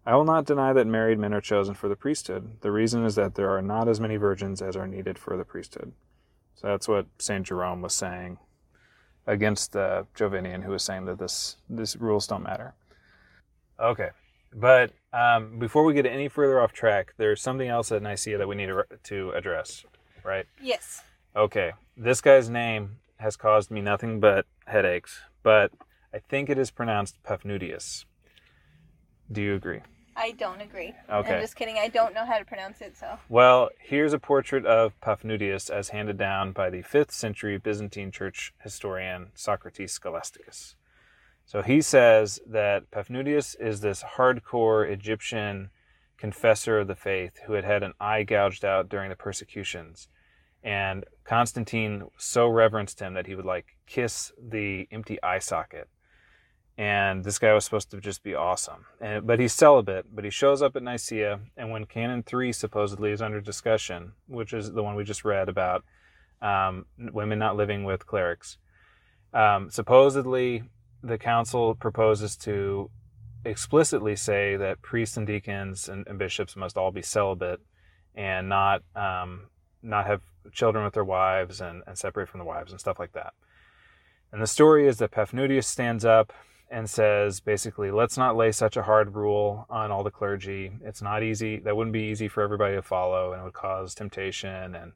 I 0.05 0.15
will 0.15 0.25
not 0.25 0.45
deny 0.45 0.73
that 0.73 0.87
married 0.87 1.19
men 1.19 1.33
are 1.33 1.41
chosen 1.41 1.73
for 1.73 1.87
the 1.87 1.95
priesthood. 1.95 2.61
The 2.61 2.71
reason 2.71 3.05
is 3.05 3.15
that 3.15 3.35
there 3.35 3.49
are 3.49 3.61
not 3.61 3.87
as 3.87 3.99
many 3.99 4.17
virgins 4.17 4.61
as 4.61 4.75
are 4.75 4.87
needed 4.87 5.17
for 5.17 5.37
the 5.37 5.45
priesthood. 5.45 5.93
So 6.53 6.67
that's 6.67 6.87
what 6.87 7.07
St. 7.17 7.45
Jerome 7.45 7.81
was 7.81 7.93
saying 7.93 8.37
against 9.27 9.75
uh, 9.75 10.03
Jovinian, 10.15 10.63
who 10.63 10.71
was 10.71 10.83
saying 10.83 11.05
that 11.05 11.19
this 11.19 11.57
these 11.69 11.95
rules 11.97 12.25
don't 12.25 12.43
matter. 12.43 12.73
Okay, 13.79 14.09
but 14.53 14.91
um, 15.13 15.59
before 15.59 15.83
we 15.83 15.93
get 15.93 16.05
any 16.05 16.27
further 16.27 16.59
off 16.59 16.73
track, 16.73 17.13
there's 17.17 17.41
something 17.41 17.67
else 17.67 17.91
at 17.91 18.01
Nicaea 18.01 18.37
that 18.37 18.47
we 18.47 18.55
need 18.55 18.67
to, 18.67 18.83
to 19.03 19.31
address, 19.31 19.85
right? 20.23 20.45
Yes. 20.61 21.01
Okay, 21.35 21.73
this 21.95 22.21
guy's 22.21 22.49
name 22.49 22.97
has 23.17 23.35
caused 23.35 23.69
me 23.69 23.81
nothing 23.81 24.19
but 24.19 24.45
headaches, 24.65 25.19
but 25.43 25.71
I 26.13 26.19
think 26.19 26.49
it 26.49 26.57
is 26.57 26.71
pronounced 26.71 27.21
Paphnutius. 27.23 28.05
Do 29.31 29.41
you 29.41 29.55
agree? 29.55 29.81
I 30.17 30.31
don't 30.31 30.61
agree. 30.61 30.93
Okay. 31.09 31.35
I'm 31.35 31.41
just 31.41 31.55
kidding. 31.55 31.77
I 31.77 31.89
don't 31.89 32.15
know 32.15 32.25
how 32.25 32.39
to 32.39 32.45
pronounce 32.45 32.81
it, 32.81 32.97
so. 32.97 33.19
Well, 33.29 33.69
here's 33.79 34.13
a 34.13 34.19
portrait 34.19 34.65
of 34.65 34.99
Paphnutius 34.99 35.69
as 35.69 35.89
handed 35.89 36.17
down 36.17 36.53
by 36.53 36.71
the 36.71 36.81
5th 36.81 37.11
century 37.11 37.59
Byzantine 37.59 38.11
church 38.11 38.51
historian 38.63 39.27
Socrates 39.35 39.97
Scholasticus. 39.97 40.73
So 41.45 41.61
he 41.61 41.81
says 41.81 42.39
that 42.47 42.89
Paphnutius 42.89 43.55
is 43.59 43.81
this 43.81 44.03
hardcore 44.17 44.89
Egyptian 44.89 45.69
confessor 46.17 46.79
of 46.79 46.87
the 46.87 46.95
faith 46.95 47.41
who 47.45 47.53
had 47.53 47.63
had 47.63 47.83
an 47.83 47.93
eye 48.01 48.23
gouged 48.23 48.65
out 48.65 48.89
during 48.89 49.09
the 49.09 49.15
persecutions. 49.15 50.07
And 50.63 51.05
Constantine 51.23 52.09
so 52.17 52.47
reverenced 52.47 52.99
him 52.99 53.13
that 53.13 53.27
he 53.27 53.35
would 53.35 53.45
like 53.45 53.77
kiss 53.85 54.31
the 54.37 54.87
empty 54.91 55.21
eye 55.21 55.39
socket 55.39 55.87
and 56.77 57.23
this 57.23 57.39
guy 57.39 57.53
was 57.53 57.65
supposed 57.65 57.89
to 57.91 57.99
just 57.99 58.21
be 58.21 58.35
awesome. 58.35 58.85
And, 59.01 59.25
but 59.25 59.39
he's 59.39 59.53
celibate, 59.53 60.05
but 60.13 60.23
he 60.23 60.29
shows 60.29 60.61
up 60.61 60.75
at 60.75 60.83
Nicaea, 60.83 61.39
and 61.55 61.71
when 61.71 61.85
Canon 61.85 62.21
3 62.23 62.51
supposedly 62.51 63.11
is 63.11 63.21
under 63.21 63.41
discussion, 63.41 64.13
which 64.27 64.53
is 64.53 64.71
the 64.71 64.83
one 64.83 64.95
we 64.95 65.03
just 65.03 65.25
read 65.25 65.49
about 65.49 65.83
um, 66.41 66.85
women 66.97 67.39
not 67.39 67.55
living 67.55 67.83
with 67.83 68.05
clerics, 68.05 68.57
um, 69.33 69.71
supposedly 69.71 70.63
the 71.01 71.17
council 71.17 71.73
proposes 71.73 72.37
to 72.37 72.91
explicitly 73.43 74.15
say 74.15 74.55
that 74.57 74.81
priests 74.81 75.17
and 75.17 75.25
deacons 75.25 75.89
and, 75.89 76.05
and 76.07 76.19
bishops 76.19 76.55
must 76.55 76.77
all 76.77 76.91
be 76.91 77.01
celibate 77.01 77.61
and 78.15 78.49
not 78.49 78.81
um, 78.95 79.47
not 79.81 80.07
have 80.07 80.21
children 80.51 80.83
with 80.83 80.93
their 80.93 81.03
wives 81.03 81.61
and, 81.61 81.83
and 81.87 81.97
separate 81.97 82.27
from 82.27 82.39
the 82.39 82.45
wives 82.45 82.71
and 82.71 82.79
stuff 82.79 82.99
like 82.99 83.13
that. 83.13 83.33
And 84.31 84.41
the 84.41 84.47
story 84.47 84.87
is 84.87 84.97
that 84.97 85.11
Paphnutius 85.11 85.65
stands 85.65 86.03
up 86.03 86.33
and 86.69 86.89
says 86.89 87.39
basically, 87.39 87.91
let's 87.91 88.17
not 88.17 88.35
lay 88.35 88.51
such 88.51 88.77
a 88.77 88.83
hard 88.83 89.15
rule 89.15 89.65
on 89.69 89.91
all 89.91 90.03
the 90.03 90.11
clergy. 90.11 90.71
It's 90.83 91.01
not 91.01 91.23
easy. 91.23 91.59
That 91.59 91.77
wouldn't 91.77 91.93
be 91.93 92.09
easy 92.11 92.27
for 92.27 92.41
everybody 92.43 92.75
to 92.75 92.81
follow, 92.81 93.31
and 93.31 93.41
it 93.41 93.45
would 93.45 93.53
cause 93.53 93.95
temptation. 93.95 94.75
And 94.75 94.91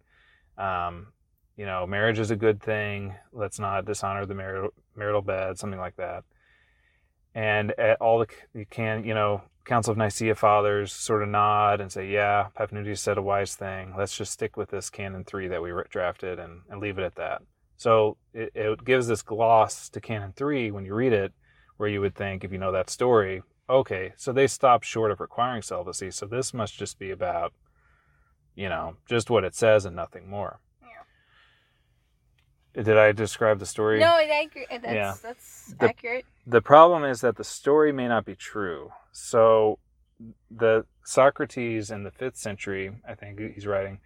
um, 0.58 1.08
you 1.56 1.66
know, 1.66 1.86
marriage 1.86 2.20
is 2.20 2.32
a 2.32 2.36
good 2.36 2.62
thing. 2.62 3.16
Let's 3.32 3.60
not 3.60 3.86
dishonor 3.86 4.26
the 4.26 4.36
marital, 4.36 4.74
marital 4.96 5.22
bed, 5.22 5.58
something 5.58 5.80
like 5.80 5.96
that. 5.98 6.24
And 7.34 7.72
at 7.80 8.02
all 8.02 8.20
the 8.20 8.28
you 8.54 8.66
can, 8.70 9.06
you 9.06 9.14
know, 9.14 9.44
Council 9.64 9.92
of 9.92 9.98
Nicaea 9.98 10.36
fathers 10.36 10.92
sort 10.92 11.24
of 11.24 11.30
nod 11.30 11.80
and 11.80 11.92
say, 11.92 12.08
"Yeah, 12.08 12.48
Paphnutius 12.58 12.98
said 12.98 13.18
a 13.18 13.22
wise 13.22 13.56
thing. 13.56 13.94
Let's 13.98 14.18
just 14.18 14.34
stick 14.34 14.58
with 14.58 14.72
this 14.72 14.90
Canon 14.90 15.24
three 15.24 15.48
that 15.48 15.62
we 15.62 15.72
drafted 15.90 16.40
and, 16.40 16.62
and 16.70 16.82
leave 16.82 16.98
it 16.98 17.04
at 17.04 17.16
that." 17.16 17.44
So 17.78 18.18
it, 18.34 18.52
it 18.54 18.84
gives 18.84 19.08
this 19.08 19.22
gloss 19.22 19.90
to 19.90 20.02
Canon 20.02 20.34
three 20.36 20.72
when 20.72 20.86
you 20.86 20.94
read 20.94 21.14
it, 21.14 21.32
where 21.82 21.90
you 21.90 22.00
would 22.00 22.14
think, 22.14 22.44
if 22.44 22.52
you 22.52 22.60
know 22.60 22.72
that 22.72 22.92
story, 22.92 23.42
okay, 23.68 24.14
so 24.16 24.32
they 24.32 24.46
stopped 24.46 24.86
short 24.86 25.10
of 25.10 25.20
requiring 25.20 25.64
celibacy, 25.64 26.12
so 26.12 26.28
this 26.28 26.54
must 26.54 26.78
just 26.78 27.00
be 27.00 27.10
about, 27.10 27.54
you 28.54 28.70
know, 28.70 28.98
just 29.10 29.32
what 29.32 29.44
it 29.44 29.56
says 29.56 29.84
and 29.84 29.96
nothing 29.96 30.30
more. 30.30 30.60
Yeah. 32.76 32.84
Did 32.84 33.00
I 33.00 33.14
describe 33.14 33.58
the 33.58 33.66
story? 33.66 34.00
No, 34.00 34.12
I 34.14 34.46
agree. 34.46 34.68
That's, 34.70 34.86
yeah. 34.86 35.16
that's 35.24 35.74
the, 35.80 35.86
accurate. 35.86 36.26
The 36.46 36.62
problem 36.62 37.04
is 37.04 37.22
that 37.22 37.38
the 37.38 37.44
story 37.44 37.92
may 37.92 38.08
not 38.08 38.26
be 38.26 38.36
true. 38.36 38.92
So 39.12 39.80
the 40.52 40.86
Socrates 41.04 41.90
in 41.90 42.04
the 42.04 42.12
fifth 42.12 42.38
century, 42.38 42.92
I 43.10 43.16
think 43.16 43.40
he's 43.56 43.66
writing, 43.66 44.02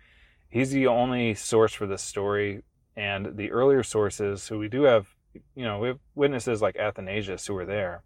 he's 0.48 0.72
the 0.72 0.88
only 0.88 1.36
source 1.36 1.74
for 1.74 1.88
this 1.88 2.02
story. 2.02 2.64
And 2.96 3.36
the 3.36 3.52
earlier 3.52 3.84
sources, 3.84 4.48
who 4.48 4.60
we 4.60 4.70
do 4.70 4.84
have 4.84 5.15
you 5.56 5.64
know, 5.64 5.80
we 5.80 5.90
have 5.90 6.00
witnesses 6.14 6.62
like 6.62 6.76
Athanasius 6.78 7.48
who 7.48 7.54
were 7.54 7.66
there. 7.66 8.04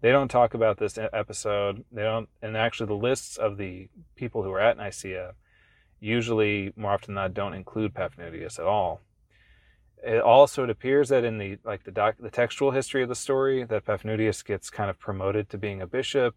They 0.00 0.10
don't 0.12 0.28
talk 0.28 0.54
about 0.54 0.78
this 0.78 0.98
episode. 0.98 1.84
They 1.90 2.02
don't, 2.02 2.28
and 2.42 2.56
actually, 2.56 2.88
the 2.88 2.94
lists 2.94 3.36
of 3.36 3.56
the 3.56 3.88
people 4.14 4.42
who 4.42 4.50
were 4.50 4.60
at 4.60 4.76
Nicaea 4.76 5.34
usually, 6.00 6.72
more 6.76 6.92
often 6.92 7.14
than 7.14 7.22
not, 7.22 7.34
don't 7.34 7.54
include 7.54 7.94
Paphnutius 7.94 8.58
at 8.58 8.66
all. 8.66 9.00
It 10.04 10.20
also 10.20 10.64
it 10.64 10.70
appears 10.70 11.08
that 11.08 11.24
in 11.24 11.38
the 11.38 11.58
like 11.64 11.84
the 11.84 11.90
doc, 11.90 12.16
the 12.20 12.30
textual 12.30 12.70
history 12.70 13.02
of 13.02 13.08
the 13.08 13.14
story, 13.14 13.64
that 13.64 13.86
Paphnutius 13.86 14.44
gets 14.44 14.70
kind 14.70 14.90
of 14.90 14.98
promoted 14.98 15.48
to 15.50 15.58
being 15.58 15.80
a 15.80 15.86
bishop, 15.86 16.36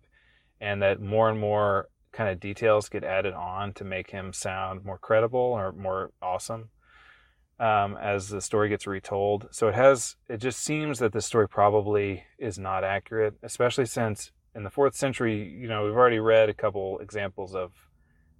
and 0.62 0.82
that 0.82 1.02
more 1.02 1.30
and 1.30 1.40
more 1.40 1.90
kind 2.12 2.30
of 2.30 2.40
details 2.40 2.90
get 2.90 3.04
added 3.04 3.34
on 3.34 3.74
to 3.74 3.84
make 3.84 4.12
him 4.12 4.34
sound 4.34 4.84
more 4.84 4.98
credible 4.98 5.40
or 5.40 5.72
more 5.74 6.12
awesome 6.22 6.70
um, 7.60 7.98
as 8.02 8.30
the 8.30 8.42
story 8.42 8.70
gets 8.70 8.88
retold. 8.88 9.48
So 9.52 9.68
it 9.68 9.76
has, 9.76 10.16
it 10.28 10.38
just 10.38 10.60
seems 10.64 11.00
that 11.00 11.12
the 11.14 11.22
story 11.22 11.48
probably 11.48 12.24
is 12.38 12.58
not 12.58 12.84
accurate, 12.84 13.36
especially 13.44 13.86
since 13.86 14.32
in 14.56 14.64
the 14.64 14.70
fourth 14.70 14.96
century, 14.96 15.48
you 15.48 15.68
know, 15.68 15.84
we've 15.86 15.94
already 15.96 16.20
read 16.20 16.50
a 16.50 16.54
couple 16.54 17.00
examples 17.00 17.54
of, 17.56 17.72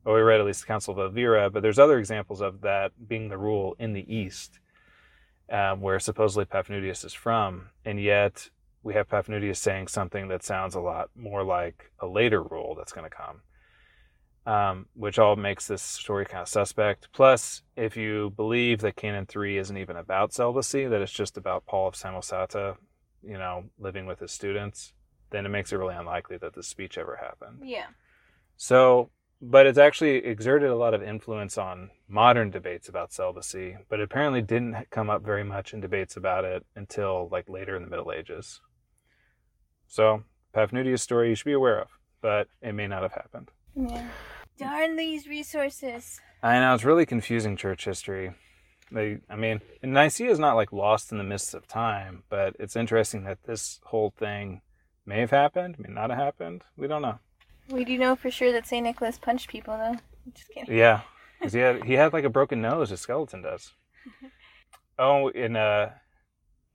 well, 0.06 0.16
we 0.16 0.22
read 0.22 0.40
at 0.40 0.46
least 0.46 0.62
the 0.62 0.68
Council 0.68 0.94
of 0.94 1.00
Elvira, 1.00 1.50
but 1.50 1.62
there's 1.62 1.80
other 1.80 2.00
examples 2.00 2.42
of 2.42 2.62
that 2.62 2.92
being 3.08 3.30
the 3.30 3.38
rule 3.38 3.76
in 3.78 3.94
the 3.94 4.06
East. 4.14 4.60
um, 5.52 5.82
where 5.82 6.00
supposedly 6.00 6.46
Paphnutius 6.46 7.04
is 7.06 7.14
from, 7.14 7.70
and 7.86 8.02
yet 8.02 8.50
we 8.84 8.94
have 8.94 9.10
Paphnutius 9.10 9.58
saying 9.58 9.88
something 9.88 10.28
that 10.28 10.44
sounds 10.44 10.76
a 10.76 10.80
lot 10.80 11.10
more 11.16 11.44
like 11.44 11.92
a 12.00 12.08
later 12.08 12.42
rule 12.42 12.76
that's 12.76 12.94
going 12.94 13.10
to 13.10 13.16
come, 13.16 13.42
um, 14.50 14.88
which 14.96 15.20
all 15.20 15.36
makes 15.36 15.68
this 15.68 15.84
story 15.84 16.26
kind 16.26 16.42
of 16.42 16.48
suspect. 16.48 17.10
Plus, 17.14 17.62
if 17.76 17.96
you 17.96 18.34
believe 18.36 18.82
that 18.82 18.96
Canon 18.96 19.28
3 19.28 19.60
isn't 19.60 19.78
even 19.78 19.96
about 19.96 20.34
celibacy, 20.34 20.88
that 20.88 21.02
it's 21.02 21.12
just 21.12 21.38
about 21.38 21.68
Paul 21.68 21.90
of 21.90 21.94
Samosata, 21.94 22.76
you 23.22 23.38
know, 23.38 23.66
living 23.78 24.08
with 24.08 24.18
his 24.18 24.32
students, 24.32 24.94
then 25.30 25.46
it 25.46 25.50
makes 25.50 25.72
it 25.72 25.76
really 25.76 25.94
unlikely 25.94 26.38
that 26.38 26.56
the 26.56 26.64
speech 26.64 26.98
ever 26.98 27.20
happened. 27.22 27.60
Yeah. 27.64 27.86
So, 28.58 29.12
but 29.40 29.68
it's 29.68 29.78
actually 29.78 30.16
exerted 30.26 30.72
a 30.72 30.76
lot 30.76 30.96
of 30.96 31.04
influence 31.04 31.56
on 31.56 31.92
modern 32.08 32.50
debates 32.50 32.90
about 32.90 33.14
celibacy, 33.14 33.78
but 33.88 34.00
it 34.00 34.04
apparently 34.04 34.42
didn't 34.42 34.90
come 34.90 35.12
up 35.12 35.24
very 35.24 35.44
much 35.44 35.76
in 35.76 35.80
debates 35.80 36.18
about 36.18 36.44
it 36.44 36.66
until 36.76 37.30
like 37.32 37.50
later 37.50 37.76
in 37.76 37.84
the 37.84 37.90
Middle 37.90 38.12
Ages. 38.12 38.62
So, 39.86 40.24
Paphnutius' 40.56 41.02
story 41.02 41.30
you 41.30 41.36
should 41.36 41.46
be 41.46 41.54
aware 41.54 41.80
of, 41.80 41.90
but 42.20 42.48
it 42.64 42.74
may 42.74 42.88
not 42.88 43.04
have 43.04 43.14
happened. 43.14 43.52
Yeah. 43.76 44.08
Darn 44.60 44.98
these 44.98 45.26
resources. 45.26 46.20
I 46.44 46.60
know 46.60 46.74
it's 46.74 46.84
really 46.84 47.06
confusing 47.06 47.56
church 47.56 47.86
history. 47.86 48.34
They, 48.92 49.20
I 49.30 49.38
mean, 49.38 49.62
Nicaea 49.82 50.30
is 50.30 50.40
not 50.40 50.56
like 50.56 50.74
lost 50.74 51.14
in 51.14 51.18
the 51.18 51.24
mists 51.24 51.54
of 51.54 51.66
time, 51.66 52.24
but 52.30 52.58
it's 52.60 52.76
interesting 52.76 53.24
that 53.24 53.44
this 53.44 53.80
whole 53.86 54.10
thing 54.10 54.62
may 55.06 55.22
have 55.22 55.32
happened, 55.32 55.80
may 55.80 55.94
not 55.94 56.10
have 56.10 56.20
happened. 56.20 56.64
We 56.76 56.88
don't 56.88 57.02
know. 57.02 57.20
We 57.70 57.86
do 57.86 57.98
know 57.98 58.18
for 58.18 58.30
sure 58.30 58.52
that 58.52 58.68
St. 58.68 58.84
Nicholas 58.84 59.18
punched 59.18 59.48
people, 59.48 59.78
though. 59.78 59.98
I'm 60.26 60.34
just 60.34 60.50
kidding. 60.50 60.76
Yeah, 60.76 61.02
because 61.40 61.54
he 61.54 61.60
had 61.60 61.84
he 61.86 61.94
had 61.94 62.12
like 62.12 62.26
a 62.26 62.30
broken 62.30 62.62
nose. 62.62 62.90
His 62.90 63.00
skeleton 63.00 63.42
does. 63.42 63.72
oh, 65.00 65.30
and 65.30 65.56
uh, 65.56 65.90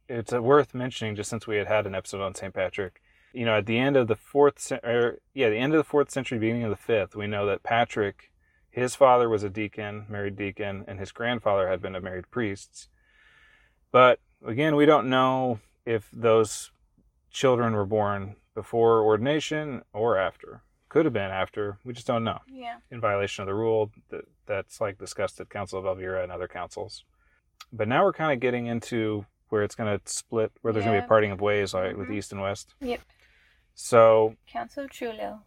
it's 0.09 0.33
uh, 0.33 0.41
worth 0.41 0.73
mentioning 0.73 1.17
just 1.17 1.29
since 1.29 1.47
we 1.47 1.57
had 1.57 1.67
had 1.67 1.87
an 1.87 1.95
episode 1.95 2.23
on 2.23 2.35
St. 2.35 2.55
Patrick. 2.55 3.03
You 3.35 3.45
know, 3.45 3.57
at 3.57 3.67
the 3.67 3.79
end 3.79 3.97
of 3.97 4.07
the 4.07 4.15
fourth, 4.17 4.71
or 4.85 5.19
yeah, 5.35 5.51
the 5.51 5.57
end 5.57 5.75
of 5.75 5.79
the 5.79 5.85
fourth 5.85 6.11
century, 6.11 6.39
beginning 6.39 6.63
of 6.63 6.71
the 6.71 6.77
fifth, 6.77 7.17
we 7.17 7.27
know 7.27 7.47
that 7.47 7.65
Patrick, 7.65 8.31
his 8.71 8.95
father 8.95 9.29
was 9.29 9.43
a 9.43 9.51
deacon, 9.51 10.07
married 10.09 10.37
deacon, 10.37 10.85
and 10.87 11.01
his 11.01 11.11
grandfather 11.11 11.69
had 11.69 11.83
been 11.83 11.97
a 11.97 12.01
married 12.01 12.31
priest. 12.31 12.89
But 13.91 14.21
again, 14.47 14.77
we 14.77 14.87
don't 14.87 15.09
know 15.11 15.59
if 15.85 16.09
those 16.13 16.71
children 17.31 17.75
were 17.75 17.85
born 17.87 18.37
before 18.55 19.03
ordination 19.03 19.83
or 19.93 20.17
after. 20.17 20.63
Could 20.89 21.05
have 21.05 21.13
been 21.13 21.31
after. 21.31 21.79
We 21.85 21.93
just 21.93 22.07
don't 22.07 22.23
know. 22.23 22.39
Yeah. 22.47 22.77
In 22.93 23.01
violation 23.01 23.43
of 23.43 23.47
the 23.49 23.55
rule 23.55 23.91
that 24.11 24.27
that's 24.47 24.81
like 24.81 24.97
discussed 24.99 25.41
at 25.41 25.51
Council 25.51 25.81
of 25.81 25.87
Elvira 25.87 26.23
and 26.23 26.31
other 26.31 26.47
councils. 26.47 27.05
But 27.73 27.89
now 27.89 28.05
we're 28.05 28.13
kind 28.13 28.33
of 28.33 28.39
getting 28.39 28.67
into 28.67 29.27
where 29.49 29.65
it's 29.65 29.75
going 29.75 29.99
to 29.99 30.01
split, 30.13 30.53
where 30.63 30.73
there's 30.73 30.85
going 30.85 30.97
to 30.97 31.03
be 31.03 31.05
a 31.05 31.09
parting 31.09 31.33
of 31.33 31.41
ways, 31.41 31.75
like 31.75 31.97
with 31.97 32.09
Mhm. 32.09 32.15
East 32.15 32.31
and 32.33 32.41
West. 32.41 32.75
Yep. 32.81 33.01
So 33.75 34.37
Council 34.47 34.85
of 34.85 34.91
Trullo. 34.91 35.41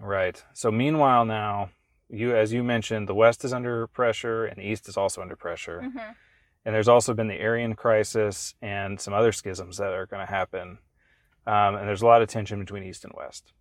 right. 0.00 0.42
So 0.52 0.70
meanwhile, 0.70 1.24
now 1.24 1.70
you, 2.08 2.36
as 2.36 2.52
you 2.52 2.62
mentioned, 2.62 3.08
the 3.08 3.14
West 3.14 3.44
is 3.44 3.52
under 3.52 3.86
pressure 3.86 4.44
and 4.44 4.58
the 4.58 4.66
East 4.66 4.88
is 4.88 4.96
also 4.96 5.22
under 5.22 5.36
pressure. 5.36 5.82
Mm-hmm. 5.84 6.12
And 6.64 6.74
there's 6.74 6.88
also 6.88 7.14
been 7.14 7.28
the 7.28 7.40
Arian 7.40 7.74
crisis 7.74 8.54
and 8.62 9.00
some 9.00 9.14
other 9.14 9.32
schisms 9.32 9.78
that 9.78 9.92
are 9.92 10.06
going 10.06 10.24
to 10.24 10.30
happen. 10.30 10.78
Um, 11.46 11.74
and 11.74 11.88
there's 11.88 12.02
a 12.02 12.06
lot 12.06 12.22
of 12.22 12.28
tension 12.28 12.60
between 12.60 12.84
East 12.84 13.04
and 13.04 13.12
West. 13.16 13.52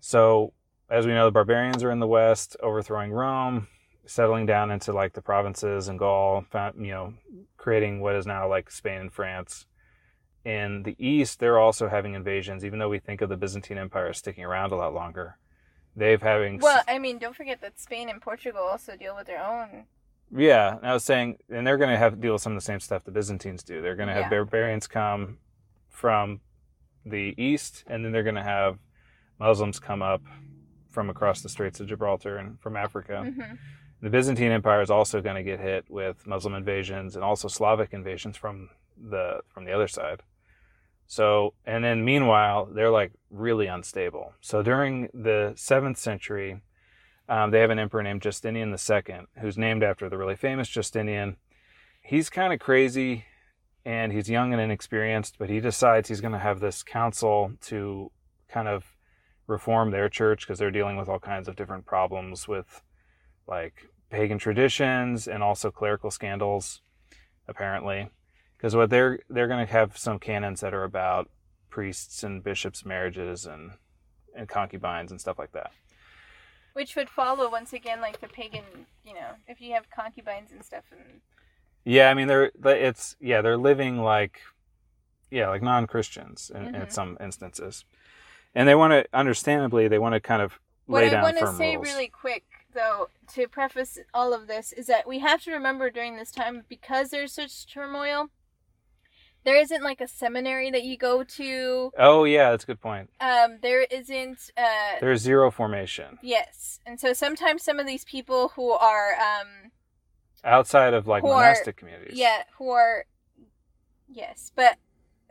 So, 0.00 0.54
as 0.88 1.06
we 1.06 1.12
know, 1.12 1.26
the 1.26 1.32
barbarians 1.32 1.82
are 1.82 1.90
in 1.90 1.98
the 1.98 2.06
West, 2.06 2.56
overthrowing 2.62 3.10
Rome, 3.10 3.68
settling 4.06 4.46
down 4.46 4.70
into 4.70 4.92
like 4.92 5.12
the 5.12 5.22
provinces 5.22 5.88
and 5.88 5.98
Gaul, 5.98 6.44
you 6.78 6.90
know, 6.90 7.14
creating 7.56 8.00
what 8.00 8.14
is 8.14 8.26
now 8.26 8.48
like 8.48 8.70
Spain 8.70 9.00
and 9.00 9.12
France. 9.12 9.66
In 10.44 10.82
the 10.82 10.94
East, 10.98 11.40
they're 11.40 11.58
also 11.58 11.88
having 11.88 12.14
invasions, 12.14 12.64
even 12.64 12.78
though 12.78 12.88
we 12.90 12.98
think 12.98 13.22
of 13.22 13.30
the 13.30 13.36
Byzantine 13.36 13.78
Empire 13.78 14.08
as 14.08 14.18
sticking 14.18 14.44
around 14.44 14.72
a 14.72 14.76
lot 14.76 14.92
longer. 14.92 15.38
They've 15.96 16.20
having 16.20 16.58
Well, 16.58 16.82
I 16.86 16.98
mean, 16.98 17.18
don't 17.18 17.36
forget 17.36 17.60
that 17.62 17.80
Spain 17.80 18.08
and 18.08 18.20
Portugal 18.20 18.62
also 18.62 18.96
deal 18.96 19.14
with 19.16 19.26
their 19.26 19.42
own. 19.42 19.84
Yeah, 20.34 20.78
I 20.82 20.92
was 20.92 21.04
saying, 21.04 21.38
and 21.48 21.66
they're 21.66 21.76
going 21.78 21.90
to 21.90 21.96
have 21.96 22.14
to 22.14 22.20
deal 22.20 22.32
with 22.32 22.42
some 22.42 22.52
of 22.52 22.56
the 22.56 22.64
same 22.64 22.80
stuff 22.80 23.04
the 23.04 23.12
Byzantines 23.12 23.62
do. 23.62 23.80
They're 23.80 23.94
going 23.94 24.08
to 24.08 24.14
have 24.14 24.24
Yeah. 24.24 24.30
barbarians 24.30 24.86
come 24.86 25.38
from 25.88 26.40
the 27.06 27.34
east, 27.38 27.84
and 27.86 28.04
then 28.04 28.12
they're 28.12 28.22
going 28.22 28.34
to 28.34 28.42
have 28.42 28.78
Muslims 29.38 29.78
come 29.78 30.02
up 30.02 30.22
from 30.90 31.10
across 31.10 31.42
the 31.42 31.48
Straits 31.48 31.80
of 31.80 31.86
Gibraltar 31.86 32.36
and 32.36 32.60
from 32.60 32.76
Africa. 32.76 33.24
Mm-hmm. 33.26 33.54
The 34.00 34.10
Byzantine 34.10 34.50
Empire 34.52 34.82
is 34.82 34.90
also 34.90 35.20
going 35.20 35.36
to 35.36 35.42
get 35.42 35.60
hit 35.60 35.86
with 35.88 36.26
Muslim 36.26 36.54
invasions 36.54 37.14
and 37.14 37.24
also 37.24 37.48
Slavic 37.48 37.92
invasions 37.92 38.36
from 38.36 38.70
the 38.96 39.40
from 39.48 39.64
the 39.64 39.72
other 39.72 39.88
side. 39.88 40.22
So, 41.06 41.54
and 41.64 41.84
then 41.84 42.04
meanwhile, 42.04 42.66
they're 42.66 42.90
like 42.90 43.12
really 43.30 43.66
unstable. 43.66 44.32
So 44.40 44.62
during 44.62 45.08
the 45.12 45.52
seventh 45.56 45.98
century, 45.98 46.62
um, 47.28 47.50
they 47.50 47.60
have 47.60 47.70
an 47.70 47.78
emperor 47.78 48.02
named 48.02 48.22
Justinian 48.22 48.70
II, 48.70 49.26
who's 49.40 49.56
named 49.56 49.82
after 49.82 50.08
the 50.08 50.18
really 50.18 50.36
famous 50.36 50.68
Justinian. 50.68 51.36
He's 52.02 52.28
kind 52.28 52.52
of 52.52 52.60
crazy 52.60 53.24
and 53.84 54.12
he's 54.12 54.30
young 54.30 54.52
and 54.52 54.60
inexperienced, 54.60 55.36
but 55.38 55.50
he 55.50 55.60
decides 55.60 56.08
he's 56.08 56.20
going 56.20 56.32
to 56.32 56.38
have 56.38 56.60
this 56.60 56.82
council 56.82 57.52
to 57.62 58.10
kind 58.48 58.68
of 58.68 58.96
reform 59.46 59.90
their 59.90 60.08
church 60.08 60.46
because 60.46 60.58
they're 60.58 60.70
dealing 60.70 60.96
with 60.96 61.08
all 61.08 61.18
kinds 61.18 61.48
of 61.48 61.56
different 61.56 61.84
problems 61.84 62.48
with 62.48 62.82
like 63.46 63.88
pagan 64.10 64.38
traditions 64.38 65.28
and 65.28 65.42
also 65.42 65.70
clerical 65.70 66.10
scandals, 66.10 66.80
apparently. 67.46 68.08
Because 68.56 68.74
what 68.76 68.90
they're 68.90 69.20
they're 69.28 69.48
going 69.48 69.64
to 69.66 69.72
have 69.72 69.96
some 69.98 70.18
canons 70.18 70.60
that 70.60 70.74
are 70.74 70.84
about 70.84 71.30
priests 71.70 72.22
and 72.22 72.42
bishops' 72.42 72.84
marriages 72.84 73.46
and 73.46 73.72
and 74.34 74.48
concubines 74.48 75.10
and 75.10 75.20
stuff 75.20 75.38
like 75.38 75.52
that. 75.52 75.70
Which 76.72 76.96
would 76.96 77.08
follow 77.08 77.50
once 77.50 77.72
again, 77.72 78.00
like 78.00 78.20
the 78.20 78.28
pagan. 78.28 78.64
You 79.04 79.14
know, 79.14 79.30
if 79.46 79.60
you 79.60 79.74
have 79.74 79.90
concubines 79.90 80.50
and 80.50 80.64
stuff, 80.64 80.84
and 80.90 81.20
Yeah, 81.84 82.10
I 82.10 82.14
mean 82.14 82.26
they're 82.28 82.50
it's 82.64 83.16
yeah 83.20 83.42
they're 83.42 83.56
living 83.56 83.98
like 84.00 84.40
yeah 85.30 85.48
like 85.48 85.62
non 85.62 85.86
Christians 85.86 86.50
in, 86.54 86.66
in 86.68 86.82
Mhm. 86.82 86.92
some 86.92 87.16
instances, 87.20 87.84
and 88.54 88.66
they 88.68 88.74
want 88.74 88.92
to 88.92 89.06
understandably 89.12 89.88
they 89.88 89.98
want 89.98 90.14
to 90.14 90.20
kind 90.20 90.42
of 90.42 90.58
what 90.86 91.00
lay 91.02 91.08
I 91.08 91.10
down 91.10 91.22
What 91.22 91.36
I 91.36 91.40
want 91.44 91.52
to 91.52 91.56
say 91.58 91.76
rules. 91.76 91.86
really 91.86 92.08
quick, 92.08 92.44
though, 92.72 93.08
to 93.34 93.46
preface 93.48 93.98
all 94.12 94.32
of 94.32 94.46
this, 94.48 94.72
is 94.72 94.86
that 94.86 95.06
we 95.06 95.20
have 95.20 95.42
to 95.42 95.52
remember 95.52 95.90
during 95.90 96.16
this 96.16 96.30
time 96.30 96.64
because 96.68 97.10
there's 97.10 97.32
such 97.32 97.66
turmoil. 97.72 98.30
There 99.44 99.56
isn't 99.56 99.82
like 99.82 100.00
a 100.00 100.08
seminary 100.08 100.70
that 100.70 100.84
you 100.84 100.96
go 100.96 101.22
to. 101.22 101.90
Oh 101.98 102.24
yeah, 102.24 102.50
that's 102.50 102.64
a 102.64 102.66
good 102.66 102.80
point. 102.80 103.10
Um, 103.20 103.58
there 103.62 103.82
isn't. 103.82 104.50
Uh, 104.56 104.98
There's 105.00 105.20
zero 105.20 105.50
formation 105.50 106.18
yes, 106.22 106.80
and 106.86 106.98
so 106.98 107.12
sometimes 107.12 107.62
some 107.62 107.78
of 107.78 107.86
these 107.86 108.04
people 108.04 108.52
who 108.56 108.70
are 108.70 109.12
um, 109.14 109.70
outside 110.42 110.94
of 110.94 111.06
like 111.06 111.22
Who 111.22 111.28
are- 111.30 111.42
monastic 111.42 111.76
communities. 111.76 112.18
Yeah, 112.18 112.44
who 112.58 112.70
are 112.70 113.04
yes, 114.08 114.50
but 114.54 114.76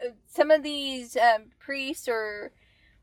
uh, 0.04 0.10
some 0.28 0.52
of 0.52 0.64
these 0.64 1.18
um, 1.18 1.46
priests 1.60 2.08
or 2.08 2.52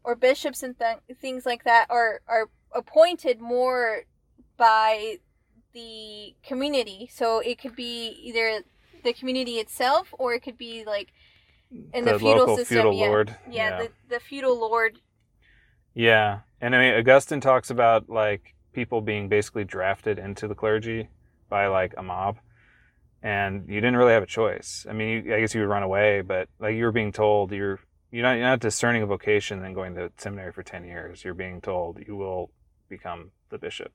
or 0.04 0.14
bishops 0.14 0.62
and 0.62 0.78
th- 0.78 1.18
things 1.20 1.44
like 1.44 1.64
that 1.64 1.86
are 1.90 2.20
are 2.28 2.48
appointed 2.72 3.40
more 3.40 4.04
by 4.56 5.16
the 5.72 6.34
community. 6.42 7.08
So 7.12 7.40
it 7.40 7.58
could 7.60 7.74
be 7.76 8.08
either 8.22 8.62
the 9.02 9.12
community 9.12 9.58
itself, 9.58 10.14
or 10.18 10.34
it 10.34 10.42
could 10.42 10.58
be 10.58 10.84
like 10.84 11.12
in 11.70 12.04
the, 12.04 12.12
the 12.12 12.18
feudal 12.18 12.56
system. 12.56 12.76
feudal 12.76 12.92
yeah. 12.94 13.06
lord. 13.06 13.36
yeah, 13.50 13.82
the 13.82 13.90
the 14.08 14.20
feudal 14.20 14.58
lord. 14.58 14.98
Yeah, 15.94 16.40
and 16.60 16.74
I 16.74 16.78
mean 16.78 16.94
Augustine 16.94 17.40
talks 17.40 17.70
about 17.70 18.08
like 18.08 18.54
people 18.72 19.00
being 19.00 19.28
basically 19.28 19.64
drafted 19.64 20.18
into 20.18 20.46
the 20.48 20.54
clergy 20.54 21.08
by 21.48 21.66
like 21.66 21.94
a 21.96 22.02
mob, 22.02 22.38
and 23.22 23.68
you 23.68 23.80
didn't 23.80 23.96
really 23.96 24.12
have 24.12 24.22
a 24.22 24.26
choice. 24.26 24.86
I 24.88 24.92
mean, 24.92 25.24
you, 25.24 25.34
I 25.34 25.40
guess 25.40 25.54
you 25.54 25.60
would 25.60 25.68
run 25.68 25.82
away, 25.82 26.20
but 26.20 26.48
like 26.58 26.74
you 26.74 26.84
were 26.84 26.92
being 26.92 27.12
told 27.12 27.52
you're 27.52 27.80
you're 28.10 28.22
not 28.22 28.32
you're 28.32 28.46
not 28.46 28.60
discerning 28.60 29.02
a 29.02 29.06
vocation 29.06 29.64
and 29.64 29.74
going 29.74 29.94
to 29.94 30.10
seminary 30.16 30.52
for 30.52 30.62
ten 30.62 30.84
years. 30.84 31.24
You're 31.24 31.34
being 31.34 31.60
told 31.60 31.98
you 32.06 32.16
will 32.16 32.50
become 32.88 33.30
the 33.50 33.58
bishop. 33.58 33.92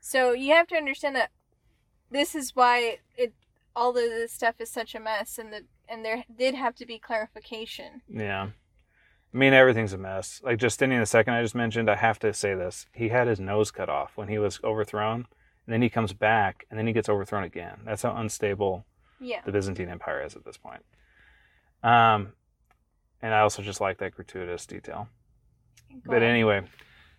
So 0.00 0.32
you 0.32 0.52
have 0.52 0.66
to 0.68 0.76
understand 0.76 1.16
that 1.16 1.30
this 2.10 2.34
is 2.34 2.54
why 2.54 2.98
it 3.16 3.32
all 3.76 3.90
of 3.90 3.96
this 3.96 4.32
stuff 4.32 4.56
is 4.58 4.70
such 4.70 4.94
a 4.94 5.00
mess, 5.00 5.38
and 5.38 5.52
the 5.52 5.62
and 5.88 6.04
there 6.04 6.24
did 6.36 6.54
have 6.56 6.74
to 6.76 6.86
be 6.86 6.98
clarification. 6.98 8.02
Yeah. 8.08 8.48
I 9.34 9.36
mean, 9.38 9.52
everything's 9.52 9.92
a 9.92 9.98
mess. 9.98 10.40
Like 10.42 10.58
Justinian 10.58 11.04
second 11.06 11.34
I 11.34 11.42
just 11.42 11.54
mentioned, 11.54 11.90
I 11.90 11.96
have 11.96 12.18
to 12.20 12.32
say 12.32 12.54
this. 12.54 12.86
He 12.92 13.10
had 13.10 13.28
his 13.28 13.38
nose 13.38 13.70
cut 13.70 13.88
off 13.90 14.12
when 14.16 14.28
he 14.28 14.38
was 14.38 14.58
overthrown, 14.64 15.26
and 15.66 15.72
then 15.72 15.82
he 15.82 15.90
comes 15.90 16.12
back, 16.14 16.64
and 16.70 16.78
then 16.78 16.86
he 16.86 16.92
gets 16.94 17.08
overthrown 17.08 17.44
again. 17.44 17.80
That's 17.84 18.02
how 18.02 18.16
unstable 18.16 18.86
Yeah. 19.20 19.42
the 19.44 19.52
Byzantine 19.52 19.90
Empire 19.90 20.22
is 20.24 20.34
at 20.36 20.44
this 20.44 20.56
point. 20.56 20.82
Um, 21.82 22.32
and 23.20 23.34
I 23.34 23.40
also 23.40 23.62
just 23.62 23.80
like 23.80 23.98
that 23.98 24.12
gratuitous 24.14 24.64
detail. 24.66 25.08
Go 25.90 26.00
But 26.06 26.16
on. 26.16 26.22
anyway, 26.22 26.62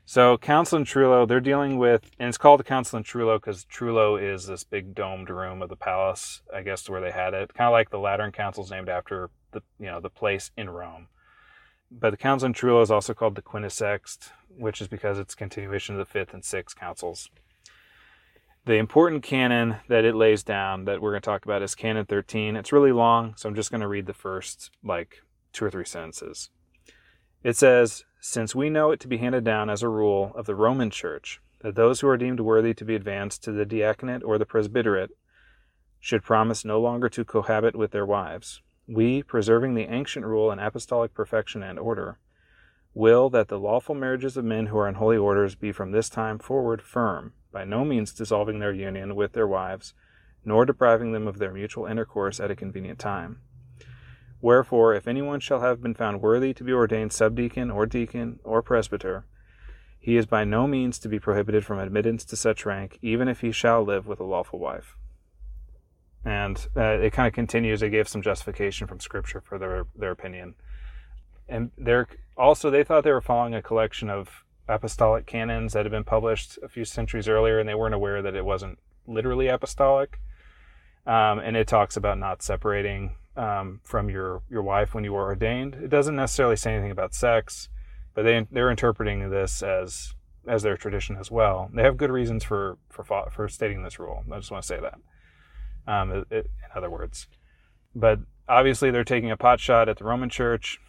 So 0.10 0.38
Council 0.38 0.78
in 0.78 0.86
Trullo, 0.86 1.28
they're 1.28 1.42
dealing 1.42 1.78
with, 1.78 2.12
and 2.18 2.30
it's 2.30 2.38
called 2.38 2.62
the 2.62 2.64
Council 2.64 2.96
in 2.96 3.04
Trullo 3.04 3.36
because 3.36 3.66
Trullo 3.66 4.16
is 4.18 4.48
this 4.48 4.64
big 4.64 4.96
domed 4.96 5.30
room 5.30 5.62
of 5.62 5.68
the 5.68 5.76
palace, 5.76 6.42
I 6.56 6.62
guess, 6.62 6.90
where 6.90 7.02
they 7.02 7.12
had 7.12 7.34
it. 7.34 7.54
Kind 7.54 7.68
of 7.68 7.74
like 7.74 7.90
the 7.90 8.00
Lateran 8.00 8.32
Council 8.32 8.64
is 8.64 8.72
named 8.72 8.88
after 8.88 9.30
the, 9.52 9.62
you 9.78 9.88
know, 9.88 10.00
the 10.00 10.10
place 10.10 10.50
in 10.56 10.70
Rome. 10.70 11.10
But 11.92 12.12
the 12.12 12.18
Council 12.18 12.46
in 12.46 12.54
Trullo 12.54 12.82
is 12.82 12.90
also 12.90 13.14
called 13.14 13.36
the 13.36 13.42
Quinisext, 13.42 14.30
which 14.48 14.80
is 14.80 14.88
because 14.88 15.20
it's 15.20 15.34
a 15.34 15.38
continuation 15.38 15.96
of 15.96 16.00
the 16.00 16.10
fifth 16.10 16.34
and 16.34 16.46
sixth 16.46 16.78
councils. 16.78 17.30
The 18.64 18.76
important 18.76 19.24
canon 19.24 19.76
that 19.90 20.06
it 20.06 20.16
lays 20.16 20.42
down 20.42 20.86
that 20.86 21.02
we're 21.02 21.12
going 21.12 21.22
to 21.22 21.26
talk 21.26 21.44
about 21.44 21.62
is 21.62 21.76
Canon 21.76 22.06
13. 22.06 22.56
It's 22.56 22.72
really 22.72 22.94
long, 22.94 23.34
so 23.36 23.50
I'm 23.50 23.56
just 23.56 23.72
going 23.72 23.82
to 23.82 23.90
read 23.90 24.06
the 24.06 24.14
first 24.14 24.72
like 24.82 25.18
two 25.52 25.66
or 25.66 25.70
three 25.70 25.84
sentences. 25.84 26.50
It 27.44 27.58
says, 27.58 28.06
Since 28.30 28.54
we 28.54 28.70
know 28.70 28.92
it 28.92 29.00
to 29.00 29.08
be 29.08 29.20
handed 29.20 29.46
down 29.46 29.70
as 29.70 29.82
a 29.82 29.88
rule 29.88 30.34
of 30.36 30.48
the 30.48 30.54
Roman 30.54 30.90
Church 30.90 31.40
that 31.62 31.76
those 31.76 32.02
who 32.02 32.10
are 32.10 32.18
deemed 32.18 32.42
worthy 32.42 32.74
to 32.74 32.84
be 32.84 32.94
advanced 32.94 33.42
to 33.46 33.54
the 33.54 33.66
diaconate 33.66 34.22
or 34.22 34.38
the 34.38 34.46
presbyterate 34.46 35.12
should 36.02 36.24
promise 36.26 36.66
no 36.66 36.78
longer 36.78 37.08
to 37.08 37.24
cohabit 37.24 37.74
with 37.74 37.92
their 37.92 38.06
wives, 38.06 38.62
we, 38.86 39.24
preserving 39.24 39.76
the 39.76 39.86
ancient 39.90 40.26
rule 40.26 40.52
and 40.52 40.60
apostolic 40.60 41.14
perfection 41.14 41.64
and 41.64 41.80
order, 41.80 42.20
will 42.94 43.30
that 43.30 43.48
the 43.48 43.58
lawful 43.58 43.96
marriages 43.96 44.36
of 44.36 44.44
men 44.44 44.66
who 44.66 44.78
are 44.78 44.90
in 44.90 44.96
holy 44.96 45.16
orders 45.16 45.56
be 45.56 45.72
from 45.72 45.92
this 45.92 46.10
time 46.10 46.38
forward 46.38 46.82
firm, 46.82 47.32
by 47.54 47.64
no 47.64 47.86
means 47.86 48.12
dissolving 48.12 48.60
their 48.60 48.74
union 48.74 49.16
with 49.16 49.32
their 49.32 49.48
wives, 49.48 49.94
nor 50.44 50.66
depriving 50.66 51.14
them 51.14 51.30
of 51.30 51.38
their 51.38 51.54
mutual 51.54 51.86
intercourse 51.86 52.42
at 52.42 52.52
a 52.52 52.58
convenient 52.58 53.00
time. 53.00 53.40
Wherefore, 54.42 54.94
if 54.94 55.08
anyone 55.08 55.40
shall 55.40 55.62
have 55.62 55.82
been 55.82 55.96
found 55.96 56.22
worthy 56.22 56.54
to 56.54 56.64
be 56.64 56.72
ordained 56.72 57.12
subdeacon 57.12 57.72
or 57.72 57.86
deacon 57.86 58.40
or 58.44 58.62
presbyter, 58.62 59.26
he 60.00 60.16
is 60.16 60.26
by 60.26 60.44
no 60.44 60.68
means 60.68 61.00
to 61.00 61.10
be 61.10 61.20
prohibited 61.20 61.66
from 61.66 61.80
admittance 61.80 62.24
to 62.26 62.36
such 62.36 62.66
rank, 62.66 63.00
even 63.02 63.28
if 63.28 63.42
he 63.42 63.52
shall 63.52 63.84
live 63.84 64.08
with 64.08 64.20
a 64.20 64.24
lawful 64.24 64.60
wife. 64.60 64.96
And 66.24 66.66
uh, 66.76 67.00
it 67.00 67.14
kind 67.14 67.28
of 67.28 67.34
continues. 67.34 67.80
They 67.80 67.90
gave 67.90 68.08
some 68.08 68.22
justification 68.22 68.88
from 68.88 69.00
Scripture 69.00 69.42
for 69.42 69.58
their 69.58 69.88
their 69.96 70.12
opinion, 70.12 70.56
and 71.48 71.72
they're 71.78 72.08
also 72.36 72.70
they 72.70 72.84
thought 72.84 73.04
they 73.04 73.12
were 73.12 73.22
following 73.22 73.56
a 73.56 73.62
collection 73.62 74.10
of 74.10 74.44
apostolic 74.68 75.26
canons 75.26 75.74
that 75.74 75.86
had 75.86 75.92
been 75.92 76.04
published 76.04 76.60
a 76.62 76.68
few 76.68 76.86
centuries 76.86 77.28
earlier, 77.28 77.60
and 77.60 77.68
they 77.68 77.76
weren't 77.76 77.96
aware 77.96 78.22
that 78.22 78.36
it 78.36 78.46
wasn't 78.46 78.78
literally 79.08 79.48
apostolic. 79.48 80.20
Um, 81.08 81.40
and 81.40 81.56
it 81.56 81.68
talks 81.68 81.96
about 81.96 82.20
not 82.20 82.44
separating 82.44 83.16
um, 83.38 83.80
from 83.84 84.10
your 84.10 84.42
your 84.50 84.62
wife 84.62 84.94
when 84.94 85.04
you 85.04 85.14
were 85.14 85.24
ordained. 85.24 85.76
It 85.76 85.90
doesn't 85.90 86.16
necessarily 86.16 86.58
say 86.58 86.74
anything 86.74 86.92
about 86.92 87.14
sex, 87.14 87.70
but 88.14 88.24
they 88.24 88.46
they're 88.52 88.70
interpreting 88.70 89.30
this 89.30 89.64
as 89.64 90.14
as 90.48 90.64
their 90.64 90.78
tradition 90.78 91.16
as 91.18 91.32
well. 91.32 91.70
They 91.74 91.84
have 91.84 91.98
good 91.98 92.12
reasons 92.12 92.44
for 92.44 92.78
for 92.90 93.06
for 93.32 93.48
stating 93.48 93.84
this 93.84 94.00
rule. 94.00 94.24
I 94.32 94.38
just 94.38 94.52
want 94.52 94.64
to 94.64 94.68
say 94.68 94.80
that. 94.82 95.00
Um, 95.92 96.12
it, 96.12 96.28
it, 96.30 96.52
in 96.66 96.78
other 96.78 96.90
words, 96.90 97.28
but 97.96 98.20
obviously 98.50 98.92
they're 98.92 99.04
taking 99.06 99.32
a 99.32 99.38
pot 99.38 99.60
shot 99.60 99.88
at 99.88 99.98
the 99.98 100.04
Roman 100.04 100.30
Church. 100.30 100.80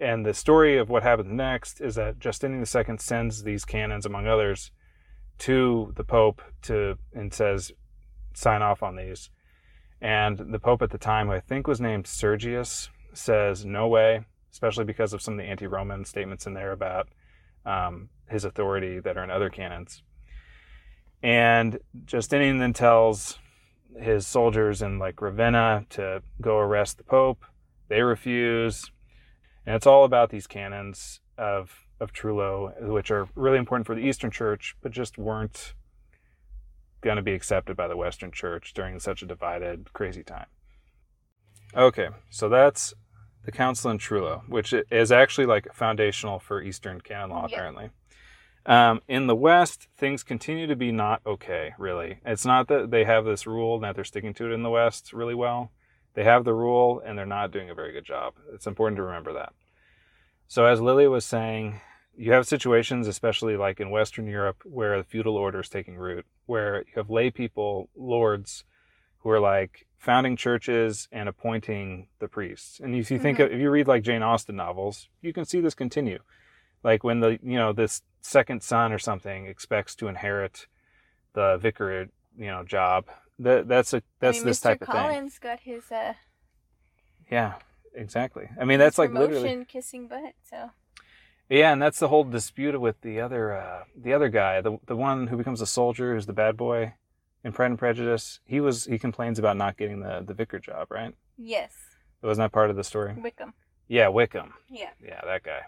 And 0.00 0.26
the 0.26 0.34
story 0.34 0.76
of 0.76 0.88
what 0.88 1.02
happens 1.04 1.32
next 1.32 1.80
is 1.80 1.94
that 1.94 2.18
Justinian 2.18 2.60
II 2.60 2.96
sends 2.98 3.42
these 3.44 3.64
canons, 3.64 4.06
among 4.06 4.26
others, 4.26 4.72
to 5.38 5.92
the 5.96 6.04
Pope 6.04 6.42
to 6.62 6.98
and 7.12 7.32
says, 7.32 7.72
sign 8.34 8.62
off 8.62 8.82
on 8.82 8.96
these. 8.96 9.30
And 10.04 10.52
the 10.52 10.58
Pope 10.58 10.82
at 10.82 10.90
the 10.90 10.98
time, 10.98 11.28
who 11.28 11.32
I 11.32 11.40
think 11.40 11.66
was 11.66 11.80
named 11.80 12.06
Sergius, 12.06 12.90
says, 13.14 13.64
no 13.64 13.88
way, 13.88 14.26
especially 14.52 14.84
because 14.84 15.14
of 15.14 15.22
some 15.22 15.32
of 15.32 15.38
the 15.38 15.50
anti 15.50 15.66
Roman 15.66 16.04
statements 16.04 16.46
in 16.46 16.52
there 16.52 16.72
about 16.72 17.08
um, 17.64 18.10
his 18.28 18.44
authority 18.44 19.00
that 19.00 19.16
are 19.16 19.24
in 19.24 19.30
other 19.30 19.48
canons. 19.48 20.02
And 21.22 21.78
Justinian 22.04 22.58
then 22.58 22.74
tells 22.74 23.38
his 23.98 24.26
soldiers 24.26 24.82
in 24.82 24.98
like 24.98 25.22
Ravenna 25.22 25.86
to 25.90 26.22
go 26.38 26.58
arrest 26.58 26.98
the 26.98 27.04
Pope. 27.04 27.42
They 27.88 28.02
refuse. 28.02 28.90
And 29.64 29.74
it's 29.74 29.86
all 29.86 30.04
about 30.04 30.28
these 30.28 30.46
canons 30.46 31.20
of 31.38 31.86
of 31.98 32.12
Trullo, 32.12 32.90
which 32.90 33.10
are 33.10 33.26
really 33.34 33.56
important 33.56 33.86
for 33.86 33.94
the 33.94 34.02
Eastern 34.02 34.30
Church, 34.30 34.76
but 34.82 34.92
just 34.92 35.16
weren't 35.16 35.72
going 37.04 37.16
to 37.16 37.22
be 37.22 37.34
accepted 37.34 37.76
by 37.76 37.86
the 37.86 37.96
Western 37.96 38.32
Church 38.32 38.72
during 38.74 38.98
such 38.98 39.22
a 39.22 39.26
divided, 39.26 39.92
crazy 39.92 40.24
time. 40.24 40.46
Okay, 41.76 42.08
so 42.30 42.48
that's 42.48 42.94
the 43.44 43.52
Council 43.52 43.90
in 43.90 43.98
Trullo, 43.98 44.48
which 44.48 44.74
is 44.90 45.12
actually 45.12 45.46
like 45.46 45.72
foundational 45.74 46.38
for 46.38 46.62
Eastern 46.62 47.00
canon 47.00 47.30
law, 47.30 47.46
yeah. 47.48 47.54
apparently. 47.54 47.90
Um, 48.66 49.02
in 49.06 49.26
the 49.26 49.36
West, 49.36 49.88
things 49.98 50.22
continue 50.22 50.66
to 50.66 50.76
be 50.76 50.90
not 50.90 51.20
okay, 51.26 51.74
really. 51.78 52.20
It's 52.24 52.46
not 52.46 52.68
that 52.68 52.90
they 52.90 53.04
have 53.04 53.26
this 53.26 53.46
rule 53.46 53.74
and 53.74 53.84
that 53.84 53.94
they're 53.94 54.04
sticking 54.04 54.32
to 54.34 54.46
it 54.46 54.54
in 54.54 54.62
the 54.62 54.70
West 54.70 55.12
really 55.12 55.34
well. 55.34 55.70
They 56.14 56.24
have 56.24 56.44
the 56.44 56.54
rule 56.54 57.02
and 57.04 57.18
they're 57.18 57.26
not 57.26 57.50
doing 57.50 57.68
a 57.68 57.74
very 57.74 57.92
good 57.92 58.06
job. 58.06 58.34
It's 58.54 58.66
important 58.66 58.96
to 58.96 59.02
remember 59.02 59.34
that. 59.34 59.52
So, 60.46 60.64
as 60.64 60.80
Lily 60.80 61.08
was 61.08 61.24
saying, 61.24 61.80
you 62.16 62.32
have 62.32 62.46
situations, 62.46 63.08
especially 63.08 63.56
like 63.56 63.80
in 63.80 63.90
Western 63.90 64.26
Europe, 64.26 64.62
where 64.64 64.98
the 64.98 65.04
feudal 65.04 65.36
order 65.36 65.60
is 65.60 65.68
taking 65.68 65.96
root, 65.96 66.26
where 66.46 66.78
you 66.78 66.92
have 66.96 67.10
lay 67.10 67.30
people, 67.30 67.88
lords, 67.96 68.64
who 69.18 69.30
are 69.30 69.40
like 69.40 69.86
founding 69.96 70.36
churches 70.36 71.08
and 71.10 71.28
appointing 71.28 72.08
the 72.18 72.28
priests. 72.28 72.80
And 72.80 72.94
if 72.94 73.10
you 73.10 73.18
think 73.18 73.38
mm-hmm. 73.38 73.46
of, 73.46 73.52
if 73.52 73.60
you 73.60 73.70
read 73.70 73.88
like 73.88 74.02
Jane 74.02 74.22
Austen 74.22 74.56
novels, 74.56 75.08
you 75.22 75.32
can 75.32 75.44
see 75.44 75.60
this 75.60 75.74
continue. 75.74 76.20
Like 76.82 77.02
when 77.02 77.20
the 77.20 77.38
you 77.42 77.56
know 77.56 77.72
this 77.72 78.02
second 78.20 78.62
son 78.62 78.92
or 78.92 78.98
something 78.98 79.46
expects 79.46 79.94
to 79.96 80.08
inherit 80.08 80.66
the 81.32 81.56
vicar, 81.56 82.08
you 82.36 82.46
know, 82.46 82.62
job. 82.62 83.06
That 83.38 83.66
that's 83.66 83.92
a 83.94 84.02
that's 84.20 84.38
I 84.38 84.40
mean, 84.40 84.46
this 84.46 84.60
Mr. 84.60 84.62
type 84.62 84.80
Collins 84.80 84.86
of 84.86 84.94
thing. 84.94 85.02
Collins 85.02 85.38
got 85.38 85.60
his 85.60 85.90
uh. 85.90 86.12
Yeah, 87.30 87.54
exactly. 87.94 88.48
I 88.60 88.64
mean, 88.64 88.78
that's 88.78 88.98
like 88.98 89.12
literally 89.12 89.64
kissing 89.66 90.06
butt. 90.06 90.34
So. 90.48 90.70
Yeah, 91.48 91.72
and 91.72 91.82
that's 91.82 91.98
the 91.98 92.08
whole 92.08 92.24
dispute 92.24 92.80
with 92.80 93.00
the 93.02 93.20
other 93.20 93.52
uh, 93.52 93.84
the 93.96 94.12
other 94.12 94.28
guy, 94.28 94.60
the 94.60 94.78
the 94.86 94.96
one 94.96 95.26
who 95.26 95.36
becomes 95.36 95.60
a 95.60 95.66
soldier, 95.66 96.14
who's 96.14 96.26
the 96.26 96.32
bad 96.32 96.56
boy 96.56 96.94
in 97.44 97.52
Pride 97.52 97.66
and 97.66 97.78
Prejudice. 97.78 98.40
He 98.44 98.60
was 98.60 98.84
he 98.84 98.98
complains 98.98 99.38
about 99.38 99.56
not 99.56 99.76
getting 99.76 100.00
the 100.00 100.22
the 100.26 100.34
vicar 100.34 100.58
job, 100.58 100.90
right? 100.90 101.14
Yes. 101.36 101.72
It 102.22 102.26
was 102.26 102.38
not 102.38 102.52
part 102.52 102.70
of 102.70 102.76
the 102.76 102.84
story. 102.84 103.14
Wickham. 103.14 103.52
Yeah, 103.86 104.08
Wickham. 104.08 104.54
Yeah. 104.70 104.90
Yeah, 105.02 105.20
that 105.24 105.42
guy. 105.42 105.60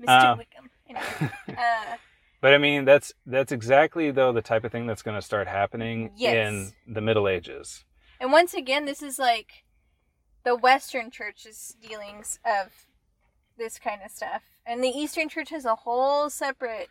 Mr. 0.00 0.32
Uh, 0.32 0.36
Wickham. 0.36 0.70
Anyway, 0.88 1.32
uh, 1.48 1.96
but 2.40 2.54
I 2.54 2.58
mean, 2.58 2.84
that's 2.84 3.12
that's 3.26 3.52
exactly 3.52 4.10
though 4.10 4.32
the 4.32 4.42
type 4.42 4.64
of 4.64 4.72
thing 4.72 4.86
that's 4.86 5.02
going 5.02 5.16
to 5.16 5.22
start 5.22 5.48
happening 5.48 6.12
yes. 6.16 6.34
in 6.34 6.72
the 6.86 7.00
Middle 7.00 7.26
Ages. 7.26 7.84
And 8.20 8.30
once 8.30 8.54
again, 8.54 8.84
this 8.84 9.02
is 9.02 9.18
like 9.18 9.64
the 10.44 10.54
Western 10.54 11.10
Church's 11.10 11.76
dealings 11.80 12.38
of 12.44 12.86
this 13.56 13.78
kind 13.78 14.00
of 14.04 14.10
stuff, 14.10 14.42
and 14.66 14.82
the 14.82 14.88
Eastern 14.88 15.28
Church 15.28 15.50
has 15.50 15.64
a 15.64 15.74
whole 15.74 16.30
separate. 16.30 16.88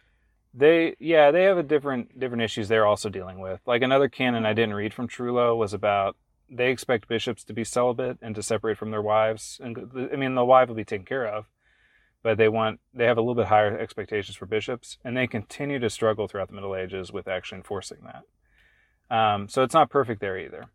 They 0.54 0.96
yeah 1.00 1.32
they 1.32 1.44
have 1.44 1.58
a 1.58 1.64
different 1.64 2.20
different 2.20 2.44
issues 2.44 2.68
they're 2.68 2.86
also 2.86 3.10
dealing 3.10 3.40
with. 3.40 3.60
Like 3.66 3.82
another 3.82 4.08
canon 4.08 4.46
I 4.46 4.54
didn't 4.54 4.76
read 4.76 4.94
from 4.94 5.08
Trullo 5.08 5.58
was 5.58 5.74
about 5.74 6.16
they 6.50 6.70
expect 6.70 7.08
bishops 7.08 7.44
to 7.46 7.54
be 7.54 7.64
celibate 7.64 8.20
and 8.22 8.36
to 8.36 8.44
separate 8.44 8.78
from 8.78 8.92
their 8.92 9.02
wives, 9.02 9.60
and 9.64 10.10
I 10.12 10.16
mean 10.16 10.36
the 10.36 10.46
wife 10.46 10.68
will 10.68 10.76
be 10.76 10.86
taken 10.86 11.06
care 11.06 11.26
of, 11.26 11.46
but 12.22 12.38
they 12.38 12.50
want 12.50 12.80
they 12.94 13.06
have 13.06 13.18
a 13.18 13.22
little 13.22 13.36
bit 13.36 13.48
higher 13.48 13.78
expectations 13.78 14.38
for 14.38 14.46
bishops, 14.46 14.98
and 15.04 15.18
they 15.18 15.26
continue 15.26 15.80
to 15.80 15.90
struggle 15.90 16.28
throughout 16.28 16.50
the 16.50 16.56
Middle 16.56 16.76
Ages 16.76 17.12
with 17.12 17.28
actually 17.28 17.58
enforcing 17.58 18.00
that. 18.04 19.16
Um, 19.16 19.48
so 19.48 19.64
it's 19.64 19.74
not 19.74 19.90
perfect 19.90 20.22
there 20.22 20.38
either. 20.38 20.68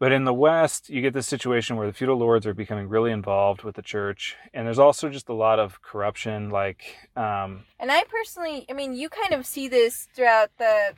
But 0.00 0.12
in 0.12 0.24
the 0.24 0.32
West, 0.32 0.88
you 0.88 1.02
get 1.02 1.12
this 1.12 1.26
situation 1.26 1.76
where 1.76 1.86
the 1.86 1.92
feudal 1.92 2.16
lords 2.16 2.46
are 2.46 2.54
becoming 2.54 2.88
really 2.88 3.12
involved 3.12 3.64
with 3.64 3.76
the 3.76 3.82
church, 3.82 4.34
and 4.54 4.66
there's 4.66 4.78
also 4.78 5.10
just 5.10 5.28
a 5.28 5.34
lot 5.34 5.58
of 5.58 5.82
corruption. 5.82 6.48
Like, 6.48 6.96
um, 7.16 7.64
and 7.78 7.92
I 7.92 8.04
personally, 8.04 8.64
I 8.70 8.72
mean, 8.72 8.94
you 8.94 9.10
kind 9.10 9.34
of 9.34 9.44
see 9.44 9.68
this 9.68 10.08
throughout 10.14 10.56
the 10.56 10.94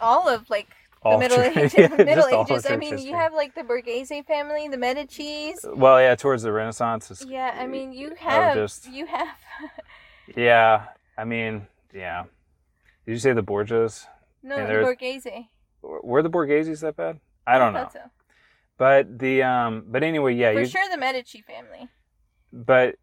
all 0.00 0.26
of 0.26 0.48
like 0.48 0.68
the 1.02 1.18
Middle 1.18 1.42
Ages. 1.42 1.74
yeah, 1.76 1.88
Middle 1.88 2.28
Ages. 2.28 2.64
I 2.64 2.76
mean, 2.76 2.92
history. 2.92 3.10
you 3.10 3.14
have 3.14 3.34
like 3.34 3.54
the 3.54 3.60
Borghese 3.60 4.26
family, 4.26 4.66
the 4.66 4.78
Medici's. 4.78 5.66
Well, 5.70 6.00
yeah, 6.00 6.14
towards 6.14 6.44
the 6.44 6.52
Renaissance. 6.52 7.26
yeah, 7.28 7.54
I 7.60 7.66
mean, 7.66 7.92
you 7.92 8.14
have 8.18 8.54
just, 8.54 8.90
you 8.90 9.04
have. 9.04 9.36
yeah, 10.34 10.86
I 11.18 11.24
mean, 11.24 11.66
yeah. 11.92 12.24
Did 13.04 13.12
you 13.12 13.18
say 13.18 13.34
the 13.34 13.42
Borgias? 13.42 14.06
No, 14.42 14.66
the 14.66 14.72
Borghese 14.72 15.48
were 16.02 16.22
the 16.22 16.30
Borgheses 16.30 16.80
that 16.80 16.96
bad? 16.96 17.20
I 17.46 17.58
don't 17.58 17.76
I 17.76 17.82
know. 17.82 17.88
So. 17.92 18.00
But 18.76 19.18
the 19.18 19.42
um, 19.42 19.84
but 19.86 20.02
anyway, 20.02 20.34
yeah, 20.34 20.52
for 20.52 20.60
you, 20.60 20.66
sure 20.66 20.88
the 20.90 20.98
Medici 20.98 21.42
family. 21.42 21.88
But 22.52 22.96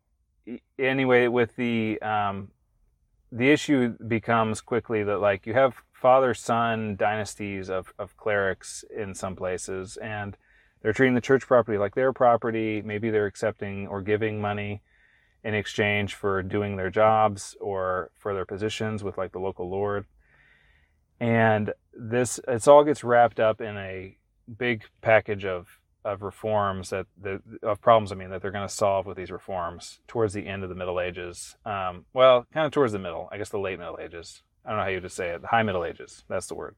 anyway, 0.78 1.28
with 1.28 1.56
the 1.56 2.02
um, 2.02 2.50
the 3.32 3.50
issue 3.50 3.96
becomes 4.08 4.62
quickly 4.62 5.04
that 5.04 5.20
like 5.20 5.46
you 5.46 5.54
have 5.54 5.76
father 5.94 6.34
son 6.34 6.96
dynasties 6.98 7.70
of 7.70 7.94
of 7.98 8.18
clerics 8.18 8.84
in 8.96 9.14
some 9.16 9.36
places, 9.36 9.98
and 9.98 10.36
they're 10.82 10.94
treating 10.94 11.16
the 11.16 11.22
church 11.22 11.48
property 11.48 11.78
like 11.78 11.96
their 11.96 12.12
property. 12.12 12.82
Maybe 12.82 13.10
they're 13.10 13.28
accepting 13.28 13.88
or 13.88 14.02
giving 14.02 14.42
money, 14.42 14.82
in 15.44 15.54
exchange 15.54 16.16
for 16.16 16.44
doing 16.44 16.76
their 16.76 16.90
jobs 16.90 17.56
or 17.60 18.12
for 18.16 18.34
their 18.34 18.46
positions 18.46 19.04
with 19.04 19.18
like 19.18 19.32
the 19.32 19.40
local 19.40 19.70
lord. 19.70 20.06
And 21.22 21.72
this 21.94 22.40
it's 22.48 22.68
all 22.68 22.84
gets 22.84 23.04
wrapped 23.04 23.40
up 23.40 23.62
in 23.62 23.78
a 23.78 24.18
big 24.58 24.84
package 25.02 25.46
of 25.46 25.80
of 26.04 26.24
reforms 26.24 26.90
that 26.90 27.06
the 27.22 27.40
of 27.62 27.80
problems 27.80 28.12
I 28.12 28.16
mean 28.16 28.32
that 28.32 28.42
they're 28.42 28.50
going 28.50 28.68
to 28.68 28.74
solve 28.74 29.06
with 29.06 29.18
these 29.18 29.30
reforms 29.30 30.00
towards 30.08 30.34
the 30.34 30.48
end 30.48 30.64
of 30.64 30.70
the 30.70 30.76
Middle 30.76 31.00
Ages. 31.00 31.56
Um, 31.64 32.06
well, 32.12 32.48
kind 32.52 32.66
of 32.66 32.72
towards 32.72 32.92
the 32.92 33.00
middle, 33.00 33.30
I 33.32 33.38
guess 33.38 33.50
the 33.50 33.60
late 33.60 33.78
Middle 33.78 34.00
Ages. 34.02 34.42
I 34.66 34.70
don't 34.70 34.80
know 34.80 34.84
how 34.84 34.90
you 34.90 35.00
would 35.00 35.12
say 35.12 35.30
it. 35.30 35.42
The 35.42 35.48
High 35.48 35.62
Middle 35.62 35.86
Ages. 35.86 36.24
That's 36.28 36.48
the 36.48 36.56
word. 36.56 36.76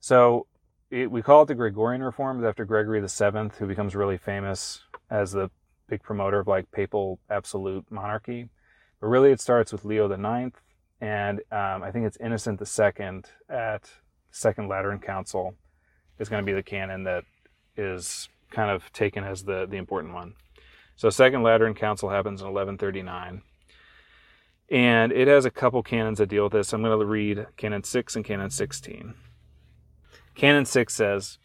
So 0.00 0.46
it, 0.90 1.10
we 1.10 1.20
call 1.20 1.42
it 1.42 1.46
the 1.46 1.54
Gregorian 1.54 2.02
reforms 2.02 2.44
after 2.44 2.64
Gregory 2.64 3.00
the 3.00 3.08
Seventh, 3.08 3.58
who 3.58 3.66
becomes 3.66 3.94
really 3.94 4.16
famous 4.16 4.80
as 5.10 5.32
the 5.32 5.50
big 5.88 6.02
promoter 6.02 6.40
of 6.40 6.48
like 6.48 6.72
papal 6.72 7.18
absolute 7.28 7.84
monarchy. 7.90 8.48
But 8.98 9.08
really, 9.08 9.30
it 9.30 9.42
starts 9.42 9.72
with 9.72 9.84
Leo 9.84 10.08
the 10.08 10.16
Ninth, 10.16 10.58
and 11.02 11.40
um, 11.50 11.82
I 11.82 11.90
think 11.90 12.06
it's 12.06 12.16
Innocent 12.18 12.66
Second 12.66 13.28
at 13.48 13.90
Second 14.30 14.68
Lateran 14.68 15.00
Council 15.00 15.56
is 16.20 16.28
going 16.28 16.40
to 16.40 16.46
be 16.46 16.54
the 16.54 16.62
canon 16.62 17.02
that 17.02 17.24
is 17.76 18.28
kind 18.52 18.70
of 18.70 18.92
taken 18.92 19.24
as 19.24 19.42
the 19.42 19.66
the 19.66 19.78
important 19.78 20.14
one. 20.14 20.34
So 20.94 21.10
Second 21.10 21.42
Lateran 21.42 21.74
Council 21.74 22.10
happens 22.10 22.40
in 22.40 22.46
1139. 22.46 23.42
And 24.70 25.12
it 25.12 25.26
has 25.26 25.44
a 25.44 25.50
couple 25.50 25.82
canons 25.82 26.18
that 26.18 26.28
deal 26.28 26.44
with 26.44 26.52
this. 26.52 26.72
I'm 26.72 26.82
going 26.82 26.98
to 26.98 27.04
read 27.04 27.46
Canon 27.56 27.82
6 27.82 28.16
and 28.16 28.24
Canon 28.24 28.48
16. 28.48 29.12
Canon 30.34 30.64
6 30.64 30.94
says, 30.94 31.38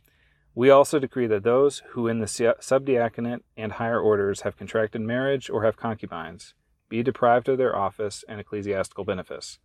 We 0.56 0.70
also 0.70 0.98
decree 0.98 1.28
that 1.28 1.44
those 1.44 1.82
who 1.90 2.08
in 2.08 2.20
the 2.20 2.26
subdiaconate 2.26 3.42
and 3.58 3.74
higher 3.74 4.00
orders 4.00 4.42
have 4.42 4.56
contracted 4.56 5.02
marriage 5.02 5.50
or 5.50 5.64
have 5.64 5.76
concubines 5.76 6.54
be 6.90 7.04
deprived 7.04 7.50
of 7.50 7.58
their 7.58 7.76
office 7.76 8.24
and 8.28 8.40
ecclesiastical 8.40 9.04
benefice. 9.04 9.60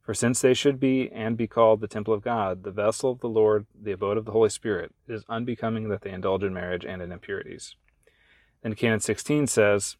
For 0.00 0.12
since 0.12 0.40
they 0.40 0.54
should 0.54 0.78
be 0.78 1.10
and 1.10 1.36
be 1.36 1.46
called 1.46 1.80
the 1.80 1.88
temple 1.88 2.12
of 2.12 2.22
God, 2.22 2.62
the 2.62 2.70
vessel 2.70 3.10
of 3.10 3.20
the 3.20 3.28
Lord, 3.28 3.66
the 3.74 3.92
abode 3.92 4.18
of 4.18 4.26
the 4.26 4.32
Holy 4.32 4.50
Spirit, 4.50 4.92
it 5.08 5.14
is 5.14 5.24
unbecoming 5.28 5.88
that 5.88 6.02
they 6.02 6.10
indulge 6.10 6.42
in 6.42 6.52
marriage 6.52 6.84
and 6.84 7.00
in 7.00 7.10
impurities. 7.10 7.74
Then 8.62 8.74
Canon 8.74 9.00
16 9.00 9.46
says, 9.46 9.96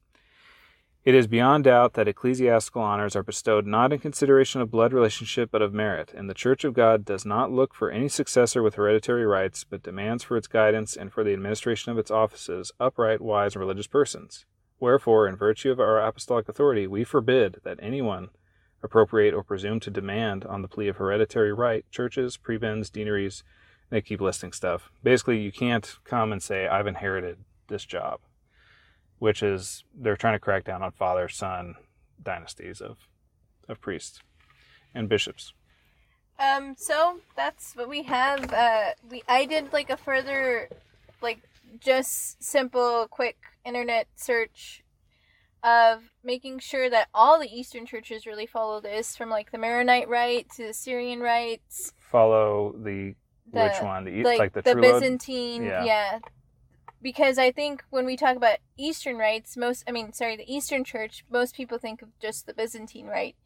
it 1.05 1.15
is 1.15 1.27
beyond 1.27 1.65
doubt 1.65 1.93
that 1.95 2.09
ecclesiastical 2.09 2.81
honors 2.81 3.15
are 3.15 3.23
bestowed 3.23 3.67
not 3.67 3.93
in 3.93 3.99
consideration 3.99 4.63
of 4.63 4.71
blood 4.71 4.95
relationship 4.95 5.51
but 5.51 5.61
of 5.61 5.75
merit, 5.75 6.15
and 6.17 6.31
the 6.31 6.35
Church 6.35 6.65
of 6.65 6.73
God 6.73 7.05
does 7.05 7.27
not 7.27 7.53
look 7.53 7.75
for 7.75 7.91
any 7.91 8.09
successor 8.09 8.63
with 8.63 8.77
hereditary 8.77 9.27
rights, 9.27 9.65
but 9.65 9.83
demands 9.83 10.25
for 10.25 10.39
its 10.39 10.47
guidance 10.47 10.97
and 10.97 11.13
for 11.13 11.23
the 11.23 11.35
administration 11.35 11.93
of 11.93 11.99
its 11.99 12.11
offices 12.11 12.73
upright, 12.81 13.21
wise, 13.21 13.55
and 13.55 13.61
religious 13.61 13.87
persons. 13.87 14.47
Wherefore, 14.85 15.27
in 15.27 15.37
virtue 15.37 15.71
of 15.71 15.81
our 15.81 15.99
apostolic 15.99 16.49
authority, 16.49 16.87
we 16.87 17.05
forbid 17.05 17.61
that 17.65 17.79
anyone 17.81 18.29
appropriate 18.83 19.33
or 19.33 19.43
presume 19.43 19.81
to 19.81 19.91
demand 19.91 20.45
on 20.45 20.63
the 20.63 20.69
plea 20.69 20.89
of 20.89 20.97
hereditary 20.97 21.53
right 21.53 21.85
churches, 21.91 22.37
prebends, 22.37 22.93
deaneries, 22.93 23.43
and 23.91 23.97
they 23.97 24.03
keep 24.03 24.21
listing 24.21 24.53
stuff. 24.53 24.91
Basically, 25.03 25.39
you 25.39 25.51
can't 25.51 25.97
come 26.05 26.33
and 26.33 26.43
say, 26.43 26.67
I've 26.67 26.87
inherited 26.87 27.39
this 27.69 27.85
job 27.85 28.21
which 29.19 29.43
is 29.43 29.85
they're 29.95 30.17
trying 30.17 30.35
to 30.35 30.39
crack 30.39 30.65
down 30.65 30.83
on 30.83 30.93
father 30.93 31.29
son 31.31 31.75
dynasties 32.23 32.83
of 32.83 32.99
of 33.69 33.81
priests 33.81 34.21
and 34.95 35.09
bishops. 35.09 35.55
Um, 36.39 36.75
so 36.77 37.21
that's 37.35 37.75
what 37.75 37.89
we 37.89 38.03
have. 38.03 38.53
Uh, 38.53 38.91
we 39.11 39.23
I 39.27 39.47
did 39.47 39.73
like 39.73 39.89
a 39.89 39.97
further, 39.97 40.69
like 41.23 41.39
just 41.81 42.43
simple, 42.43 43.07
quick 43.11 43.37
internet 43.65 44.09
search 44.17 44.83
of 45.63 46.11
making 46.23 46.59
sure 46.59 46.91
that 46.91 47.09
all 47.15 47.41
the 47.41 47.49
Eastern 47.49 47.87
churches 47.87 48.27
really 48.27 48.47
follow 48.47 48.81
this, 48.81 49.17
from 49.17 49.31
like 49.31 49.51
the 49.51 49.59
Maronite 49.59 50.09
rite 50.09 50.51
to 50.57 50.67
the 50.67 50.75
Syrian 50.75 51.21
rites. 51.21 51.93
Follow 51.99 52.75
the, 52.77 53.15
the 53.53 53.63
which 53.63 53.83
one? 53.83 54.05
The 54.05 54.23
like, 54.25 54.39
like 54.39 54.53
the, 54.53 54.63
the 54.63 54.77
Byzantine, 54.77 55.65
yeah. 55.65 55.85
yeah 55.85 56.19
because 57.05 57.39
I 57.39 57.53
think 57.53 57.85
when 57.91 58.07
we 58.07 58.17
talk 58.17 58.35
about 58.35 58.57
Eastern 58.77 59.19
rites, 59.19 59.57
most 59.57 59.85
I 59.87 59.93
mean, 59.93 60.13
sorry, 60.13 60.37
the 60.37 60.53
Eastern 60.53 60.83
Church, 60.83 61.25
most 61.31 61.55
people 61.55 61.79
think 61.79 62.03
of 62.03 62.09
just 62.19 62.47
the 62.47 62.55
Byzantine 62.55 63.07
rite. 63.07 63.37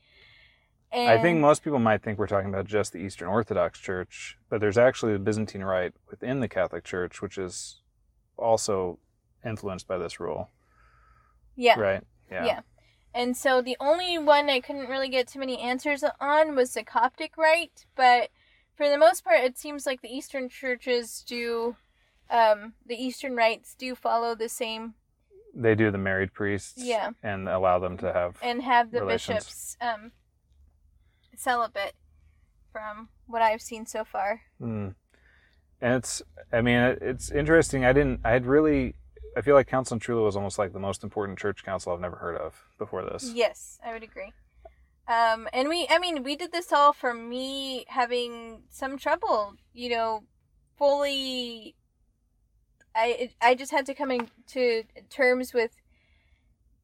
And 0.90 1.10
I 1.10 1.20
think 1.20 1.40
most 1.40 1.62
people 1.62 1.80
might 1.80 2.02
think 2.02 2.18
we're 2.18 2.28
talking 2.28 2.48
about 2.48 2.66
just 2.66 2.94
the 2.94 2.98
Eastern 2.98 3.28
Orthodox 3.28 3.78
Church, 3.78 4.38
but 4.48 4.60
there's 4.60 4.78
actually 4.78 5.12
the 5.12 5.18
Byzantine 5.18 5.64
rite 5.64 5.92
within 6.08 6.40
the 6.40 6.48
Catholic 6.48 6.84
Church, 6.84 7.20
which 7.20 7.36
is 7.36 7.82
also 8.38 8.98
influenced 9.44 9.86
by 9.86 9.98
this 9.98 10.20
rule. 10.20 10.48
Yeah. 11.56 11.78
Right. 11.78 12.04
Yeah. 12.30 12.46
Yeah. 12.46 12.60
And 13.14 13.36
so 13.36 13.62
the 13.62 13.76
only 13.80 14.18
one 14.18 14.48
I 14.48 14.60
couldn't 14.60 14.88
really 14.88 15.08
get 15.08 15.28
too 15.28 15.38
many 15.38 15.58
answers 15.58 16.04
on 16.20 16.54
was 16.54 16.74
the 16.74 16.84
Coptic 16.84 17.36
rite, 17.36 17.86
but 17.96 18.30
for 18.76 18.88
the 18.88 18.98
most 18.98 19.24
part, 19.24 19.40
it 19.40 19.58
seems 19.58 19.86
like 19.86 20.02
the 20.02 20.14
Eastern 20.14 20.48
churches 20.48 21.24
do 21.26 21.76
um, 22.30 22.74
the 22.86 22.94
Eastern 22.94 23.34
rites 23.34 23.74
do 23.74 23.94
follow 23.94 24.34
the 24.34 24.48
same. 24.48 24.94
They 25.54 25.74
do 25.74 25.90
the 25.90 25.98
married 25.98 26.32
priests, 26.32 26.74
yeah, 26.76 27.10
and 27.22 27.48
allow 27.48 27.78
them 27.78 27.96
to 27.98 28.12
have 28.12 28.36
and 28.42 28.62
have 28.62 28.90
the 28.90 29.00
relations. 29.00 29.38
bishops 29.38 29.76
um, 29.80 30.12
celibate, 31.34 31.94
from 32.70 33.08
what 33.26 33.42
I've 33.42 33.62
seen 33.62 33.86
so 33.86 34.04
far. 34.04 34.42
Mm. 34.60 34.94
And 35.80 35.94
it's, 35.94 36.22
I 36.52 36.60
mean, 36.60 36.96
it's 37.00 37.30
interesting. 37.30 37.84
I 37.84 37.92
didn't, 37.92 38.20
I 38.24 38.30
had 38.30 38.46
really, 38.46 38.94
I 39.36 39.40
feel 39.42 39.54
like 39.54 39.68
Council 39.68 39.98
Trullo 39.98 40.24
was 40.24 40.36
almost 40.36 40.58
like 40.58 40.72
the 40.72 40.80
most 40.80 41.04
important 41.04 41.38
church 41.38 41.64
council 41.64 41.92
I've 41.92 42.00
never 42.00 42.16
heard 42.16 42.36
of 42.36 42.64
before 42.78 43.04
this. 43.04 43.32
Yes, 43.34 43.78
I 43.84 43.92
would 43.92 44.02
agree. 44.02 44.32
Um, 45.06 45.48
and 45.52 45.68
we, 45.68 45.86
I 45.88 45.98
mean, 45.98 46.22
we 46.22 46.36
did 46.36 46.52
this 46.52 46.72
all 46.72 46.92
for 46.92 47.14
me 47.14 47.84
having 47.88 48.62
some 48.68 48.98
trouble, 48.98 49.54
you 49.72 49.90
know, 49.90 50.24
fully 50.76 51.74
I 52.98 53.30
I 53.40 53.54
just 53.54 53.70
had 53.70 53.86
to 53.86 53.94
come 53.94 54.10
into 54.10 54.84
terms 55.08 55.54
with 55.54 55.72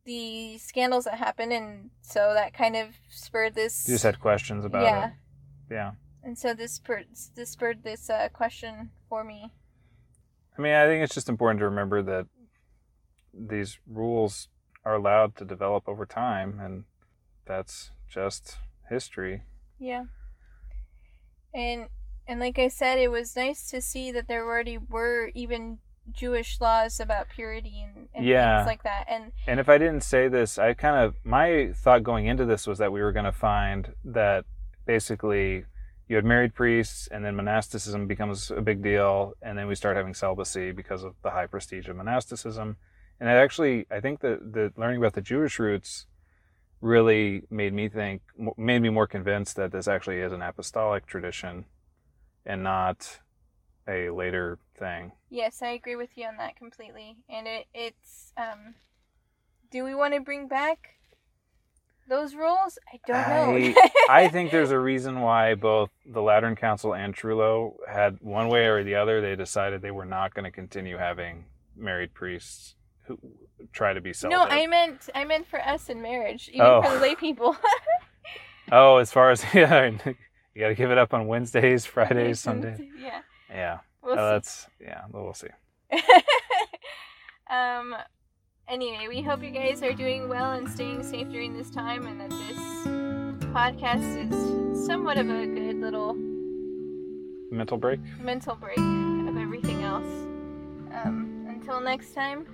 the 0.04 0.58
scandals 0.58 1.04
that 1.04 1.14
happened, 1.14 1.52
and 1.52 1.90
so 2.02 2.34
that 2.34 2.54
kind 2.54 2.76
of 2.76 2.94
spurred 3.10 3.54
this. 3.54 3.88
You 3.88 3.94
just 3.94 4.04
had 4.04 4.20
questions 4.20 4.64
about 4.64 4.82
yeah. 4.82 5.06
it. 5.06 5.12
Yeah. 5.70 5.92
And 6.24 6.38
so 6.38 6.54
this 6.54 6.72
spurred 6.72 7.06
this 7.36 7.50
spurred 7.50 7.84
this 7.84 8.08
uh, 8.08 8.28
question 8.32 8.90
for 9.08 9.22
me. 9.22 9.52
I 10.56 10.62
mean, 10.62 10.72
I 10.72 10.86
think 10.86 11.04
it's 11.04 11.14
just 11.14 11.28
important 11.28 11.60
to 11.60 11.66
remember 11.66 12.02
that 12.02 12.26
these 13.32 13.78
rules 13.86 14.48
are 14.84 14.94
allowed 14.94 15.36
to 15.36 15.44
develop 15.44 15.88
over 15.88 16.06
time, 16.06 16.58
and 16.60 16.84
that's 17.46 17.90
just 18.08 18.56
history. 18.88 19.42
Yeah. 19.78 20.04
And 21.52 21.88
and 22.26 22.40
like 22.40 22.58
I 22.58 22.68
said, 22.68 22.98
it 22.98 23.10
was 23.10 23.36
nice 23.36 23.68
to 23.70 23.82
see 23.82 24.10
that 24.12 24.26
there 24.26 24.44
already 24.44 24.78
were 24.78 25.30
even 25.34 25.78
Jewish 26.10 26.60
laws 26.60 27.00
about 27.00 27.28
purity 27.28 27.82
and, 27.82 28.08
and 28.14 28.24
yeah. 28.24 28.58
things 28.58 28.66
like 28.66 28.82
that. 28.84 29.06
And 29.08 29.32
and 29.46 29.60
if 29.60 29.68
I 29.68 29.76
didn't 29.78 30.02
say 30.02 30.28
this, 30.28 30.58
I 30.58 30.72
kind 30.74 30.96
of 30.96 31.16
my 31.22 31.72
thought 31.74 32.02
going 32.02 32.26
into 32.26 32.46
this 32.46 32.66
was 32.66 32.78
that 32.78 32.92
we 32.92 33.02
were 33.02 33.12
going 33.12 33.24
to 33.26 33.32
find 33.32 33.92
that 34.04 34.44
basically 34.86 35.64
you 36.08 36.16
had 36.16 36.24
married 36.24 36.54
priests, 36.54 37.08
and 37.10 37.24
then 37.24 37.36
monasticism 37.36 38.06
becomes 38.06 38.50
a 38.50 38.60
big 38.60 38.82
deal, 38.82 39.32
and 39.42 39.58
then 39.58 39.66
we 39.66 39.74
start 39.74 39.96
having 39.96 40.14
celibacy 40.14 40.72
because 40.72 41.02
of 41.02 41.14
the 41.22 41.30
high 41.30 41.46
prestige 41.46 41.88
of 41.88 41.96
monasticism. 41.96 42.76
And 43.20 43.28
it 43.28 43.32
actually, 43.32 43.86
I 43.90 44.00
think 44.00 44.20
that 44.20 44.52
the 44.52 44.72
learning 44.76 44.98
about 44.98 45.14
the 45.14 45.20
Jewish 45.20 45.58
roots 45.58 46.06
really 46.80 47.44
made 47.50 47.72
me 47.72 47.88
think, 47.88 48.22
made 48.56 48.80
me 48.80 48.90
more 48.90 49.06
convinced 49.06 49.56
that 49.56 49.72
this 49.72 49.88
actually 49.88 50.20
is 50.20 50.32
an 50.32 50.42
apostolic 50.42 51.06
tradition, 51.06 51.64
and 52.44 52.62
not 52.62 53.20
a 53.88 54.10
later 54.10 54.58
thing. 54.76 55.12
Yes, 55.30 55.62
I 55.62 55.68
agree 55.68 55.96
with 55.96 56.10
you 56.16 56.26
on 56.26 56.36
that 56.38 56.56
completely. 56.56 57.16
And 57.28 57.46
it, 57.46 57.66
it's 57.74 58.32
um 58.36 58.74
do 59.70 59.84
we 59.84 59.94
want 59.94 60.14
to 60.14 60.20
bring 60.20 60.46
back 60.46 60.96
those 62.08 62.34
rules? 62.34 62.78
I 62.92 62.98
don't 63.06 63.74
know. 63.74 63.80
I, 64.08 64.24
I 64.24 64.28
think 64.32 64.50
there's 64.50 64.70
a 64.70 64.78
reason 64.78 65.20
why 65.20 65.54
both 65.54 65.90
the 66.06 66.22
Lateran 66.22 66.56
Council 66.56 66.94
and 66.94 67.14
Trullo 67.14 67.74
had 67.88 68.18
one 68.20 68.48
way 68.48 68.66
or 68.66 68.84
the 68.84 68.96
other 68.96 69.20
they 69.20 69.36
decided 69.36 69.82
they 69.82 69.90
were 69.90 70.04
not 70.04 70.34
going 70.34 70.44
to 70.44 70.50
continue 70.50 70.96
having 70.96 71.44
married 71.76 72.14
priests 72.14 72.74
who 73.06 73.18
try 73.72 73.92
to 73.92 74.00
be 74.00 74.12
celibate. 74.12 74.48
No, 74.48 74.56
I 74.56 74.66
meant 74.66 75.08
I 75.14 75.24
meant 75.24 75.46
for 75.46 75.60
us 75.60 75.88
in 75.88 76.02
marriage, 76.02 76.48
even 76.52 76.66
oh. 76.66 76.82
for 76.82 76.94
the 76.94 77.00
lay 77.00 77.14
people. 77.14 77.56
oh, 78.72 78.98
as 78.98 79.12
far 79.12 79.30
as 79.30 79.44
yeah, 79.54 79.90
you 80.54 80.60
got 80.60 80.68
to 80.68 80.74
give 80.74 80.90
it 80.90 80.98
up 80.98 81.14
on 81.14 81.26
Wednesdays, 81.26 81.84
Fridays, 81.84 82.40
Sundays. 82.40 82.80
Yeah. 83.00 83.20
Yeah. 83.50 83.78
We'll 84.02 84.18
uh, 84.18 84.32
that's 84.32 84.66
yeah. 84.80 85.02
We'll 85.10 85.34
see. 85.34 85.48
um. 87.50 87.94
Anyway, 88.66 89.06
we 89.08 89.20
hope 89.22 89.42
you 89.42 89.50
guys 89.50 89.82
are 89.82 89.92
doing 89.92 90.28
well 90.28 90.52
and 90.52 90.68
staying 90.68 91.02
safe 91.02 91.28
during 91.28 91.56
this 91.56 91.70
time, 91.70 92.06
and 92.06 92.20
that 92.20 92.30
this 92.30 92.58
podcast 93.52 94.32
is 94.32 94.86
somewhat 94.86 95.18
of 95.18 95.28
a 95.28 95.46
good 95.46 95.80
little 95.80 96.14
mental 97.50 97.76
break. 97.76 98.00
Mental 98.20 98.54
break 98.54 98.78
of 98.78 99.36
everything 99.36 99.82
else. 99.82 100.06
Um. 101.04 101.46
Until 101.48 101.80
next 101.80 102.14
time, 102.14 102.46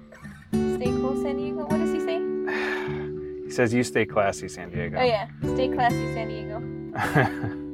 stay 0.53 0.91
cool, 1.01 1.17
San 1.23 1.37
Diego. 1.37 1.65
What 1.65 1.79
does 1.79 1.93
he 1.93 2.01
say? 2.01 2.19
He 3.45 3.51
says, 3.51 3.75
"You 3.75 3.83
stay 3.83 4.05
classy, 4.05 4.47
San 4.49 4.71
Diego." 4.71 4.99
Oh 4.99 5.03
yeah, 5.05 5.29
stay 5.43 5.69
classy, 5.69 6.15
San 6.15 6.29
Diego. 6.29 7.67